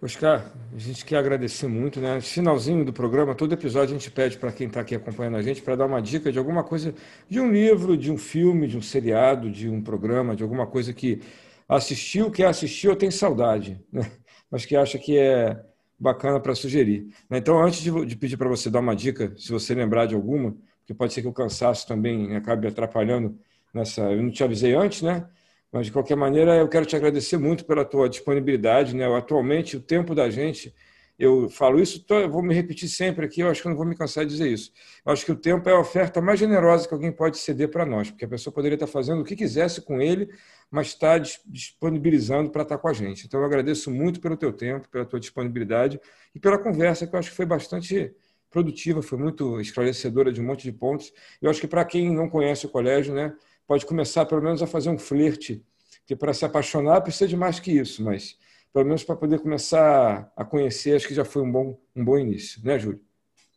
Oscar, 0.00 0.52
a 0.72 0.78
gente 0.78 1.04
quer 1.04 1.16
agradecer 1.16 1.66
muito, 1.66 2.00
né? 2.00 2.20
Finalzinho 2.20 2.84
do 2.84 2.92
programa, 2.92 3.34
todo 3.34 3.52
episódio 3.52 3.96
a 3.96 3.98
gente 3.98 4.10
pede 4.10 4.38
para 4.38 4.52
quem 4.52 4.68
está 4.68 4.80
aqui 4.80 4.94
acompanhando 4.94 5.36
a 5.36 5.42
gente 5.42 5.60
para 5.60 5.74
dar 5.74 5.86
uma 5.86 6.00
dica 6.00 6.30
de 6.30 6.38
alguma 6.38 6.62
coisa, 6.62 6.94
de 7.28 7.40
um 7.40 7.50
livro, 7.50 7.96
de 7.96 8.12
um 8.12 8.16
filme, 8.16 8.68
de 8.68 8.78
um 8.78 8.82
seriado, 8.82 9.50
de 9.50 9.68
um 9.68 9.82
programa, 9.82 10.36
de 10.36 10.44
alguma 10.44 10.68
coisa 10.68 10.92
que 10.92 11.20
assistiu, 11.68 12.30
que 12.30 12.44
assistiu 12.44 12.92
ou 12.92 12.96
tem 12.96 13.10
saudade, 13.10 13.80
né? 13.92 14.08
mas 14.48 14.64
que 14.64 14.76
acha 14.76 14.98
que 14.98 15.18
é 15.18 15.60
bacana 15.98 16.38
para 16.38 16.54
sugerir. 16.54 17.08
Né? 17.28 17.38
Então, 17.38 17.60
antes 17.60 17.82
de 17.82 18.16
pedir 18.16 18.36
para 18.36 18.48
você 18.48 18.70
dar 18.70 18.78
uma 18.78 18.94
dica, 18.94 19.34
se 19.36 19.50
você 19.50 19.74
lembrar 19.74 20.06
de 20.06 20.14
alguma, 20.14 20.56
porque 20.88 20.94
pode 20.94 21.12
ser 21.12 21.20
que 21.20 21.28
o 21.28 21.32
cansaço 21.34 21.86
também 21.86 22.34
acabe 22.34 22.66
atrapalhando 22.66 23.38
nessa. 23.74 24.10
Eu 24.10 24.22
não 24.22 24.30
te 24.30 24.42
avisei 24.42 24.74
antes, 24.74 25.02
né? 25.02 25.28
Mas, 25.70 25.84
de 25.84 25.92
qualquer 25.92 26.16
maneira, 26.16 26.56
eu 26.56 26.66
quero 26.66 26.86
te 26.86 26.96
agradecer 26.96 27.36
muito 27.36 27.66
pela 27.66 27.84
tua 27.84 28.08
disponibilidade. 28.08 28.96
Né? 28.96 29.04
Atualmente, 29.14 29.76
o 29.76 29.82
tempo 29.82 30.14
da 30.14 30.30
gente, 30.30 30.74
eu 31.18 31.46
falo 31.50 31.78
isso, 31.78 32.02
eu 32.08 32.30
vou 32.30 32.42
me 32.42 32.54
repetir 32.54 32.88
sempre 32.88 33.26
aqui, 33.26 33.42
eu 33.42 33.50
acho 33.50 33.60
que 33.60 33.68
eu 33.68 33.70
não 33.70 33.76
vou 33.76 33.84
me 33.84 33.94
cansar 33.94 34.24
de 34.24 34.30
dizer 34.30 34.48
isso. 34.50 34.72
Eu 35.04 35.12
acho 35.12 35.26
que 35.26 35.32
o 35.32 35.36
tempo 35.36 35.68
é 35.68 35.74
a 35.74 35.78
oferta 35.78 36.22
mais 36.22 36.40
generosa 36.40 36.88
que 36.88 36.94
alguém 36.94 37.12
pode 37.12 37.36
ceder 37.36 37.70
para 37.70 37.84
nós, 37.84 38.10
porque 38.10 38.24
a 38.24 38.28
pessoa 38.28 38.54
poderia 38.54 38.76
estar 38.76 38.86
fazendo 38.86 39.20
o 39.20 39.24
que 39.24 39.36
quisesse 39.36 39.82
com 39.82 40.00
ele, 40.00 40.30
mas 40.70 40.86
está 40.86 41.18
disponibilizando 41.18 42.50
para 42.50 42.62
estar 42.62 42.78
com 42.78 42.88
a 42.88 42.94
gente. 42.94 43.26
Então, 43.26 43.40
eu 43.40 43.44
agradeço 43.44 43.90
muito 43.90 44.22
pelo 44.22 44.38
teu 44.38 44.54
tempo, 44.54 44.88
pela 44.88 45.04
tua 45.04 45.20
disponibilidade 45.20 46.00
e 46.34 46.40
pela 46.40 46.56
conversa, 46.56 47.06
que 47.06 47.14
eu 47.14 47.18
acho 47.18 47.28
que 47.28 47.36
foi 47.36 47.44
bastante 47.44 48.10
produtiva, 48.50 49.02
foi 49.02 49.18
muito 49.18 49.60
esclarecedora 49.60 50.32
de 50.32 50.40
um 50.40 50.44
monte 50.46 50.62
de 50.62 50.72
pontos. 50.72 51.12
Eu 51.40 51.50
acho 51.50 51.60
que 51.60 51.68
para 51.68 51.84
quem 51.84 52.14
não 52.14 52.28
conhece 52.28 52.66
o 52.66 52.68
colégio, 52.68 53.14
né, 53.14 53.34
pode 53.66 53.84
começar 53.86 54.24
pelo 54.26 54.42
menos 54.42 54.62
a 54.62 54.66
fazer 54.66 54.90
um 54.90 54.98
flerte, 54.98 55.64
que 56.06 56.16
para 56.16 56.32
se 56.32 56.44
apaixonar 56.44 57.02
precisa 57.02 57.28
de 57.28 57.36
mais 57.36 57.60
que 57.60 57.72
isso, 57.72 58.02
mas 58.02 58.36
pelo 58.72 58.86
menos 58.86 59.04
para 59.04 59.16
poder 59.16 59.40
começar 59.40 60.32
a 60.36 60.44
conhecer, 60.44 60.96
acho 60.96 61.08
que 61.08 61.14
já 61.14 61.24
foi 61.24 61.42
um 61.42 61.50
bom, 61.50 61.78
um 61.94 62.04
bom 62.04 62.18
início, 62.18 62.62
né, 62.64 62.78
Júlio? 62.78 63.00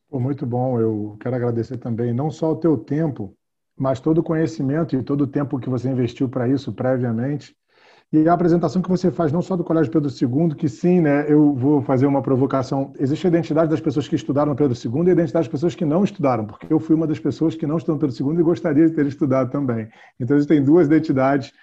Pô, 0.09 0.19
muito 0.19 0.45
bom. 0.45 0.79
Eu 0.79 1.17
quero 1.21 1.35
agradecer 1.35 1.77
também 1.77 2.13
não 2.13 2.29
só 2.29 2.51
o 2.51 2.57
teu 2.57 2.77
tempo, 2.77 3.33
mas 3.77 3.99
todo 3.99 4.17
o 4.17 4.23
conhecimento 4.23 4.95
e 4.95 5.03
todo 5.03 5.21
o 5.21 5.27
tempo 5.27 5.59
que 5.59 5.69
você 5.69 5.89
investiu 5.89 6.27
para 6.27 6.49
isso 6.49 6.73
previamente. 6.73 7.55
E 8.13 8.27
a 8.27 8.33
apresentação 8.33 8.81
que 8.81 8.89
você 8.89 9.09
faz, 9.09 9.31
não 9.31 9.41
só 9.41 9.55
do 9.55 9.63
Colégio 9.63 9.89
Pedro 9.89 10.09
II, 10.09 10.53
que 10.53 10.67
sim, 10.67 10.99
né, 10.99 11.25
eu 11.31 11.53
vou 11.53 11.81
fazer 11.81 12.05
uma 12.05 12.21
provocação. 12.21 12.91
Existe 12.99 13.25
a 13.25 13.29
identidade 13.29 13.69
das 13.69 13.79
pessoas 13.79 14.05
que 14.05 14.15
estudaram 14.15 14.53
Pedro 14.53 14.77
II 14.77 15.05
e 15.05 15.09
a 15.09 15.13
identidade 15.13 15.45
das 15.45 15.47
pessoas 15.47 15.75
que 15.75 15.85
não 15.85 16.03
estudaram, 16.03 16.45
porque 16.45 16.67
eu 16.69 16.77
fui 16.77 16.93
uma 16.93 17.07
das 17.07 17.19
pessoas 17.19 17.55
que 17.55 17.65
não 17.65 17.77
estudou 17.77 17.97
Pedro 17.97 18.33
II 18.33 18.41
e 18.41 18.43
gostaria 18.43 18.85
de 18.85 18.93
ter 18.93 19.05
estudado 19.05 19.49
também. 19.49 19.87
Então, 20.19 20.35
existem 20.35 20.61
duas 20.61 20.87
identidades. 20.87 21.53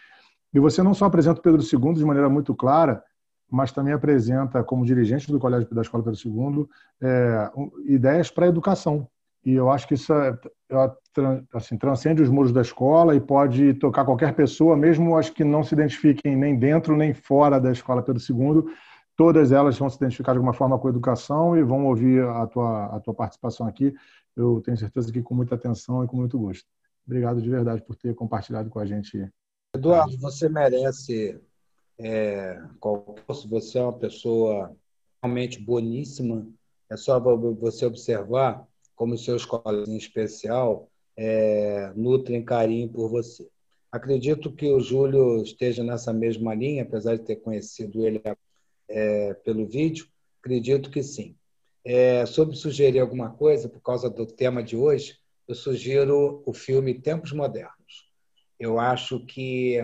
E 0.54 0.58
você 0.58 0.82
não 0.82 0.94
só 0.94 1.04
apresenta 1.04 1.38
o 1.38 1.42
Pedro 1.42 1.60
II 1.60 1.92
de 1.92 2.04
maneira 2.06 2.30
muito 2.30 2.54
clara, 2.54 3.02
mas 3.50 3.70
também 3.70 3.92
apresenta, 3.92 4.64
como 4.64 4.86
dirigente 4.86 5.30
do 5.30 5.38
Colégio 5.38 5.68
da 5.70 5.82
Escola 5.82 6.02
Pedro 6.02 6.18
II, 6.18 6.66
é, 7.02 7.50
ideias 7.84 8.30
para 8.30 8.46
a 8.46 8.48
educação. 8.48 9.06
E 9.44 9.52
eu 9.52 9.70
acho 9.70 9.86
que 9.86 9.94
isso 9.94 10.14
é, 10.14 10.38
assim, 11.52 11.76
transcende 11.76 12.22
os 12.22 12.28
muros 12.28 12.52
da 12.52 12.60
escola 12.60 13.14
e 13.14 13.20
pode 13.20 13.74
tocar 13.74 14.04
qualquer 14.04 14.34
pessoa, 14.34 14.76
mesmo 14.76 15.16
as 15.16 15.30
que 15.30 15.44
não 15.44 15.62
se 15.62 15.74
identifiquem 15.74 16.36
nem 16.36 16.58
dentro 16.58 16.96
nem 16.96 17.14
fora 17.14 17.60
da 17.60 17.72
escola 17.72 18.02
Pedro 18.02 18.22
II, 18.22 18.72
todas 19.16 19.52
elas 19.52 19.78
vão 19.78 19.90
se 19.90 19.96
identificar 19.96 20.32
de 20.32 20.38
alguma 20.38 20.54
forma 20.54 20.78
com 20.78 20.86
a 20.86 20.90
educação 20.90 21.56
e 21.56 21.62
vão 21.62 21.86
ouvir 21.86 22.22
a 22.22 22.46
tua, 22.46 22.86
a 22.96 23.00
tua 23.00 23.14
participação 23.14 23.66
aqui. 23.66 23.94
Eu 24.36 24.60
tenho 24.64 24.76
certeza 24.76 25.12
que 25.12 25.22
com 25.22 25.34
muita 25.34 25.56
atenção 25.56 26.04
e 26.04 26.06
com 26.06 26.16
muito 26.16 26.38
gosto. 26.38 26.66
Obrigado 27.06 27.42
de 27.42 27.48
verdade 27.50 27.82
por 27.82 27.96
ter 27.96 28.14
compartilhado 28.14 28.70
com 28.70 28.78
a 28.78 28.86
gente. 28.86 29.28
Eduardo, 29.74 30.16
você 30.18 30.48
merece 30.48 31.40
é, 31.98 32.62
você 33.26 33.78
é 33.78 33.82
uma 33.82 33.92
pessoa 33.92 34.76
realmente 35.22 35.60
boníssima. 35.60 36.46
É 36.88 36.96
só 36.96 37.18
você 37.18 37.84
observar 37.84 38.66
como 38.94 39.16
seus 39.18 39.44
colegas 39.44 39.88
em 39.88 39.96
especial 39.96 40.87
é, 41.18 41.92
nutrem 41.96 42.44
carinho 42.44 42.88
por 42.88 43.08
você. 43.08 43.48
Acredito 43.90 44.52
que 44.52 44.70
o 44.70 44.78
Júlio 44.78 45.42
esteja 45.42 45.82
nessa 45.82 46.12
mesma 46.12 46.54
linha, 46.54 46.84
apesar 46.84 47.16
de 47.16 47.24
ter 47.24 47.36
conhecido 47.36 48.06
ele 48.06 48.22
é, 48.88 49.34
pelo 49.34 49.66
vídeo, 49.66 50.06
acredito 50.40 50.90
que 50.90 51.02
sim. 51.02 51.34
É, 51.84 52.24
sobre 52.24 52.54
sugerir 52.54 53.00
alguma 53.00 53.30
coisa, 53.30 53.68
por 53.68 53.80
causa 53.80 54.08
do 54.08 54.26
tema 54.26 54.62
de 54.62 54.76
hoje, 54.76 55.18
eu 55.48 55.56
sugiro 55.56 56.40
o 56.46 56.52
filme 56.52 56.94
Tempos 56.94 57.32
Modernos. 57.32 58.08
Eu 58.60 58.78
acho 58.78 59.24
que 59.26 59.78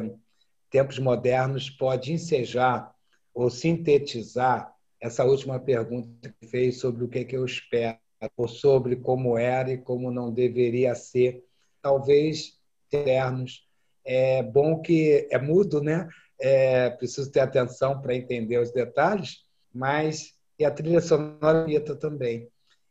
Tempos 0.71 1.01
Modernos 1.01 1.69
pode 1.69 2.13
ensejar 2.13 2.95
ou 3.35 3.51
sintetizar 3.51 4.73
essa 5.01 5.25
última 5.25 5.59
pergunta 5.59 6.33
que 6.41 6.47
fez 6.47 6.79
sobre 6.79 7.05
o 7.05 7.09
que, 7.09 7.21
é 7.21 7.25
que 7.25 7.37
eu 7.37 7.45
espero 7.45 7.99
ou 8.37 8.49
sobre 8.49 8.97
como 8.97 9.39
era 9.39 9.73
e 9.73 9.79
como 9.79 10.11
não 10.11 10.33
deveria 10.33 10.95
ser, 10.95 11.45
talvez 11.83 12.59
ternos. 12.91 13.67
É 14.05 14.43
bom 14.43 14.81
que 14.81 15.27
é 15.31 15.39
mudo, 15.39 15.83
né? 15.83 16.09
É, 16.41 16.91
preciso 16.91 17.31
ter 17.31 17.41
atenção 17.41 18.01
para 18.01 18.15
entender 18.15 18.59
os 18.59 18.71
detalhes, 18.71 19.45
mas 19.73 20.35
e 20.59 20.65
a 20.65 20.71
trilha 20.71 21.01
sonora 21.01 21.67
é 21.73 21.81
também. 21.81 22.49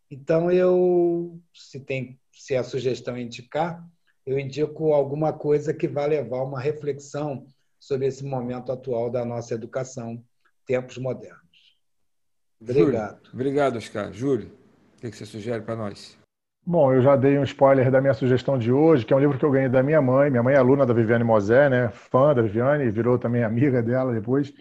Então 0.10 0.52
eu, 0.52 1.40
se 1.54 1.80
tem, 1.80 2.20
se 2.32 2.56
a 2.56 2.64
sugestão 2.64 3.18
indicar, 3.18 3.86
eu 4.26 4.40
indico 4.40 4.94
alguma 4.94 5.34
coisa 5.34 5.74
que 5.74 5.88
vai 5.88 6.08
levar 6.08 6.44
uma 6.44 6.60
reflexão 6.60 7.48
sobre 7.80 8.08
esse 8.08 8.24
momento 8.24 8.72
atual 8.72 9.10
da 9.10 9.26
nossa 9.26 9.54
educação, 9.54 10.24
tempos 10.66 10.98
modernos. 10.98 11.42
Obrigado. 12.62 13.18
Júlio, 13.18 13.34
obrigado, 13.34 13.78
Oscar. 13.78 14.14
Júlio 14.14 14.63
que, 15.12 15.18
você 15.18 15.26
sugere 15.26 15.62
para 15.62 15.76
nós? 15.76 16.18
Bom, 16.66 16.94
eu 16.94 17.02
já 17.02 17.16
dei 17.16 17.38
um 17.38 17.44
spoiler 17.44 17.92
da 17.92 18.00
minha 18.00 18.14
sugestão 18.14 18.58
de 18.58 18.72
hoje, 18.72 19.06
que 19.06 19.14
é 19.14 19.16
um 19.16 19.20
livro 19.20 19.38
que 19.38 19.44
eu 19.44 19.52
ganhei 19.52 19.68
da 19.68 19.84
minha 19.84 20.02
mãe. 20.02 20.30
Minha 20.30 20.44
mãe 20.44 20.54
é 20.54 20.58
aluna 20.58 20.86
da 20.86 20.94
Viviane 20.94 21.24
Mosé, 21.24 21.70
né? 21.70 21.90
fã 21.90 22.34
da 22.34 22.42
Viviane, 22.42 22.90
virou 22.90 23.20
também 23.20 23.44
amiga 23.44 23.84
dela 23.84 24.14
depois. 24.14 24.54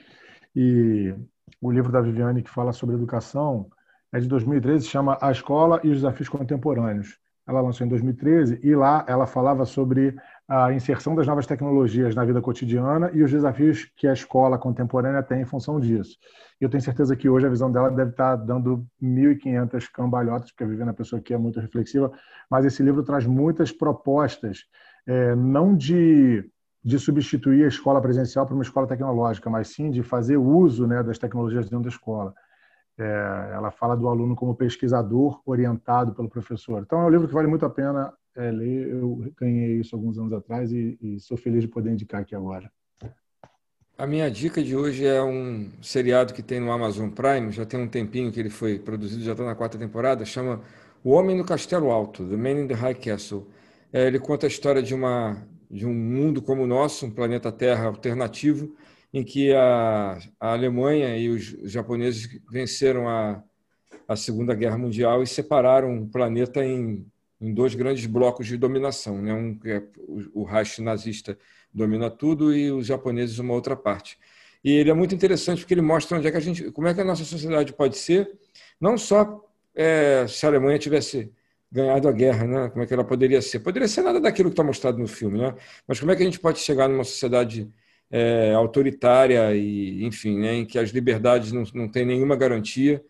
E 0.55 1.15
o 1.61 1.71
livro 1.71 1.93
da 1.93 2.01
Viviane 2.01 2.43
que 2.43 2.51
fala 2.51 2.73
sobre 2.73 2.97
educação 2.97 3.69
é 4.13 4.19
de 4.19 4.27
2013, 4.27 4.87
chama 4.87 5.17
A 5.21 5.31
Escola 5.31 5.81
e 5.85 5.89
os 5.89 5.97
Desafios 5.97 6.29
Contemporâneos. 6.29 7.19
Ela 7.47 7.61
lançou 7.61 7.87
em 7.87 7.91
2013 7.91 8.61
e 8.63 8.75
lá 8.75 9.05
ela 9.09 9.27
falava 9.27 9.65
sobre 9.65 10.17
a 10.49 10.73
inserção 10.73 11.15
das 11.15 11.27
novas 11.27 11.47
tecnologias 11.47 12.15
na 12.15 12.25
vida 12.25 12.41
cotidiana 12.41 13.11
e 13.15 13.23
os 13.23 13.31
desafios 13.31 13.91
que 13.97 14.07
a 14.07 14.13
escola 14.13 14.59
contemporânea 14.59 15.23
tem 15.23 15.41
em 15.41 15.45
função 15.45 15.79
disso. 15.79 16.17
Eu 16.61 16.69
tenho 16.69 16.83
certeza 16.83 17.17
que 17.17 17.29
hoje 17.29 17.47
a 17.47 17.51
visão 17.51 17.71
dela 17.71 17.91
deve 17.91 18.11
estar 18.11 18.37
dando 18.37 18.87
1.500 19.03 19.89
cambalhotas, 19.93 20.51
porque 20.51 20.65
a 20.65 20.67
Viviane 20.67 20.91
é 20.91 20.95
pessoa 20.95 21.23
que 21.23 21.33
é 21.33 21.39
muito 21.39 21.61
reflexiva, 21.61 22.13
mas 22.51 22.65
esse 22.65 22.83
livro 22.83 23.03
traz 23.03 23.27
muitas 23.27 23.73
propostas, 23.73 24.61
é, 25.07 25.35
não 25.35 25.77
de, 25.77 26.49
de 26.85 26.99
substituir 26.99 27.65
a 27.65 27.69
escola 27.69 28.01
presencial 28.01 28.47
por 28.47 28.55
uma 28.55 28.63
escola 28.63 28.87
tecnológica, 28.87 29.49
mas 29.49 29.69
sim 29.69 29.91
de 29.91 30.03
fazer 30.03 30.37
uso 30.37 30.87
né, 30.87 31.03
das 31.03 31.19
tecnologias 31.19 31.69
dentro 31.69 31.85
da 31.85 31.89
escola. 31.89 32.35
É, 32.99 33.51
ela 33.55 33.71
fala 33.71 33.97
do 33.97 34.07
aluno 34.07 34.37
como 34.37 34.55
pesquisador 34.55 35.41
orientado 35.47 36.15
pelo 36.15 36.29
professor. 36.29 36.83
Então 36.83 37.01
é 37.01 37.07
um 37.07 37.11
livro 37.11 37.27
que 37.27 37.35
vale 37.35 37.49
muito 37.49 37.65
a 37.65 37.71
pena 37.71 38.13
é, 38.37 38.51
ler. 38.51 38.89
Eu 38.89 39.33
ganhei 39.37 39.81
isso 39.81 39.95
alguns 39.95 40.19
anos 40.19 40.33
atrás 40.33 40.73
e, 40.73 40.99
e 41.01 41.21
sou 41.21 41.37
feliz 41.37 41.63
de 41.63 41.69
poder 41.69 41.91
indicar 41.91 42.23
aqui 42.23 42.35
agora. 42.35 42.71
A 43.97 44.07
minha 44.07 44.31
dica 44.31 44.63
de 44.63 44.75
hoje 44.75 45.07
é 45.07 45.23
um 45.23 45.71
seriado 45.83 46.33
que 46.33 46.43
tem 46.43 46.59
no 46.59 46.73
Amazon 46.73 47.11
Prime, 47.11 47.53
já 47.53 47.65
tem 47.65 47.79
um 47.79 47.87
tempinho 47.87 48.33
que 48.33 48.41
ele 48.41 48.51
foi 48.51 48.79
produzido, 48.79 49.23
já 49.23 49.33
está 49.33 49.45
na 49.45 49.55
quarta 49.55 49.79
temporada, 49.79 50.25
chama 50.25 50.63
O 51.05 51.11
Homem 51.11 51.37
no 51.37 51.45
Castelo 51.45 51.91
Alto, 51.91 52.25
The 52.25 52.37
Man 52.37 52.63
in 52.63 52.67
the 52.67 52.75
High 52.75 52.95
Castle. 52.95 53.47
É, 53.93 54.07
ele 54.07 54.19
conta 54.19 54.47
a 54.47 54.49
história 54.49 54.83
de, 54.83 54.95
uma, 54.95 55.47
de 55.71 55.87
um 55.87 55.95
mundo 55.95 56.41
como 56.41 56.63
o 56.63 56.67
nosso, 56.67 57.07
um 57.07 57.11
planeta 57.11 57.53
Terra 57.53 57.87
alternativo, 57.87 58.75
em 59.13 59.23
que 59.23 59.53
a, 59.53 60.19
a 60.41 60.53
Alemanha 60.53 61.17
e 61.19 61.29
os 61.29 61.45
japoneses 61.71 62.27
venceram 62.51 63.09
a, 63.09 63.45
a 64.09 64.17
Segunda 64.17 64.55
Guerra 64.55 64.79
Mundial 64.79 65.23
e 65.23 65.27
separaram 65.27 66.03
o 66.03 66.09
planeta 66.09 66.65
em, 66.65 67.07
em 67.43 67.53
dois 67.53 67.75
grandes 67.75 68.07
blocos 68.07 68.47
de 68.47 68.57
dominação. 68.57 69.21
Né? 69.21 69.35
Um, 69.35 69.59
é, 69.65 69.83
o, 69.99 70.43
o 70.43 70.45
Reich 70.45 70.81
nazista 70.81 71.37
domina 71.75 72.09
tudo 72.09 72.55
e 72.55 72.71
os 72.71 72.87
japoneses 72.87 73.39
uma 73.39 73.53
outra 73.53 73.75
parte. 73.75 74.17
E 74.65 74.71
ele 74.71 74.91
é 74.91 74.95
muito 74.95 75.15
interessante 75.15 75.59
porque 75.59 75.75
ele 75.75 75.83
mostra 75.83 76.17
onde 76.17 76.29
é 76.29 76.31
que 76.31 76.37
a 76.37 76.41
gente, 76.41 76.71
como 76.71 76.87
é 76.87 76.95
que 76.95 77.01
a 77.01 77.05
nossa 77.05 77.25
sociedade 77.25 77.73
pode 77.73 77.99
ser, 77.99 78.31
não 78.81 78.97
só 78.97 79.45
é, 79.75 80.25
se 80.29 80.47
a 80.47 80.51
Alemanha 80.51 80.79
tivesse 80.79 81.33
ganhado 81.71 82.07
a 82.07 82.13
guerra, 82.13 82.47
né? 82.47 82.69
Como 82.69 82.83
é 82.83 82.87
que 82.87 82.95
ela 82.95 83.03
poderia 83.03 83.43
ser? 83.43 83.61
Poderia 83.61 83.89
ser 83.89 84.03
nada 84.03 84.21
daquilo 84.21 84.51
que 84.51 84.53
está 84.53 84.63
mostrado 84.63 84.99
no 84.99 85.09
filme, 85.09 85.39
né? 85.39 85.55
Mas 85.89 85.99
como 85.99 86.13
é 86.13 86.17
que 86.17 86.23
a 86.23 86.25
gente 86.25 86.39
pode 86.39 86.61
chegar 86.61 86.89
numa 86.89 87.03
sociedade 87.03 87.69
é, 88.11 88.53
autoritária 88.53 89.57
e, 89.57 90.05
enfim, 90.05 90.39
né, 90.39 90.55
em 90.57 90.67
que 90.67 90.79
as 90.79 90.91
liberdades 90.91 91.51
não, 91.51 91.65
não 91.75 91.89
têm 91.89 92.05
nenhuma 92.05 92.37
garantia 92.37 93.03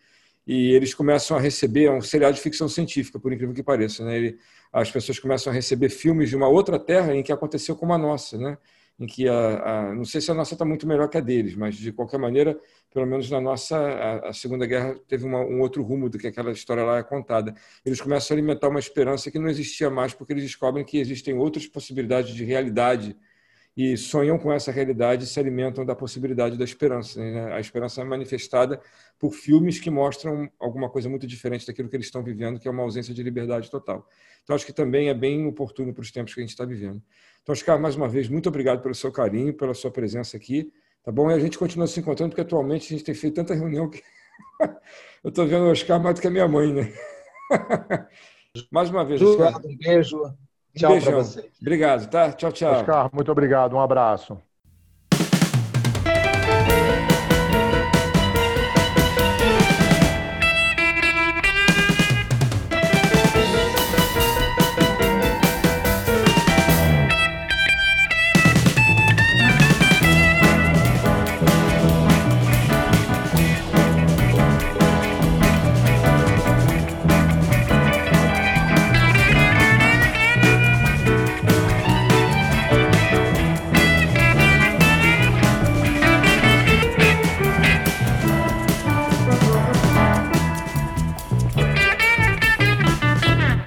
e 0.47 0.72
eles 0.72 0.95
começam 0.95 1.36
a 1.36 1.40
receber 1.40 1.84
é 1.84 1.90
um 1.90 2.01
seriado 2.01 2.34
de 2.34 2.40
ficção 2.40 2.68
científica, 2.68 3.18
por 3.18 3.32
incrível 3.32 3.55
que 3.55 3.62
pareça, 3.62 4.05
né? 4.05 4.16
Ele, 4.16 4.38
as 4.72 4.90
pessoas 4.90 5.18
começam 5.18 5.53
a 5.53 5.55
receber 5.55 5.88
filmes 5.88 6.30
de 6.30 6.36
uma 6.36 6.49
outra 6.49 6.78
terra 6.78 7.14
em 7.14 7.22
que 7.22 7.32
aconteceu 7.32 7.76
como 7.76 7.93
a 7.93 7.99
nossa, 7.99 8.36
né? 8.38 8.59
Em 8.99 9.07
que 9.07 9.28
a, 9.28 9.90
a 9.90 9.95
não 9.95 10.05
sei 10.05 10.20
se 10.20 10.30
a 10.30 10.34
nossa 10.34 10.55
está 10.55 10.64
muito 10.64 10.86
melhor 10.86 11.09
que 11.09 11.16
a 11.16 11.20
deles, 11.20 11.55
mas 11.55 11.76
de 11.76 11.93
qualquer 11.93 12.18
maneira, 12.18 12.59
pelo 12.93 13.07
menos 13.07 13.30
na 13.30 13.40
nossa 13.40 13.76
a, 13.76 14.28
a 14.30 14.32
Segunda 14.32 14.66
Guerra 14.66 14.97
teve 15.07 15.24
uma, 15.24 15.40
um 15.40 15.61
outro 15.61 15.82
rumo 15.82 16.09
do 16.09 16.18
que 16.18 16.26
aquela 16.26 16.51
história 16.53 16.82
lá 16.82 16.99
é 16.99 17.03
contada. 17.03 17.55
Eles 17.84 18.01
começam 18.01 18.34
a 18.34 18.38
alimentar 18.38 18.68
uma 18.68 18.80
esperança 18.80 19.30
que 19.30 19.38
não 19.38 19.49
existia 19.49 19.90
mais 19.90 20.12
porque 20.12 20.32
eles 20.32 20.45
descobrem 20.45 20.84
que 20.84 20.99
existem 20.99 21.34
outras 21.34 21.66
possibilidades 21.66 22.34
de 22.34 22.45
realidade 22.45 23.16
e 23.76 23.96
sonham 23.96 24.38
com 24.38 24.52
essa 24.52 24.70
realidade 24.70 25.24
e 25.24 25.26
se 25.26 25.40
alimentam 25.40 25.84
da 25.84 25.94
possibilidade 25.94 26.58
da 26.58 26.64
esperança. 26.64 27.20
Né? 27.20 27.52
A 27.54 27.60
esperança 27.60 28.02
é 28.02 28.04
manifestada 28.04 28.80
por 29.18 29.32
filmes 29.32 29.80
que 29.80 29.90
mostram 29.90 30.50
alguma 30.58 30.90
coisa 30.90 31.08
muito 31.08 31.26
diferente 31.26 31.66
daquilo 31.66 31.88
que 31.88 31.96
eles 31.96 32.06
estão 32.06 32.22
vivendo, 32.22 32.60
que 32.60 32.68
é 32.68 32.70
uma 32.70 32.82
ausência 32.82 33.14
de 33.14 33.22
liberdade 33.22 33.70
total. 33.70 34.06
Então, 34.42 34.54
acho 34.54 34.66
que 34.66 34.72
também 34.72 35.08
é 35.08 35.14
bem 35.14 35.46
oportuno 35.46 35.94
para 35.94 36.02
os 36.02 36.10
tempos 36.10 36.34
que 36.34 36.40
a 36.40 36.42
gente 36.42 36.50
está 36.50 36.64
vivendo. 36.64 37.02
Então, 37.42 37.52
Oscar, 37.52 37.80
mais 37.80 37.96
uma 37.96 38.08
vez, 38.08 38.28
muito 38.28 38.48
obrigado 38.48 38.82
pelo 38.82 38.94
seu 38.94 39.10
carinho, 39.10 39.54
pela 39.54 39.72
sua 39.72 39.90
presença 39.90 40.36
aqui. 40.36 40.70
Tá 41.02 41.10
bom? 41.10 41.30
E 41.30 41.34
a 41.34 41.38
gente 41.38 41.58
continua 41.58 41.86
se 41.86 41.98
encontrando, 41.98 42.30
porque 42.30 42.42
atualmente 42.42 42.86
a 42.86 42.96
gente 42.96 43.04
tem 43.04 43.14
feito 43.14 43.34
tanta 43.34 43.54
reunião 43.54 43.88
que 43.88 44.02
eu 45.24 45.30
estou 45.30 45.46
vendo 45.46 45.64
o 45.64 45.70
Oscar 45.70 46.00
mais 46.00 46.14
do 46.14 46.20
que 46.20 46.28
a 46.28 46.30
minha 46.30 46.46
mãe, 46.46 46.72
né? 46.72 46.92
mais 48.70 48.90
uma 48.90 49.04
vez, 49.04 49.20
Oscar. 49.20 49.60
Um 49.64 49.76
beijo. 49.76 50.22
Tchau 50.74 50.98
para 50.98 51.10
vocês. 51.12 51.50
Obrigado, 51.60 52.08
tá? 52.10 52.32
Tchau, 52.32 52.52
tchau. 52.52 52.72
Oscar, 52.72 53.08
muito 53.14 53.30
obrigado. 53.30 53.74
Um 53.76 53.80
abraço. 53.80 54.40